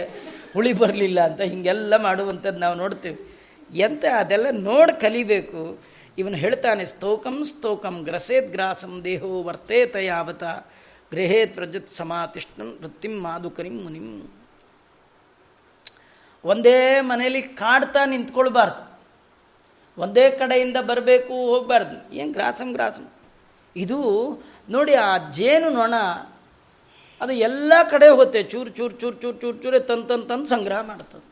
ಹುಳಿ 0.56 0.72
ಬರಲಿಲ್ಲ 0.82 1.20
ಅಂತ 1.30 1.42
ಹೀಗೆಲ್ಲ 1.52 1.94
ಮಾಡುವಂಥದ್ದು 2.08 2.60
ನಾವು 2.66 2.76
ನೋಡ್ತೀವಿ. 2.84 3.18
ಎಂತ 3.86 4.06
ಅದೆಲ್ಲ 4.22 4.48
ನೋಡಿ 4.70 4.94
ಕಲಿಬೇಕು. 5.02 5.62
ಇವನು 6.18 6.38
ಹೇಳ್ತಾನೆ, 6.44 6.84
ಸ್ತೋಕಂ 6.86 7.38
ಸ್ತೋಕಂ, 7.52 7.96
ಗ್ರಸೇತ್ 8.08 8.50
ಗ್ರಾಸಂ, 8.56 8.94
ದೇಹೋ 9.08 9.32
ವರ್ತೇತ 9.48 9.96
ಯಾವತ, 10.12 10.44
ಗೃಹೇತ್ 11.12 11.58
ವ್ರಜತ್ 11.60 11.92
ಸಮಾತಿಷ್ಣಂ 11.98 12.70
ವೃತ್ತಿಂ 12.82 13.14
ಮಾಧುಕರಿಂ 13.26 13.76
ಮುನಿಂ. 13.84 14.08
ಒಂದೇ 16.46 16.80
ಮನೆಯಲ್ಲಿ 17.10 17.42
ಕಾಡ್ತಾ 17.62 18.02
ನಿಂತ್ಕೊಳ್ಬಾರ್ದು. 18.06 18.82
ಒಂದೇ 19.98 20.30
ಕಡೆಯಿಂದ 20.30 20.78
ಬರಬೇಕು, 20.78 21.34
ಹೋಗಬಾರ್ದು. 21.34 22.14
ಏನು 22.14 22.32
ಗ್ರಾಸಂ 22.32 22.74
ಗ್ರಾಸಂ? 22.74 23.12
ಇದು 23.76 24.00
ನೋಡಿ, 24.70 24.94
ಆ 24.94 25.18
ಜೇನು 25.32 25.70
ನೊಣ, 25.70 25.94
ಅದು 27.22 27.32
ಎಲ್ಲ 27.32 27.74
ಕಡೆ 27.92 28.08
ಹೋಗುತ್ತೆ. 28.08 28.44
ಚೂರು 28.44 28.70
ಚೂರು 28.70 28.96
ಚೂರು 28.96 29.16
ಚೂರು 29.16 29.38
ಚೂರು, 29.38 29.58
ಚೂರೇ 29.58 29.80
ತಂದು 29.80 30.28
ತಂದು 30.28 30.46
ಸಂಗ್ರಹ 30.46 30.82
ಮಾಡ್ತದೆ. 30.82 31.26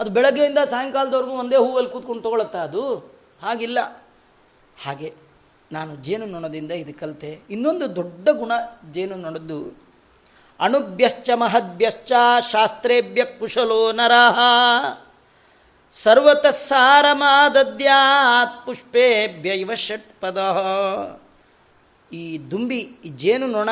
ಅದು 0.00 0.10
ಬೆಳಗ್ಗೆಯಿಂದ 0.10 0.58
ಸಾಯಂಕಾಲದವರೆಗೂ 0.58 1.30
ಒಂದೇ 1.30 1.56
ಹೂವಲ್ಲಿ 1.56 1.90
ಕೂತ್ಕೊಂಡು 1.90 2.22
ತೊಗೊಳತ್ತ 2.22 2.56
ಅದು. 2.56 2.96
ಹಾಗಿಲ್ಲ. 3.42 4.02
ಹಾಗೆ 4.84 5.14
ನಾನು 5.72 5.96
ಜೇನು 5.96 6.26
ನೊಣದಿಂದ 6.26 6.70
ಇದು 6.70 7.00
ಕಲಿತೆ. 7.00 7.40
ಇನ್ನೊಂದು 7.50 7.96
ದೊಡ್ಡ 7.96 8.28
ಗುಣ 8.28 8.52
ಜೇನು 8.92 9.16
ನೊಣದ್ದು. 9.16 9.84
ಅಣುಭ್ಯಶ್ಚ 10.60 11.30
ಮಹದ್ಭ್ಯಶ್ಚ 11.34 12.12
ಶಾಸ್ತ್ರೇಭ್ಯ 12.52 13.24
ಕುಶಲೋ 13.24 13.92
ನರಹ 13.92 14.38
ಸರ್ವತಃ 15.94 16.50
ಸಾರಮಾದದ್ಯಾತ್ 16.50 18.66
ಪುಷ್ಪೇಭ್ಯ 18.66 19.50
ಇವ 19.50 19.74
ಷಟ್ಪದ 19.74 20.38
ಈ 22.12 22.40
ದುಂಬಿ, 22.50 22.78
ಈ 22.78 23.08
ಜೇನು 23.08 23.46
ನೊಣ, 23.46 23.68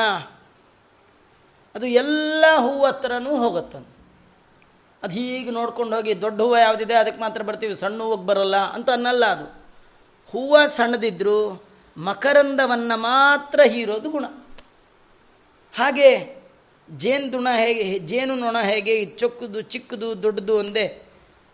ಅದು 1.75 1.85
ಎಲ್ಲ 1.85 2.45
ಹೂವು 2.57 2.85
ಹತ್ರನೂ 2.85 3.35
ಹೋಗುತ್ತಂತ 3.35 3.87
ಅದು 5.03 5.13
ಹೀಗೆ 5.13 5.51
ನೋಡ್ಕೊಂಡು 5.51 5.95
ಹೋಗಿ 5.95 6.21
ದೊಡ್ಡ 6.21 6.41
ಹೂವು 6.41 6.57
ಯಾವುದಿದೆ, 6.57 6.93
ಅದಕ್ಕೆ 6.93 7.21
ಮಾತ್ರ 7.21 7.41
ಬರ್ತೀವಿ, 7.41 7.75
ಸಣ್ಣ 7.75 8.01
ಹೂವಿಗೆ 8.01 8.25
ಬರಲ್ಲ 8.25 8.57
ಅಂತ 8.57 8.89
ಅನ್ನಲ್ಲ 8.89 9.25
ಅದು. 9.25 9.65
ಹೂವು 10.31 10.69
ಸಣ್ಣದಿದ್ದರೂ 10.69 11.65
ಮಕರಂದವನ್ನು 11.97 12.97
ಮಾತ್ರ 12.97 13.61
ಹೀರೋದು 13.61 14.09
ಗುಣ. 14.09 14.25
ಹಾಗೆ 15.73 16.41
ಜೇನು 16.97 17.31
ದುಣ 17.31 17.47
ಹೇಗೆ, 17.55 17.99
ಜೇನು 17.99 18.35
ನೊಣ 18.35 18.57
ಹೇಗೆ 18.61 19.05
ಚೊಕ್ಕದು, 19.05 19.61
ಚಿಕ್ಕದು, 19.61 20.23
ದೊಡ್ಡದು 20.23 20.57
ಒಂದೇ 20.57 21.02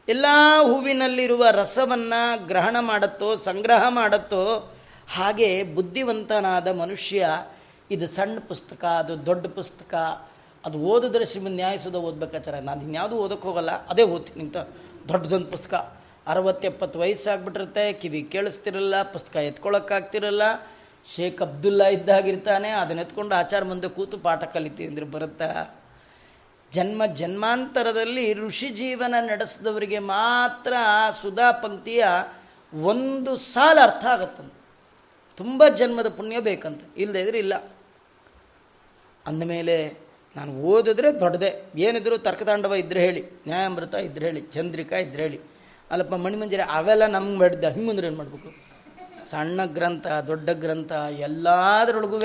ಎಲ್ಲ 0.09 0.25
ಹೂವಿನಲ್ಲಿರುವ 0.61 1.45
ರಸವನ್ನು 1.51 2.47
ಗ್ರಹಣ 2.47 2.77
ಮಾಡುತ್ತೋ, 2.79 3.35
ಸಂಗ್ರಹ 3.35 3.85
ಮಾಡುತ್ತೋ, 3.89 4.73
ಹಾಗೆ 5.13 5.63
ಬುದ್ಧಿವಂತನಾದ 5.63 6.67
ಮನುಷ್ಯ, 6.67 7.29
ಇದು 7.91 8.07
ಸಣ್ಣ 8.07 8.39
ಪುಸ್ತಕ, 8.47 8.85
ಅದು 8.85 9.25
ದೊಡ್ಡ 9.25 9.47
ಪುಸ್ತಕ, 9.47 9.93
ಅದು 10.65 10.77
ಓದಿದ್ರೆ 10.77 11.25
ಶ್ರೀಮನ್ 11.25 11.53
ನ್ಯಾಯಸುದ 11.53 11.95
ಓದ್ಬೇಕಾಚಾರ 11.95 12.55
ನಾನು 12.55 12.81
ಇನ್ಯಾವುದೂ 12.81 13.15
ಓದಕ್ಕೆ 13.15 13.47
ಹೋಗಲ್ಲ, 13.47 13.87
ಅದೇ 13.87 14.03
ಓದ್ತೀನಿ 14.03 14.45
ಅಂತ. 14.45 14.57
ದೊಡ್ಡದೊಂದು 15.07 15.47
ಪುಸ್ತಕ. 15.47 15.73
ಅರವತ್ತೆಪ್ಪತ್ತು 16.27 16.99
ವಯಸ್ಸಾಗ್ಬಿಟ್ಟಿರುತ್ತೆ, 16.99 17.93
ಕಿವಿ 17.93 18.23
ಕೇಳಿಸ್ತಿರಲ್ಲ, 18.23 19.03
ಪುಸ್ತಕ 19.03 19.35
ಎತ್ಕೊಳ್ಳೋಕ್ಕಾಗ್ತಿರಲ್ಲ 19.35 20.41
ಶೇಖ್ 21.15 21.41
ಅಬ್ದುಲ್ಲಾ 21.41 21.87
ಇದ್ದಾಗಿರ್ತಾನೆ 21.87 22.69
ಅದನ್ನ 22.69 22.99
ಎತ್ಕೊಂಡು 22.99 23.35
ಆಚಾರ 23.35 23.63
ಮುಂದೆ 23.63 23.89
ಕೂತು 23.89 24.17
ಪಾಠ 24.17 24.43
ಕಲಿತೀನಿ 24.43 24.89
ಅಂದ್ರೆ 24.89 25.05
ಬರುತ್ತಾ? 25.05 25.78
ಜನ್ಮ 26.71 27.05
ಜನ್ಮಾಂತರದಲ್ಲಿ 27.05 28.33
ಋಷಿ 28.33 28.69
ಜೀವನ 28.69 29.15
ನಡೆಸಿದವರಿಗೆ 29.19 29.99
ಮಾತ್ರ 29.99 30.73
ಸುಧಾ 31.21 31.51
ಪಂಕ್ತಿಯ 31.51 32.05
ಒಂದು 32.81 33.37
ಸಾಲ 33.37 33.77
ಅರ್ಥ 33.83 34.05
ಆಗತ್ತಂತ. 34.05 34.53
ತುಂಬ 35.37 35.67
ಜನ್ಮದ 35.67 36.07
ಪುಣ್ಯ 36.09 36.39
ಬೇಕಂತ. 36.39 36.81
ಇಲ್ಲದೆ 36.97 37.21
ಇದ್ರೆ 37.21 37.37
ಇಲ್ಲ. 37.39 37.55
ಅಂದಮೇಲೆ 39.27 39.97
ನಾನು 40.35 40.53
ಓದಿದ್ರೆ 40.53 41.19
ದೊಡ್ಡದೆ. 41.19 41.65
ಏನಿದ್ರು 41.77 42.17
ತರ್ಕತಾಂಡವ 42.17 42.73
ಇದ್ರೆ 42.73 42.99
ಹೇಳಿ, 42.99 43.21
ನ್ಯಾಯಾಮೃತ 43.21 43.95
ಇದ್ರೆ 43.95 44.25
ಹೇಳಿ, 44.25 44.41
ಚಂದ್ರಿಕಾ 44.41 44.95
ಇದ್ರೆ 44.95 45.23
ಹೇಳಿ. 45.23 45.39
ಅಲ್ಲಪ್ಪ 45.91 46.13
ಮಣಿಮಂಜರಿ, 46.13 46.61
ಅವೆಲ್ಲ 46.61 47.05
ನಮ್ಗೆ 47.05 47.39
ಮಾಡಿದ್ದ 47.39 47.63
ಹಿಂಗಂದ್ರೆ 47.63 48.07
ಏನು 48.07 48.15
ಮಾಡಬೇಕು? 48.15 48.69
ಸಣ್ಣ 49.29 49.65
ಗ್ರಂಥ, 49.65 50.07
ದೊಡ್ಡ 50.07 50.49
ಗ್ರಂಥ 50.49 50.91
ಎಲ್ಲದರೊಳಗೂ 50.91 52.21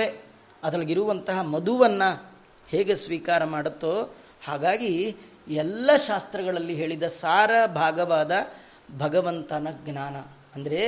ಅದರೊಳಗಿರುವಂತಹ 0.63 1.43
ಮಧುವನ್ನು 1.43 2.35
ಹೇಗೆ 2.69 2.95
ಸ್ವೀಕಾರ 2.95 3.45
ಮಾಡುತ್ತೋ 3.45 4.15
ಹಾಗಾಗಿ 4.47 5.17
ಎಲ್ಲ 5.49 5.91
ಶಾಸ್ತ್ರಗಳಲ್ಲಿ 5.97 6.75
ಹೇಳಿದ 6.75 7.03
ಸಾರ 7.03 7.51
ಭಾಗವಾದ 7.67 8.33
ಭಗವಂತನ 8.99 9.69
ಜ್ಞಾನ. 9.85 10.17
ಅಂದರೆ 10.55 10.81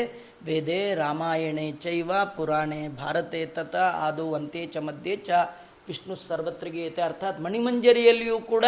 ವೇದೆ 0.45 0.95
ರಾಮಾಯಣೆ 0.95 1.73
ಚೈವ 1.73 2.11
ಪುರಾಣೆ 2.37 2.89
ಭಾರತೆ 2.89 3.47
ತತ 3.47 3.77
ಆದು 3.77 4.35
ಅಂತೆ 4.35 4.67
ಚ 4.67 4.77
ಮಧ್ಯೆ 4.77 5.17
ಚ 5.17 5.31
ವಿಷ್ಣು 5.89 6.17
ಸರ್ವತ್ರಗೀಯತೆ 6.17 7.03
ಅರ್ಥಾತ್ 7.03 7.41
ಮಣಿಮಂಜರಿಯಲ್ಲಿಯೂ 7.41 8.39
ಕೂಡ 8.41 8.65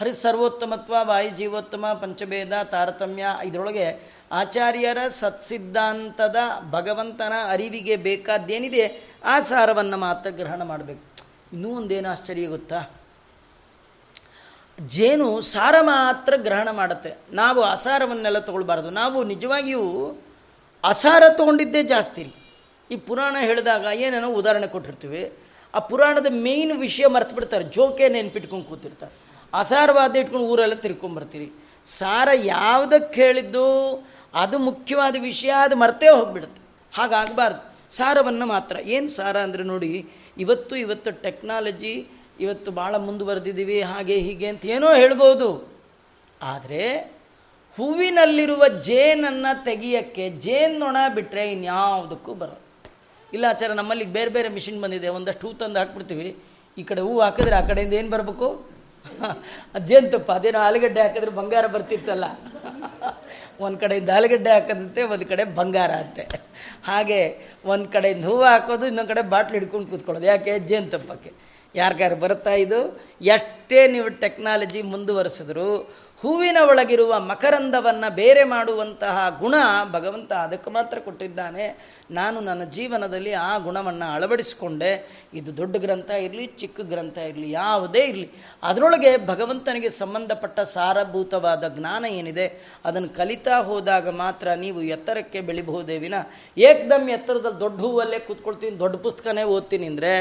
ಹರಿ 0.00 0.12
ಸರ್ವೋತ್ತಮತ್ವ 0.12 0.94
ವಾಯುಜೀವೋತ್ತಮ 1.02 1.86
ಪಂಚಭೇದ, 2.02 2.52
ತಾರತಮ್ಯ 2.70 3.24
ಇದರೊಳಗೆ 3.44 3.86
ಆಚಾರ್ಯರ 4.32 4.98
ಸತ್ಸಿದ್ಧಾಂತದ 5.20 6.36
ಭಗವಂತನ 6.70 7.32
ಅರಿವಿಗೆ 7.50 7.96
ಬೇಕಾದ್ದೇನಿದೆ 7.96 8.84
ಆ 9.24 9.40
ಸಾರವನ್ನು 9.40 9.96
ಮಾತ್ರ 9.96 10.30
ಗ್ರಹಣ 10.30 10.62
ಮಾಡಬೇಕು. 10.62 11.04
ಇನ್ನೂ 11.52 11.76
ಒಂದೇನು 11.76 12.08
ಆಶ್ಚರ್ಯ 12.08 12.46
ಗೊತ್ತಾ? 12.46 12.80
ಜೇನು 14.88 15.40
ಸಾರ 15.40 15.74
ಮಾತ್ರ 15.80 16.34
ಗ್ರಹಣ 16.36 16.70
ಮಾಡುತ್ತೆ. 16.70 17.16
ನಾವು 17.32 17.62
ಅಸಾರವನ್ನೆಲ್ಲ 17.62 18.38
ತೊಗೊಳ್ಬಾರ್ದು. 18.38 18.90
ನಾವು 18.90 19.24
ನಿಜವಾಗಿಯೂ 19.24 20.16
ಅಸಾರ 20.84 21.22
ತೊಗೊಂಡಿದ್ದೇ 21.28 21.82
ಜಾಸ್ತಿ 21.82 22.34
ಈ 22.90 22.96
ಪುರಾಣ 22.96 23.36
ಹೇಳಿದಾಗ 23.40 23.84
ಏನೇನೋ 23.94 24.28
ಉದಾಹರಣೆ 24.28 24.66
ಕೊಟ್ಟಿರ್ತೀವಿ. 24.66 25.32
ಆ 25.74 25.78
ಪುರಾಣದ 25.78 26.26
ಮೇಯ್ನ್ 26.30 26.80
ವಿಷಯ 26.80 27.06
ಮರ್ತು 27.06 27.34
ಬಿಡ್ತಾರೆ. 27.34 27.64
ಜೋಕೆ 27.64 28.08
ನೆನ್ಪಿಟ್ಕೊಂಡು 28.08 28.64
ಕೂತಿರ್ತಾರೆ. 28.64 29.12
ಅಸಾರವಾದ 29.54 30.16
ಇಟ್ಕೊಂಡು 30.16 30.46
ಊರೆಲ್ಲ 30.46 30.74
ತಿರ್ಕೊಂಬರ್ತೀರಿ 30.74 31.52
ಸಾರ 31.86 32.28
ಯಾವುದಕ್ಕೆ 32.34 33.24
ಹೇಳಿದ್ದು? 33.24 33.94
ಅದು 34.34 34.58
ಮುಖ್ಯವಾದ 34.58 35.16
ವಿಷಯ, 35.20 35.48
ಅದು 35.48 35.76
ಮರ್ತೇ 35.76 36.08
ಹೋಗ್ಬಿಡುತ್ತೆ. 36.08 36.62
ಹಾಗಾಗಬಾರ್ದು. 36.98 37.94
ಸಾರವನ್ನು 37.96 38.46
ಮಾತ್ರ. 38.46 38.76
ಏನು 38.76 39.08
ಸಾರ 39.08 39.38
ಅಂದರೆ 39.38 39.62
ನೋಡಿ, 39.62 40.08
ಇವತ್ತು 40.38 40.76
ಇವತ್ತು 40.76 41.22
ಟೆಕ್ನಾಲಜಿ 41.22 42.08
ಇವತ್ತು 42.40 42.70
ಭಾಳ 42.70 42.96
ಮುಂದುವರೆದಿದ್ದೀವಿ, 42.96 43.82
ಹಾಗೆ 43.82 44.16
ಹೀಗೆ 44.16 44.46
ಅಂತ 44.46 44.64
ಏನೋ 44.64 44.94
ಹೇಳ್ಬೋದು. 44.94 45.72
ಆದರೆ 46.42 46.98
ಹೂವಿನಲ್ಲಿರುವ 47.76 48.68
ಜೇನನ್ನು 48.68 49.64
ತೆಗಿಯೋಕ್ಕೆ 49.64 50.30
ಜೇನು 50.30 50.78
ನೊಣ 50.78 50.96
ಬಿಟ್ಟರೆ 51.14 51.52
ಇನ್ಯಾವುದಕ್ಕೂ 51.52 52.34
ಬರಲ್ಲ. 52.34 52.56
ಇಲ್ಲ 53.32 53.44
ಆಚಾರ, 53.48 53.72
ನಮ್ಮಲ್ಲಿ 53.72 54.04
ಬೇರೆ 54.04 54.30
ಬೇರೆ 54.30 54.48
ಮಿಷಿನ್ 54.48 54.80
ಬಂದಿದೆ, 54.80 55.08
ಒಂದಷ್ಟು 55.08 55.48
ಹೂ 55.48 55.54
ತಂದು 55.54 55.78
ಹಾಕ್ಬಿಡ್ತೀವಿ. 55.78 56.36
ಈ 56.78 56.82
ಕಡೆ 56.82 57.00
ಹೂವು 57.00 57.20
ಹಾಕಿದ್ರೆ 57.20 57.54
ಆ 57.54 57.60
ಕಡೆಯಿಂದ 57.60 57.92
ಏನು 57.92 58.10
ಬರಬೇಕು? 58.10 58.66
ಜೇನುತುಪ್ಪ 59.78 60.32
ಅದೇನೋ 60.32 60.58
ಆಲೂಗಡ್ಡೆ 60.58 61.00
ಹಾಕಿದ್ರೆ 61.00 61.30
ಬಂಗಾರ 61.30 61.66
ಬರ್ತಿತ್ತಲ್ಲ. 61.66 62.24
ಒಂದು 63.60 63.78
ಕಡೆಯಿಂದ 63.78 64.10
ಆಲೂಗಡ್ಡೆ 64.10 64.50
ಹಾಕೋದಂತೆ, 64.50 65.02
ಒಂದು 65.02 65.26
ಕಡೆ 65.26 65.44
ಬಂಗಾರ 65.44 65.90
ಅಂತೆ. 65.90 66.40
ಹಾಗೆ 66.84 67.38
ಒಂದು 67.64 67.88
ಕಡೆಯಿಂದ 67.88 68.24
ಹೂವು 68.24 68.42
ಹಾಕೋದು, 68.42 68.86
ಇನ್ನೊಂದು 68.86 69.08
ಕಡೆ 69.08 69.22
ಬಾಟ್ಲು 69.22 69.58
ಹಿಡ್ಕೊಂಡು 69.58 69.86
ಕೂತ್ಕೊಳ್ಳೋದು. 69.86 70.26
ಯಾಕೆ? 70.26 70.58
ಜೇನುತುಪ್ಪಕ್ಕೆ 70.58 71.51
ಯಾರಿಗಾರು 71.74 72.16
ಬರುತ್ತಾ 72.24 72.54
ಇದು? 72.66 72.80
ಎಷ್ಟೇ 73.34 73.80
ನೀವು 73.94 74.08
ಟೆಕ್ನಾಲಜಿ 74.22 74.80
ಮುಂದುವರೆಸಿದ್ರು 74.94 75.68
ಹೂವಿನ 76.22 76.58
ಒಳಗಿರುವ 76.70 77.12
ಮಕರಂದವನ್ನು 77.30 78.08
ಬೇರೆ 78.18 78.42
ಮಾಡುವಂತಹ 78.52 79.14
ಗುಣ 79.40 79.54
ಭಗವಂತ 79.94 80.32
ಅದಕ್ಕೆ 80.46 80.70
ಮಾತ್ರ 80.76 80.96
ಕೊಟ್ಟಿದ್ದಾನೆ. 81.06 81.64
ನಾನು 82.18 82.38
ನನ್ನ 82.48 82.62
ಜೀವನದಲ್ಲಿ 82.76 83.32
ಆ 83.48 83.52
ಗುಣವನ್ನು 83.64 84.06
ಅಳವಡಿಸಿಕೊಂಡೆ. 84.16 84.90
ಇದು 85.38 85.50
ದೊಡ್ಡ 85.60 85.74
ಗ್ರಂಥ 85.84 86.10
ಇರಲಿ, 86.26 86.44
ಚಿಕ್ಕ 86.60 86.78
ಗ್ರಂಥ 86.92 87.18
ಇರಲಿ, 87.30 87.48
ಯಾವುದೇ 87.50 88.02
ಇರಲಿ. 88.10 88.28
ಅದರೊಳಗೆ 88.68 89.10
ಭಗವಂತನಿಗೆ 89.30 89.90
ಸಂಬಂಧಪಟ್ಟ 90.02 90.60
ಸಾರಭೂತವಾದ 90.74 91.64
ಜ್ಞಾನ 91.78 92.04
ಏನಿದೆ, 92.20 92.46
ಅದನ್ನು 92.84 93.10
ಕಲಿತಾ 93.18 93.58
ಹೋದಾಗ 93.70 94.14
ಮಾತ್ರ 94.24 94.54
ನೀವು 94.64 94.82
ಎತ್ತರಕ್ಕೆ 94.96 95.42
ಬೆಳಿಬಹುದೇ 95.48 95.98
ವಿನ. 96.04 96.14
ಏಕ್ದಮ್ 96.70 97.08
ಎತ್ತರದಲ್ಲಿ 97.16 97.60
ದೊಡ್ಡ 97.64 97.80
ಹೂವಲ್ಲೇ 97.86 98.20
ಕೂತ್ಕೊಳ್ತೀನಿ, 98.28 98.74
ದೊಡ್ಡ 98.84 98.96
ಪುಸ್ತಕನೇ 99.08 99.46
ಓದ್ತೀನಿ 99.56 99.88
ಅಂದರೆ 99.92 100.14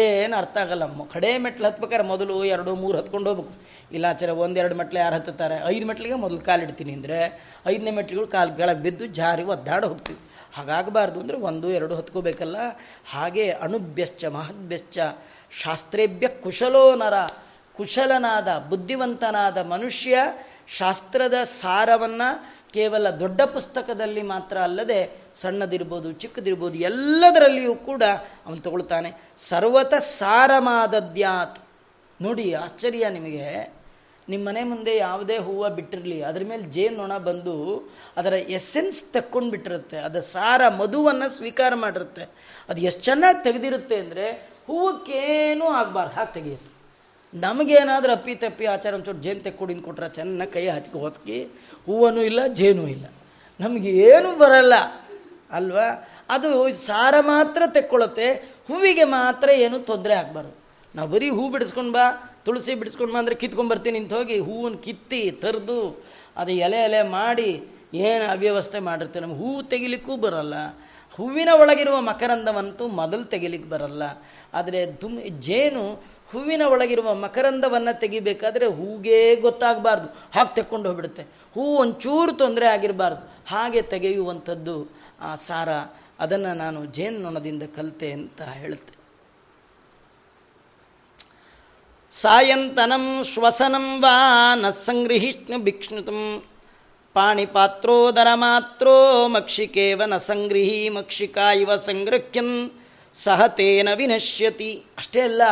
ಏನು 0.00 0.34
ಅರ್ಥ 0.36 0.56
ಆಗಲ್ಲ. 0.64 0.84
ಕಡೆ 1.14 1.30
ಮೆಟ್ಲು 1.44 1.66
ಹತ್ಬೇಕಾರೆ 1.68 2.04
ಮೊದಲು 2.12 2.34
ಎರಡು, 2.44 2.74
ಮೂರು 2.82 2.98
ಹತ್ಕೊಂಡು 2.98 3.30
ಹೋಗ್ಬೇಕು. 3.30 3.54
ಇಲ್ಲ 3.96 4.06
ಆಚಾರ 4.10 4.30
ಒಂದೆರಡು 4.30 4.74
ಮೆಟ್ಲು 4.74 5.00
ಯಾರು 5.00 5.14
ಹತ್ತುತ್ತಾರೆ? 5.14 5.56
ಐದು 5.72 5.86
ಮೆಟ್ಲಿಗೆ 5.86 6.14
ಮೊದಲು 6.14 6.40
ಕಾಲಿಡ್ತೀನಿ 6.40 6.92
ಅಂದರೆ 6.92 7.18
ಐದನೇ 7.66 7.90
ಮೆಟ್ಲಿಗಳು 7.90 8.26
ಕಾಲು 8.26 8.56
ಕೆಳಗೆ 8.56 8.82
ಬಿದ್ದು 8.82 9.06
ಜಾರಿ 9.06 9.42
ಒದ್ದಾಡಿ 9.42 9.86
ಹೋಗ್ತೀವಿ. 9.86 10.20
ಹಾಗಾಗಬಾರ್ದು 10.56 11.20
ಅಂದರೆ 11.20 11.36
ಒಂದು, 11.36 11.70
ಎರಡು 11.70 11.94
ಹತ್ಕೋಬೇಕಲ್ಲ. 11.94 12.56
ಹಾಗೆ 13.10 13.50
ಅಣುಭ್ಯಶ್ಚ, 13.50 14.24
ಮಹದ್ಭ್ಯಶ್ಚ, 14.24 14.98
ಶಾಸ್ತ್ರೇಭ್ಯ 15.62 16.28
ಕುಶಲೋ 16.28 16.94
ನರ. 16.94 17.14
ಕುಶಲನಾದ, 17.76 18.48
ಬುದ್ಧಿವಂತನಾದ 18.70 19.58
ಮನುಷ್ಯ 19.58 20.18
ಶಾಸ್ತ್ರದ 20.78 21.34
ಸಾರವನ್ನು 21.44 22.28
ಕೇವಲ 22.76 23.06
ದೊಡ್ಡ 23.22 23.40
ಪುಸ್ತಕದಲ್ಲಿ 23.54 24.22
ಮಾತ್ರ 24.32 24.56
ಅಲ್ಲದೆ 24.68 25.00
ಸಣ್ಣದಿರ್ಬೋದು, 25.42 26.08
ಚಿಕ್ಕದಿರ್ಬೋದು, 26.22 26.76
ಎಲ್ಲದರಲ್ಲಿಯೂ 26.90 27.74
ಕೂಡ 27.90 28.02
ಅವನು 28.46 28.60
ತಗೊಳ್ತಾನೆ. 28.66 29.10
ಸರ್ವತ 29.50 29.94
ಸಾರಮಾದದ್ಯಾತ್. 30.18 31.58
ನೋಡಿ, 32.20 32.46
ಆಶ್ಚರ್ಯ 32.64 33.06
ನಿಮಗೆ. 33.18 33.46
ನಿಮ್ಮ 34.30 34.42
ಮನೆ 34.48 34.62
ಮುಂದೆ 34.72 34.92
ಯಾವುದೇ 34.96 35.36
ಹೂವು 35.46 35.68
ಬಿಟ್ಟಿರಲಿ, 35.76 36.18
ಅದ್ರ 36.28 36.42
ಮೇಲೆ 36.50 36.64
ಜೇನೊಣ 36.74 37.12
ಬಂದು 37.28 37.54
ಅದರ 38.20 38.34
ಎಸೆನ್ಸ್ 38.58 39.00
ತಕ್ಕೊಂಡು 39.14 39.50
ಬಿಟ್ಟಿರುತ್ತೆ 39.54 39.98
ಅದರ 40.08 40.22
ಸಾರ 40.34 40.62
ಮಧುವನ್ನು 40.80 41.28
ಸ್ವೀಕಾರ 41.38 41.72
ಮಾಡಿರುತ್ತೆ. 41.84 42.26
ಅದು 42.70 42.80
ಎಷ್ಟು 42.88 43.02
ಚೆನ್ನಾಗಿ 43.08 43.40
ತೆಗೆದಿರುತ್ತೆ 43.46 43.96
ಅಂದರೆ 44.04 44.26
ಹೂವಕ್ಕೇನೂ 44.68 45.66
ಆಗಬಾರ್ದು, 45.80 46.14
ಹಾಗೆ 46.18 46.32
ತೆಗೆಯುತ್ತೆ. 46.38 46.70
ನಮಗೇನಾದರೂ 47.34 48.12
ಅಪ್ಪಿ 48.18 48.32
ತಪ್ಪಿ 48.44 48.64
ಆಚಾರ 48.72 48.92
ಒಂಚೂರು 48.96 49.20
ಜೇನು 49.26 49.42
ತೆಕ್ಕೊಡಿನ 49.44 49.80
ಕೊಟ್ರೆ 49.88 50.08
ಚೆನ್ನಾಗಿ 50.16 50.52
ಕೈ 50.54 50.64
ಹಚ್ಕೊ 50.76 50.98
ಹೊತ್ಕಿ 51.04 51.38
ಹೂವನೂ 51.86 52.20
ಇಲ್ಲ, 52.22 52.40
ಜೇನೂ 52.58 52.84
ಇಲ್ಲ. 52.86 53.06
ನಮಗೆ 53.60 53.90
ಏನು 54.08 54.30
ಬರಲ್ಲ, 54.38 54.74
ಅಲ್ವಾ? 55.50 55.86
ಅದು 56.30 56.48
ಸಾರ 56.84 57.14
ಮಾತ್ರ 57.20 57.62
ತೆಕ್ಕೊಳತ್ತೆ, 57.74 58.28
ಹೂವಿಗೆ 58.68 59.04
ಮಾತ್ರ 59.18 59.48
ಏನು 59.64 59.78
ತೊಂದರೆ 59.90 60.14
ಆಗಬಾರ್ದು. 60.14 60.54
ನಾವು 60.94 61.08
ಬರೀ 61.08 61.28
ಹೂ 61.28 61.44
ಬಿಡಿಸ್ಕೊಂಡು 61.48 61.92
ಬಾ, 61.92 62.04
ತುಳಸಿ 62.44 62.72
ಬಿಡಿಸ್ಕೊಂಡು 62.74 63.12
ಬಾ 63.14 63.18
ಅಂದರೆ 63.18 63.36
ಕಿತ್ಕೊಂಡ್ಬರ್ತೀನಿ 63.42 63.98
ಅಂತ 63.98 64.12
ಹೋಗಿ 64.12 64.36
ಹೂವನ್ನು 64.38 64.78
ಕಿತ್ತಿ 64.78 65.20
ತರಿದು 65.42 65.80
ಅದು 66.36 66.52
ಎಲೆ 66.66 66.80
ಎಲೆ 66.84 67.02
ಮಾಡಿ 67.18 67.50
ಏನು 68.06 68.24
ಅವ್ಯವಸ್ಥೆ 68.30 68.78
ಮಾಡಿರ್ತೀವಿ 68.78 69.22
ನಮ್ಗೆ 69.24 69.38
ಹೂವು 69.38 69.60
ತೆಗಿಲಿಕ್ಕೂ 69.62 70.14
ಬರಲ್ಲ. 70.16 70.54
ಹೂವಿನ 71.18 71.50
ಒಳಗಿರುವ 71.62 71.96
ಮಕರಂದವಂತೂ 72.00 72.84
ಮೊದಲು 73.00 73.24
ತೆಗಿಲಿಕ್ಕೆ 73.24 73.68
ಬರಲ್ಲ. 73.68 74.02
ಆದರೆ 74.54 74.80
ಜೇನು 75.48 75.84
ಹೂವಿನ 76.32 76.62
ಒಳಗಿರುವ 76.62 77.14
ಮಕರಂದವನ್ನು 77.14 78.00
ತೆಗಿಬೇಕಾದ್ರೆ 78.00 78.66
ಹೂಗೇ 78.66 79.36
ಗೊತ್ತಾಗಬಾರ್ದು. 79.36 80.06
ಹಾಗೆ 80.06 80.54
ತೆಕ್ಕೊಂಡು 80.54 80.88
ಹೋಗ್ಬಿಡುತ್ತೆ. 80.88 81.22
ಹೂ 81.22 81.62
ಒಂಚೂರು 81.62 82.32
ತೊಂದರೆ 82.32 82.66
ಆಗಿರಬಾರ್ದು. 82.66 83.32
ಹಾಗೆ 83.48 83.82
ತೆಗೆಯುವಂಥದ್ದು 83.82 85.02
ಆ 85.20 85.34
ಸಾರ. 85.34 85.68
ಅದನ್ನು 86.20 86.54
ನಾನು 86.54 86.84
ಜೇನ್ನೊಣದಿಂದ 86.84 87.62
ಕಲಿತೆ 87.76 88.12
ಅಂತ 88.12 88.42
ಹೇಳುತ್ತೆ. 88.42 89.02
ಸಾಯಂತನಂ 92.10 93.24
ಶ್ವಸನಂ 93.24 94.02
ವಾ 94.02 94.54
ನ 94.54 94.70
ಸಂಗೃಹಿಷ್ಣು 94.70 95.58
ಭಿಕ್ಷ್ಣುತಂ 95.58 96.42
ಪಾಣಿಪಾತ್ರೋದರ 97.14 98.26
ಮಾತ್ರೋ 98.34 99.28
ಮಕ್ಷಿಕೇವ 99.28 100.02
ನ 100.06 100.16
ಸಂಗೃಹಿ 100.16 100.88
ಮಕ್ಷಿಕಾ 100.88 101.52
ಇವ 101.52 101.76
ಸಂಗೃಹ್ಯನ್ 101.76 102.70
ಸಹತೇನ 103.12 103.88
ವಿನಶ್ಯತಿ. 103.94 104.84
ಅಷ್ಟೇ 104.98 105.20
ಅಲ್ಲ. 105.20 105.42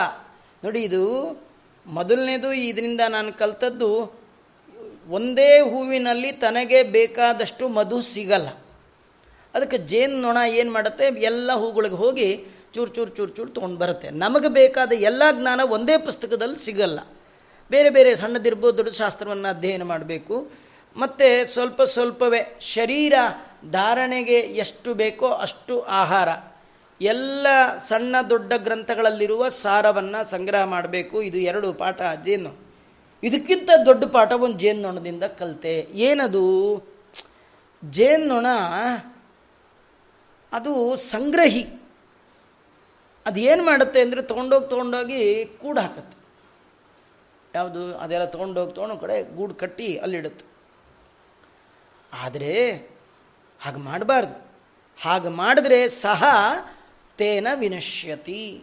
ನೋಡಿ 0.65 0.83
ಇದು 0.83 1.03
ಮೊದಲನೇದು, 1.87 2.53
ಇದರಿಂದ 2.53 3.01
ನಾನು 3.09 3.33
ಕಲ್ತದ್ದು 3.33 4.21
ಒಂದೇ 5.09 5.61
ಹೂವಿನಲ್ಲಿ 5.61 6.33
ತನಗೆ 6.33 6.83
ಬೇಕಾದಷ್ಟು 6.83 7.69
ಮಧು 7.69 8.03
ಸಿಗಲ್ಲ. 8.03 8.49
ಅದಕ್ಕೆ 9.55 9.79
ಜೇನು 9.79 10.21
ನೊಣ 10.21 10.37
ಏನು 10.49 10.73
ಮಾಡುತ್ತೆ? 10.73 11.05
ಎಲ್ಲ 11.05 11.53
ಹೂಗಳಿಗೆ 11.53 11.95
ಹೋಗಿ 11.95 12.45
ಚೂರು 12.75 12.91
ಚೂರು 12.91 13.11
ಚೂರು 13.11 13.33
ಚೂರು 13.33 13.51
ತೊಗೊಂಡು 13.51 13.77
ಬರುತ್ತೆ. 13.77 14.11
ನಮಗೆ 14.11 14.49
ಬೇಕಾದ 14.49 14.93
ಎಲ್ಲ 14.93 15.23
ಜ್ಞಾನ 15.33 15.61
ಒಂದೇ 15.61 15.99
ಪುಸ್ತಕದಲ್ಲಿ 15.99 16.59
ಸಿಗಲ್ಲ. 16.59 17.01
ಬೇರೆ 17.71 17.91
ಬೇರೆ 17.91 18.17
ಸಣ್ಣದಿರ್ಬೋದು, 18.17 18.77
ದೊಡ್ಡ 18.77 18.93
ಶಾಸ್ತ್ರವನ್ನು 18.93 19.49
ಅಧ್ಯಯನ 19.49 19.83
ಮಾಡಬೇಕು. 19.83 20.51
ಮತ್ತು 20.97 21.53
ಸ್ವಲ್ಪ 21.53 21.83
ಸ್ವಲ್ಪವೇ 21.83 22.59
ಶರೀರ 22.61 23.13
ಧಾರಣೆಗೆ 23.71 24.39
ಎಷ್ಟು 24.39 24.95
ಬೇಕೋ 24.95 25.29
ಅಷ್ಟು 25.29 25.81
ಆಹಾರ. 25.81 26.29
ಎಲ್ಲ 27.01 27.47
ಸಣ್ಣ 27.79 28.17
ದೊಡ್ಡ 28.31 28.53
ಗ್ರಂಥಗಳಲ್ಲಿರುವ 28.57 29.49
ಸಾರವನ್ನು 29.49 30.31
ಸಂಗ್ರಹ 30.31 30.65
ಮಾಡಬೇಕು. 30.65 31.23
ಇದು 31.23 31.39
ಎರಡು 31.39 31.73
ಪಾಠ, 31.73 32.03
ಜೇನು. 32.25 32.71
ಇದಕ್ಕಿಂತ 33.23 33.71
ದೊಡ್ಡ 33.87 34.05
ಪಾಠ 34.05 34.33
ಒಂದು 34.33 34.59
ಜೇನ್ನೊಣದಿಂದ 34.59 35.23
ಕಲಿತೆ. 35.23 35.89
ಏನದು? 35.93 36.77
ಜೇನ್ನೊಣ, 37.91 38.47
ಅದು 40.53 40.97
ಸಂಗ್ರಹಿ. 40.97 41.67
ಅದು 43.27 43.41
ಏನು 43.41 43.65
ಮಾಡುತ್ತೆ 43.65 44.01
ಅಂದರೆ 44.01 44.23
ತೊಗೊಂಡೋಗಿ 44.23 44.69
ತೊಗೊಂಡೋಗಿ 44.69 45.45
ಕೂಡು 45.45 45.81
ಹಾಕತ್ತೆ. 45.81 46.19
ಯಾವುದು? 47.55 47.99
ಅದೆಲ್ಲ 47.99 48.25
ತೊಗೊಂಡೋಗಿ 48.25 48.73
ತೊಗೊಂಡು 48.73 48.97
ಕಡೆ 48.97 49.37
ಗೂಡು 49.37 49.55
ಕಟ್ಟಿ 49.55 49.99
ಅಲ್ಲಿಡುತ್ತೆ. 49.99 50.45
ಆದರೆ 52.13 52.73
ಹಾಗೆ 53.61 53.77
ಮಾಡಬಾರ್ದು. 53.77 54.51
ಹಾಗೆ 55.03 55.29
ಮಾಡಿದ್ರೆ 55.29 55.89
ಸಹ 55.89 56.25
ತೇನ 57.21 57.49
ವಿನಶ್ಯತಿ. 57.55 58.63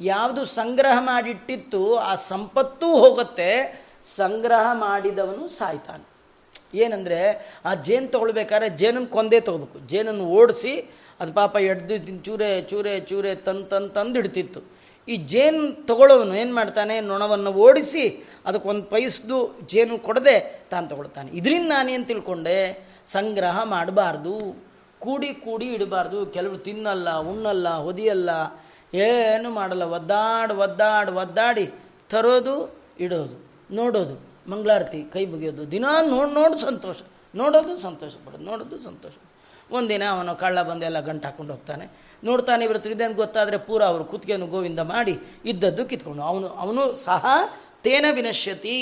ಯಾವುದು 0.00 0.44
ಸಂಗ್ರಹ 0.44 0.96
ಮಾಡಿಟ್ಟಿತ್ತು, 1.00 1.96
ಆ 1.96 2.14
ಸಂಪತ್ತೂ 2.14 2.86
ಹೋಗುತ್ತೆ, 2.86 3.84
ಸಂಗ್ರಹ 4.04 4.72
ಮಾಡಿದವನು 4.72 5.48
ಸಾಯ್ತಾನೆ. 5.48 6.08
ಏನಂದರೆ, 6.74 7.52
ಆ 7.64 7.74
ಜೇನು 7.74 8.08
ತೊಗೊಳ್ಬೇಕಾದ್ರೆ 8.08 8.68
ಜೇನನ್ನು 8.68 9.08
ಕೊಂದೇ 9.08 9.40
ತೊಗೋಬೇಕು. 9.40 9.78
ಜೇನನ್ನು 9.78 10.24
ಓಡಿಸಿ, 10.24 10.90
ಅದು 11.20 11.32
ಪಾಪ 11.32 11.56
ಎಡ್ದು 11.56 12.24
ಚೂರೆ 12.24 12.62
ಚೂರೆ 12.62 13.00
ಚೂರೆ 13.00 13.34
ತಂದು 13.34 13.62
ತಂದು 13.62 13.88
ತಂದು 13.88 14.18
ಇಡ್ತಿತ್ತು. 14.18 14.60
ಈ 15.08 15.16
ಜೇನು 15.16 15.86
ತಗೊಳ್ಳೋನು 15.86 16.34
ಏನು 16.34 16.54
ಮಾಡ್ತಾನೆ? 16.54 17.00
ನೊಣವನ್ನು 17.00 17.52
ಓಡಿಸಿ, 17.52 18.28
ಅದಕ್ಕೊಂದು 18.46 18.82
ಪೈಸ್ದು 18.82 19.60
ಜೇನು 19.66 19.98
ಕೊಡದೆ 19.98 20.66
ತಾನು 20.70 20.88
ತಗೊಳ್ತಾನೆ. 20.88 21.30
ಇದರಿಂದ 21.34 21.68
ನಾನೇನು 21.68 22.04
ತಿಳ್ಕೊಂಡೆ? 22.04 22.88
ಸಂಗ್ರಹ 23.06 23.62
ಮಾಡಬಾರ್ದು. 23.62 24.67
ಕೂಡಿ 25.04 25.30
ಕೂಡಿ 25.44 25.66
ಇಡಬಾರ್ದು. 25.74 26.18
ಕೆಲವರು 26.34 26.58
ತಿನ್ನಲ್ಲ, 26.66 27.08
ಉಣ್ಣಲ್ಲ, 27.30 27.68
ಹೊದಿಯಲ್ಲ, 27.86 28.30
ಏನು 29.06 29.48
ಮಾಡಲ್ಲ. 29.50 29.84
ಒದ್ದಾಡಿ 29.96 30.54
ಒದ್ದಾಡಿ 30.64 31.12
ಒದ್ದಾಡಿ 31.22 31.64
ತರೋದು, 32.10 32.56
ಇಡೋದು, 33.00 33.36
ನೋಡೋದು. 33.74 34.16
ಮಂಗಳಾರತಿ 34.50 35.00
ಕೈ 35.12 35.24
ಮುಗಿಯೋದು. 35.32 35.62
ದಿನ 35.70 35.86
ನೋಡಿ, 36.14 36.30
ನೋಡು 36.34 36.58
ಸಂತೋಷ. 36.58 36.98
ನೋಡೋದು 37.34 37.72
ಸಂತೋಷ 37.86 38.12
ಪಡೋದು, 38.26 38.44
ನೋಡೋದು 38.44 38.76
ಸಂತೋಷ. 38.84 39.14
ಒಂದಿನ 39.70 40.04
ಅವನು 40.10 40.32
ಕಳ್ಳ 40.34 40.58
ಬಂದೆಲ್ಲ 40.62 40.98
ಗಂಟು 41.00 41.26
ಹಾಕೊಂಡು 41.28 41.52
ಹೋಗ್ತಾನೆ. 41.52 41.86
ನೋಡ್ತಾನೆ, 42.24 42.62
ಇವರು 42.64 42.78
ಅಂತ 43.04 43.16
ಗೊತ್ತಾದರೆ 43.16 43.56
ಪೂರ 43.66 43.80
ಅವರು 43.84 44.04
ಕುತ್ತಿಗೆನು 44.04 44.46
ಗೋವಿಂದ 44.46 44.82
ಮಾಡಿ 44.94 45.14
ಇದ್ದದ್ದು 45.44 45.82
ಕಿತ್ಕೊಂಡು. 45.90 46.22
ಅವನು 46.22 46.48
ಅವನು 46.64 46.82
ಸಹ 47.08 47.24
ತೇನ 47.84 48.06
ವಿನಶ್ಯತಿ. 48.18 48.76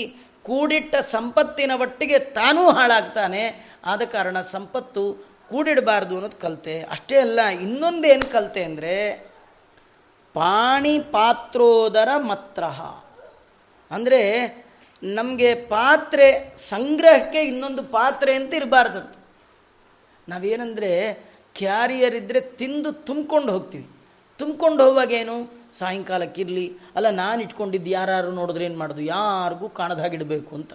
ಕೂಡಿಟ್ಟ 0.46 0.96
ಸಂಪತ್ತಿನ 1.14 1.72
ಒಟ್ಟಿಗೆ 1.80 2.18
ತಾನೂ 2.38 2.62
ಹಾಳಾಗ್ತಾನೆ. 2.70 3.42
ಆದ 3.84 4.02
ಕಾರಣ 4.12 4.36
ಸಂಪತ್ತು 4.54 5.02
ಕೂಡಿಡಬಾರ್ದು 5.50 6.14
ಅನ್ನೋದು 6.18 6.38
ಕಲಿತೆ. 6.44 6.76
ಅಷ್ಟೇ 6.94 7.16
ಅಲ್ಲ 7.24 7.40
ಇನ್ನೊಂದು 7.64 8.06
ಏನು 8.12 8.26
ಕಲಿತೆ 8.34 8.62
ಅಂದರೆ 8.68 8.94
ಪಾಣಿ 10.34 10.94
ಪಾತ್ರೋದರ 11.16 12.10
ಮತ್ರ 12.30 12.64
ಅಂದರೆ, 13.90 14.20
ನಮಗೆ 15.02 15.50
ಪಾತ್ರೆ, 15.74 16.28
ಸಂಗ್ರಹಕ್ಕೆ 16.72 17.40
ಇನ್ನೊಂದು 17.50 17.82
ಪಾತ್ರೆ 17.96 18.32
ಅಂತ 18.38 18.52
ಇರಬಾರ್ದಂತ 18.60 19.14
ನಾವೇನಂದರೆ 20.28 20.90
ಕ್ಯಾರಿಯರ್ 21.56 22.16
ಇದ್ದರೆ 22.20 22.40
ತಿಂದು 22.60 22.90
ತುಂಬ್ಕೊಂಡು 23.08 23.50
ಹೋಗ್ತೀವಿ. 23.54 23.86
ತುಂಬ್ಕೊಂಡು 24.38 24.80
ಹೋಗುವಾಗೇನು 24.84 25.36
ಸಾಯಂಕಾಲಕ್ಕಿರಲಿ 25.78 26.64
ಅಲ್ಲ, 26.96 27.08
ನಾನು 27.22 27.38
ಇಟ್ಕೊಂಡಿದ್ದು 27.44 27.90
ಯಾರು 27.98 28.32
ನೋಡಿದ್ರೆ 28.40 28.64
ಏನು 28.68 28.78
ಮಾಡೋದು? 28.82 29.02
ಯಾರಿಗೂ 29.16 29.68
ಕಾಣದಾಗಿಡಬೇಕು 29.78 30.50
ಅಂತ. 30.58 30.72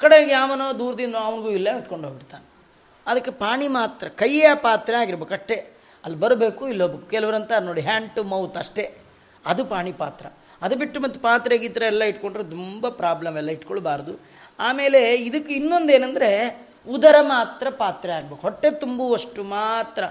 ಕಡೆಗೆ 0.00 0.32
ಯಾವನೋ 0.38 0.66
ದೂರದಿಂದ 0.78 1.16
ಅವನಿಗೂ 1.26 1.50
ಇಲ್ಲ 1.58 1.68
ಹೊತ್ಕೊಂಡು 1.78 2.06
ಹೋಗ್ಬಿಡ್ತಾನೆ. 2.08 2.46
ಅದಕ್ಕೆ 3.06 3.30
ಪಾಣಿ 3.30 3.68
ಮಾತ್ರ, 3.68 4.08
ಕೈಯ 4.08 4.46
ಪಾತ್ರೆ 4.54 4.96
ಆಗಿರ್ಬೇಕು 4.96 5.34
ಅಷ್ಟೇ. 5.34 5.54
ಅಲ್ಲಿ 6.04 6.18
ಬರಬೇಕು 6.18 6.68
ಇಲ್ಲೋಗ್ಬೇಕು 6.68 7.10
ಕೆಲವರಂತ 7.10 7.52
ನೋಡಿ 7.60 7.80
ಹ್ಯಾಂಡ್ 7.80 8.12
ಟು 8.12 8.22
ಮೌತ್ 8.22 8.56
ಅಷ್ಟೇ. 8.56 8.94
ಅದು 9.46 9.64
ಪಾಣಿ 9.64 9.92
ಪಾತ್ರ. 9.92 10.26
ಅದು 10.62 10.76
ಬಿಟ್ಟು 10.76 11.00
ಮತ್ತು 11.00 11.20
ಪಾತ್ರೆ 11.20 11.58
ಗೀತ್ರೆ 11.58 11.86
ಎಲ್ಲ 11.86 12.04
ಇಟ್ಕೊಂಡ್ರೆ 12.04 12.44
ತುಂಬ 12.44 12.88
ಪ್ರಾಬ್ಲಮ್ 12.88 13.36
ಎಲ್ಲ 13.36 13.50
ಇಟ್ಕೊಳ್ಬಾರ್ದು. 13.50 14.20
ಆಮೇಲೆ 14.60 15.14
ಇದಕ್ಕೆ 15.14 15.54
ಇನ್ನೊಂದೇನೆಂದರೆ, 15.54 16.60
ಉದರ 16.88 17.14
ಮಾತ್ರ 17.20 17.66
ಪಾತ್ರೆ 17.70 18.12
ಆಗಬೇಕು. 18.12 18.42
ಹೊಟ್ಟೆ 18.42 18.70
ತುಂಬುವಷ್ಟು 18.70 19.44
ಮಾತ್ರ. 19.44 20.04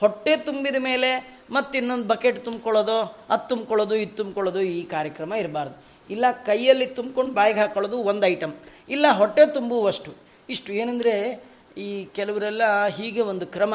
ಹೊಟ್ಟೆ 0.00 0.36
ತುಂಬಿದ 0.36 0.76
ಮೇಲೆ 0.78 1.38
ಮತ್ತೆ 1.50 1.78
ಇನ್ನೊಂದು 1.78 2.04
ಬಕೆಟ್ 2.04 2.44
ತುಂಬ್ಕೊಳ್ಳೋದು, 2.44 3.18
ಅದು 3.30 3.48
ತುಂಬ್ಕೊಳ್ಳೋದು, 3.48 3.94
ಇದು 3.94 4.16
ತುಂಬ್ಕೊಳ್ಳೋದು 4.16 4.60
ಈ 4.60 4.84
ಕಾರ್ಯಕ್ರಮ 4.84 5.34
ಇರಬಾರ್ದು. 5.34 5.84
ಇಲ್ಲ 6.10 6.24
ಕೈಯಲ್ಲಿ 6.44 6.86
ತುಂಬ್ಕೊಂಡು 6.86 7.34
ಬಾಯಿಗೆ 7.34 7.60
ಹಾಕೊಳ್ಳೋದು 7.60 7.98
ಒಂದು 7.98 8.26
ಐಟಮ್ 8.26 8.54
ಇಲ್ಲ 8.88 9.06
ಹೊಟ್ಟೆ 9.12 9.54
ತುಂಬುವಷ್ಟು. 9.54 10.14
ಇಷ್ಟು. 10.48 10.72
ಏನಂದರೆ 10.72 11.44
ಈ 11.76 12.04
ಕೆಲವರೆಲ್ಲ 12.04 12.86
ಹೀಗೆ 12.86 13.20
ಒಂದು 13.20 13.46
ಕ್ರಮ. 13.46 13.74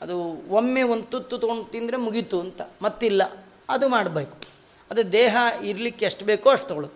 ಅದು 0.00 0.20
ಒಮ್ಮೆ 0.50 0.82
ಒಂದು 0.82 1.04
ತುತ್ತು 1.04 1.38
ತೊಗೊಂಡು 1.38 1.64
ತಿಂದರೆ 1.64 1.96
ಮುಗೀತು 1.96 2.40
ಅಂತ. 2.40 2.62
ಮತ್ತಿಲ್ಲ. 2.82 3.22
ಅದು 3.68 3.88
ಮಾಡಬೇಕು. 3.88 4.38
ಅದು 4.90 5.12
ದೇಹ 5.12 5.36
ಇರಲಿಕ್ಕೆ 5.64 6.04
ಎಷ್ಟು 6.04 6.24
ಬೇಕೋ 6.24 6.50
ಅಷ್ಟು 6.50 6.68
ತೊಗೊಳು 6.68 6.88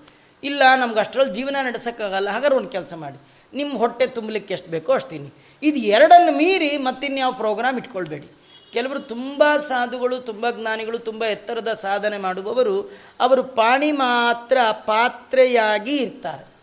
ಇಲ್ಲ, 0.44 0.62
ನಮ್ಗೆ 0.76 1.00
ಅಷ್ಟರಲ್ಲಿ 1.00 1.34
ಜೀವನ 1.34 1.56
ನಡೆಸೋಕ್ಕಾಗಲ್ಲ. 1.62 2.30
ಹಾಗಾದ್ರೆ 2.30 2.56
ಒಂದು 2.56 2.68
ಕೆಲಸ 2.68 2.94
ಮಾಡಿ. 2.94 3.18
ನಿಮ್ಮ 3.56 3.78
ಹೊಟ್ಟೆ 3.78 4.06
ತುಂಬಲಿಕ್ಕೆ 4.06 4.54
ಎಷ್ಟು 4.54 4.70
ಬೇಕೋ 4.70 4.92
ಅಷ್ಟು 4.92 5.10
ತಿನ್ನಿ. 5.10 5.32
ಇದು 5.62 5.78
ಎರಡನ್ನು 5.78 6.36
ಮೀರಿ 6.36 6.76
ಮತ್ತಿನ್ಯಾವ 6.76 7.32
ಪ್ರೋಗ್ರಾಮ್ 7.32 7.78
ಇಟ್ಕೊಳ್ಬೇಡಿ. 7.78 8.28
ಕೆಲವರು 8.72 8.98
ತುಂಬ 8.98 9.56
ಸಾಧುಗಳು, 9.56 10.18
ತುಂಬ 10.18 10.50
ಜ್ಞಾನಿಗಳು, 10.50 10.98
ತುಂಬ 10.98 11.24
ಎತ್ತರದ 11.24 11.72
ಸಾಧನೆ 11.72 12.18
ಮಾಡುವವರು. 12.18 12.92
ಅವರು 13.20 13.42
ಪಾಣಿ 13.42 13.92
ಮಾತ್ರ 13.92 14.56
ಪಾತ್ರೆಯಾಗಿ 14.72 15.96
ಇರ್ತಾರೆ. 15.96 16.53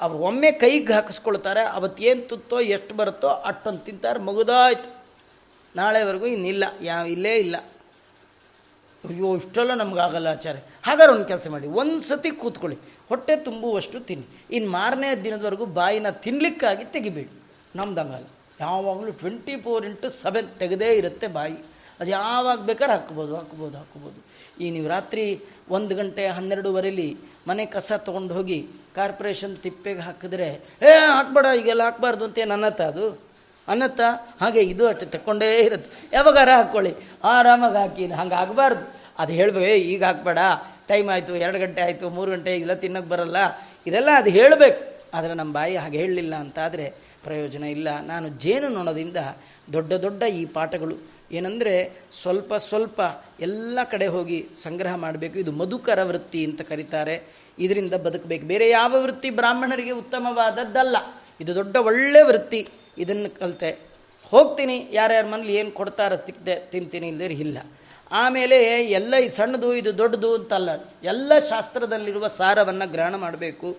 ಅವರು 0.00 0.18
ಒಮ್ಮೆ 0.18 0.52
ಕೈಗೆ 0.52 0.92
ಹಾಕಿಸ್ಕೊಳ್ತಾರೆ 0.92 1.62
ಅವತ್ತು 1.62 2.02
ಏನು 2.02 2.28
ತುತ್ತೋ 2.28 2.60
ಎಷ್ಟು 2.60 2.94
ಬರುತ್ತೋ 2.94 3.28
ಅಷ್ಟೊಂದು 3.28 3.78
ತಿಂತಾರೆ, 3.78 4.18
ಮಗುದಾಯ್ತು. 4.18 5.04
ನಾಳೆವರೆಗೂ 5.76 6.26
ಇನ್ನಿಲ್ಲ, 6.26 6.64
ಯಾವ 6.82 7.06
ಇಲ್ಲೇ 7.06 7.36
ಇಲ್ಲ. 7.36 7.56
ಅಯ್ಯೋ, 9.08 9.36
ಇಷ್ಟೆಲ್ಲ 9.36 9.74
ನಮಗಾಗಲ್ಲ 9.74 10.26
ಆಚಾರ್ಯ. 10.26 10.60
ಹಾಗಾದ್ರೆ 10.82 11.14
ಒಂದು 11.14 11.24
ಕೆಲಸ 11.24 11.48
ಮಾಡಿ, 11.50 11.66
ಒಂದು 11.66 12.00
ಸತಿ 12.00 12.30
ಕೂತ್ಕೊಳ್ಳಿ. 12.30 12.78
ಹೊಟ್ಟೆ 13.08 13.36
ತುಂಬುವಷ್ಟು 13.36 14.00
ತಿನ್ನಿ. 14.00 14.56
ಇನ್ನು 14.56 14.70
ಮಾರನೇ 14.70 15.14
ದಿನದವರೆಗೂ 15.14 15.66
ಬಾಯಿನ 15.66 16.10
ತಿನ್ನಲಿಕ್ಕಾಗಿ 16.10 16.84
ತೆಗಿಬೇಡಿ. 16.84 17.30
ನಮ್ದಂಗಲ್ಲ. 17.76 18.26
ಯಾವಾಗಲೂ 18.60 19.12
ಟ್ವೆಂಟಿ 19.12 19.56
ಫೋರ್ 19.56 19.86
ಇಂಟು 19.86 20.10
ಸೆವೆನ್ 20.10 20.48
ತೆಗೆದೇ 20.58 20.94
ಇರುತ್ತೆ 20.94 21.26
ಬಾಯಿ. 21.26 21.54
ಅದು 22.00 22.10
ಯಾವಾಗ 22.10 22.58
ಬೇಕಾದ್ರೆ 22.58 22.92
ಹಾಕ್ಬೋದು 22.92 23.36
ಹಾಕ್ಬೋದು 23.36 23.78
ಹಾಕ್ಬೋದು. 23.78 24.18
ಈ 24.62 24.70
ನೀವು 24.70 24.88
ರಾತ್ರಿ 24.88 25.40
ಒಂದು 25.70 25.96
ಗಂಟೆ 25.96 26.26
ಹನ್ನೆರಡುವರೆಲಿ 26.26 27.16
ಮನೆ 27.48 27.66
ಕಸ 27.66 27.92
ತೊಗೊಂಡು 27.92 28.34
ಹೋಗಿ 28.34 28.68
ಕಾರ್ಪೊರೇಷನ್ 28.98 29.56
ತಿಪ್ಪೆಗೆ 29.56 30.00
ಹಾಕಿದ್ರೆ, 30.00 30.60
ಏ, 30.82 30.90
ಹಾಕ್ಬೇಡ, 30.90 31.46
ಈಗೆಲ್ಲ 31.60 31.82
ಹಾಕ್ಬಾರ್ದು 31.82 32.24
ಅಂತ 32.24 32.38
ಏನು 32.38 32.52
ಅನ್ನತ್ತ 32.52 32.82
ಅದು? 32.82 33.20
ಅನ್ನತ್ತ 33.68 34.00
ಹಾಗೆ 34.40 34.60
ಇದು 34.60 34.86
ಅಷ್ಟೇ, 34.86 35.06
ತಕ್ಕೊಂಡೇ 35.06 35.58
ಇರುತ್ತೆ 35.58 36.08
ಯಾವಾಗಾರ 36.12 36.48
ಹಾಕ್ಕೊಳ್ಳಿ. 36.56 36.94
ಆರಾಮಾಗಿ 37.24 37.76
ಹಾಕಿ 37.76 38.06
ಹಂಗೆ 38.06 38.34
ಆಗಬಾರ್ದು. 38.34 38.94
ಅದು 39.18 39.32
ಹೇಳ್ಬೇಕು 39.32 39.66
ಈಗ 39.66 40.04
ಹಾಕ್ಬೇಡ, 40.04 40.38
ಟೈಮ್ 40.88 41.08
ಆಯಿತು, 41.08 41.36
ಎರಡು 41.36 41.58
ಗಂಟೆ 41.58 41.82
ಆಯಿತು, 41.82 42.10
ಮೂರು 42.10 42.30
ಗಂಟೆ 42.30 42.56
ಇಲ್ಲ 42.56 42.72
ತಿನ್ನೋಕ್ಕೆ 42.72 43.10
ಬರಲ್ಲ. 43.10 43.36
ಇದೆಲ್ಲ 43.86 44.08
ಅದು 44.16 44.30
ಹೇಳಬೇಕು. 44.30 45.02
ಆದರೆ 45.14 45.34
ನಮ್ಮ 45.34 45.54
ಬಾಯಿ 45.54 45.76
ಹಾಗೆ 45.76 45.98
ಹೇಳಲಿಲ್ಲ 45.98 46.34
ಅಂತಾದರೆ 46.34 46.94
ಪ್ರಯೋಜನ 47.24 47.64
ಇಲ್ಲ. 47.64 47.88
ನಾನು 48.00 48.28
ಜೇನು 48.28 48.68
ನೊಣದಿಂದ 48.68 49.16
ದೊಡ್ಡ 49.72 49.92
ದೊಡ್ಡ 49.92 50.22
ಈ 50.22 50.44
ಪಾಠಗಳು. 50.46 50.94
ಏನಂದರೆ, 51.32 52.00
ಸ್ವಲ್ಪ 52.22 52.54
ಸ್ವಲ್ಪ 52.54 53.00
ಎಲ್ಲ 53.40 53.78
ಕಡೆ 53.90 54.06
ಹೋಗಿ 54.06 54.46
ಸಂಗ್ರಹ 54.62 54.94
ಮಾಡಬೇಕು. 54.94 55.38
ಇದು 55.38 55.52
ಮಧುಕರ 55.52 56.02
ವೃತ್ತಿ 56.02 56.44
ಅಂತ 56.44 56.60
ಕರೀತಾರೆ. 56.60 57.38
ಇದರಿಂದ 57.58 57.94
ಬದುಕಬೇಕು. 57.94 58.46
ಬೇರೆ 58.46 58.68
ಯಾವ 58.68 58.94
ವೃತ್ತಿ 59.02 59.30
ಬ್ರಾಹ್ಮಣರಿಗೆ 59.30 59.90
ಉತ್ತಮವಾದದ್ದಲ್ಲ. 59.90 60.96
ಇದು 61.40 61.54
ದೊಡ್ಡ 61.54 61.76
ಒಳ್ಳೆ 61.76 62.22
ವೃತ್ತಿ. 62.22 62.68
ಇದನ್ನು 62.98 63.38
ಕಲಿತೆ. 63.38 63.78
ಹೋಗ್ತೀನಿ. 64.24 64.88
ಯಾರ್ಯಾರ 64.92 65.24
ಮನೇಲಿ 65.24 65.54
ಏನು 65.54 65.70
ಕೊಡ್ತಾರ 65.70 66.14
ಸಿಕ್ಕದೆ 66.14 66.56
ತಿಂತೀನಿ 66.56 67.08
ಇಲ್ಲದೇ 67.08 67.24
ಇಲ್ಲ. 67.24 67.58
ಆಮೇಲೆ 68.12 68.84
ಎಲ್ಲ 68.84 69.16
ಈ 69.16 69.28
ಸಣ್ಣದು, 69.28 69.74
ಇದು 69.74 69.98
ದೊಡ್ಡದು 69.98 70.34
ಅಂತಲ್ಲ. 70.34 70.70
ಎಲ್ಲ 71.02 71.32
ಶಾಸ್ತ್ರದಲ್ಲಿರುವ 71.38 72.28
ಸಾರವನ್ನು 72.28 72.90
ಗ್ರಹಣ 72.90 73.14
ಮಾಡಬೇಕು. 73.14 73.78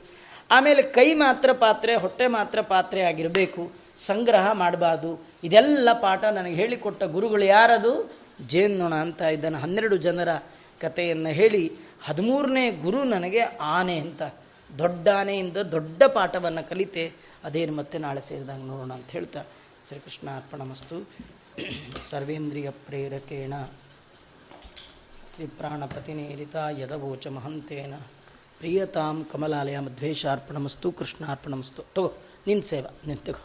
ಆಮೇಲೆ 0.52 0.82
ಕೈ 0.82 1.14
ಮಾತ್ರ 1.14 1.52
ಪಾತ್ರೆ, 1.52 1.96
ಹೊಟ್ಟೆ 1.96 2.28
ಮಾತ್ರ 2.28 2.62
ಪಾತ್ರೆ 2.62 3.02
ಆಗಿರಬೇಕು. 3.02 3.72
ಸಂಗ್ರಹ 3.98 4.52
ಮಾಡಬಾರ್ದು. 4.52 5.28
ಇದೆಲ್ಲ 5.44 5.90
ಪಾಠ 6.02 6.24
ನನಗೆ 6.24 6.56
ಹೇಳಿಕೊಟ್ಟ 6.56 7.04
ಗುರುಗಳು 7.04 7.44
ಯಾರದು? 7.44 8.12
ಜೇನುನೊಣ 8.48 8.96
ಅಂತ 8.96 9.22
ಇದನ್ನು 9.22 9.58
ಹನ್ನೆರಡು 9.58 9.98
ಜನರ 9.98 10.30
ಕಥೆಯನ್ನು 10.82 11.30
ಹೇಳಿ 11.30 11.72
ಹದಿಮೂರನೇ 12.04 12.66
ಗುರು 12.72 13.04
ನನಗೆ 13.04 13.41
ಆನೆ 13.41 13.95
ಅಂತ, 14.00 14.22
ದೊಡ್ಡ 14.70 15.08
ಆನೆಯಿಂದ 15.20 15.58
ದೊಡ್ಡ 15.58 16.04
ಪಾಠವನ್ನು 16.04 16.64
ಕಲಿತೆ 16.70 17.06
ಅದೇನು 17.43 17.74
ಮತ್ತೆ 17.74 17.97
ನಾಳೆ 17.97 18.22
ಸೇರಿದಾಗ 18.22 18.62
ನೋಡೋಣ 18.62 18.91
ಅಂತ 18.93 19.10
ಹೇಳ್ತಾ 19.12 19.41
ಶ್ರೀಕೃಷ್ಣ 19.88 20.28
ಅರ್ಪಣಮಸ್ತು 20.36 20.97
ಸರ್ವೇಂದ್ರಿಯ 22.10 22.70
ಪ್ರೇರಕೇಣ, 22.70 23.54
ಶ್ರೀ 25.34 25.47
ಪ್ರಾಣಪತಿನೇರಿತ 25.60 26.56
ಯದವೋಚ 26.80 27.28
ಮಹಂತೇನ, 27.28 27.93
ಪ್ರಿಯತಾಂ 28.60 29.18
ಕಮಲಾಲಯ 29.32 29.80
ಮಧ್ವೇಶಾರ್ಪಣಮಸ್ತು 29.80 30.88
ಕೃಷ್ಣಾರ್ಪಣಮಸ್ತು 30.91 31.84
ತಗೋ 31.95 32.10
ನಿನ್ನ 32.47 32.62
ಸೇವಾ 32.62 32.91
ನಿನ್ನ 33.08 33.22
ತಗೋ 33.26 33.43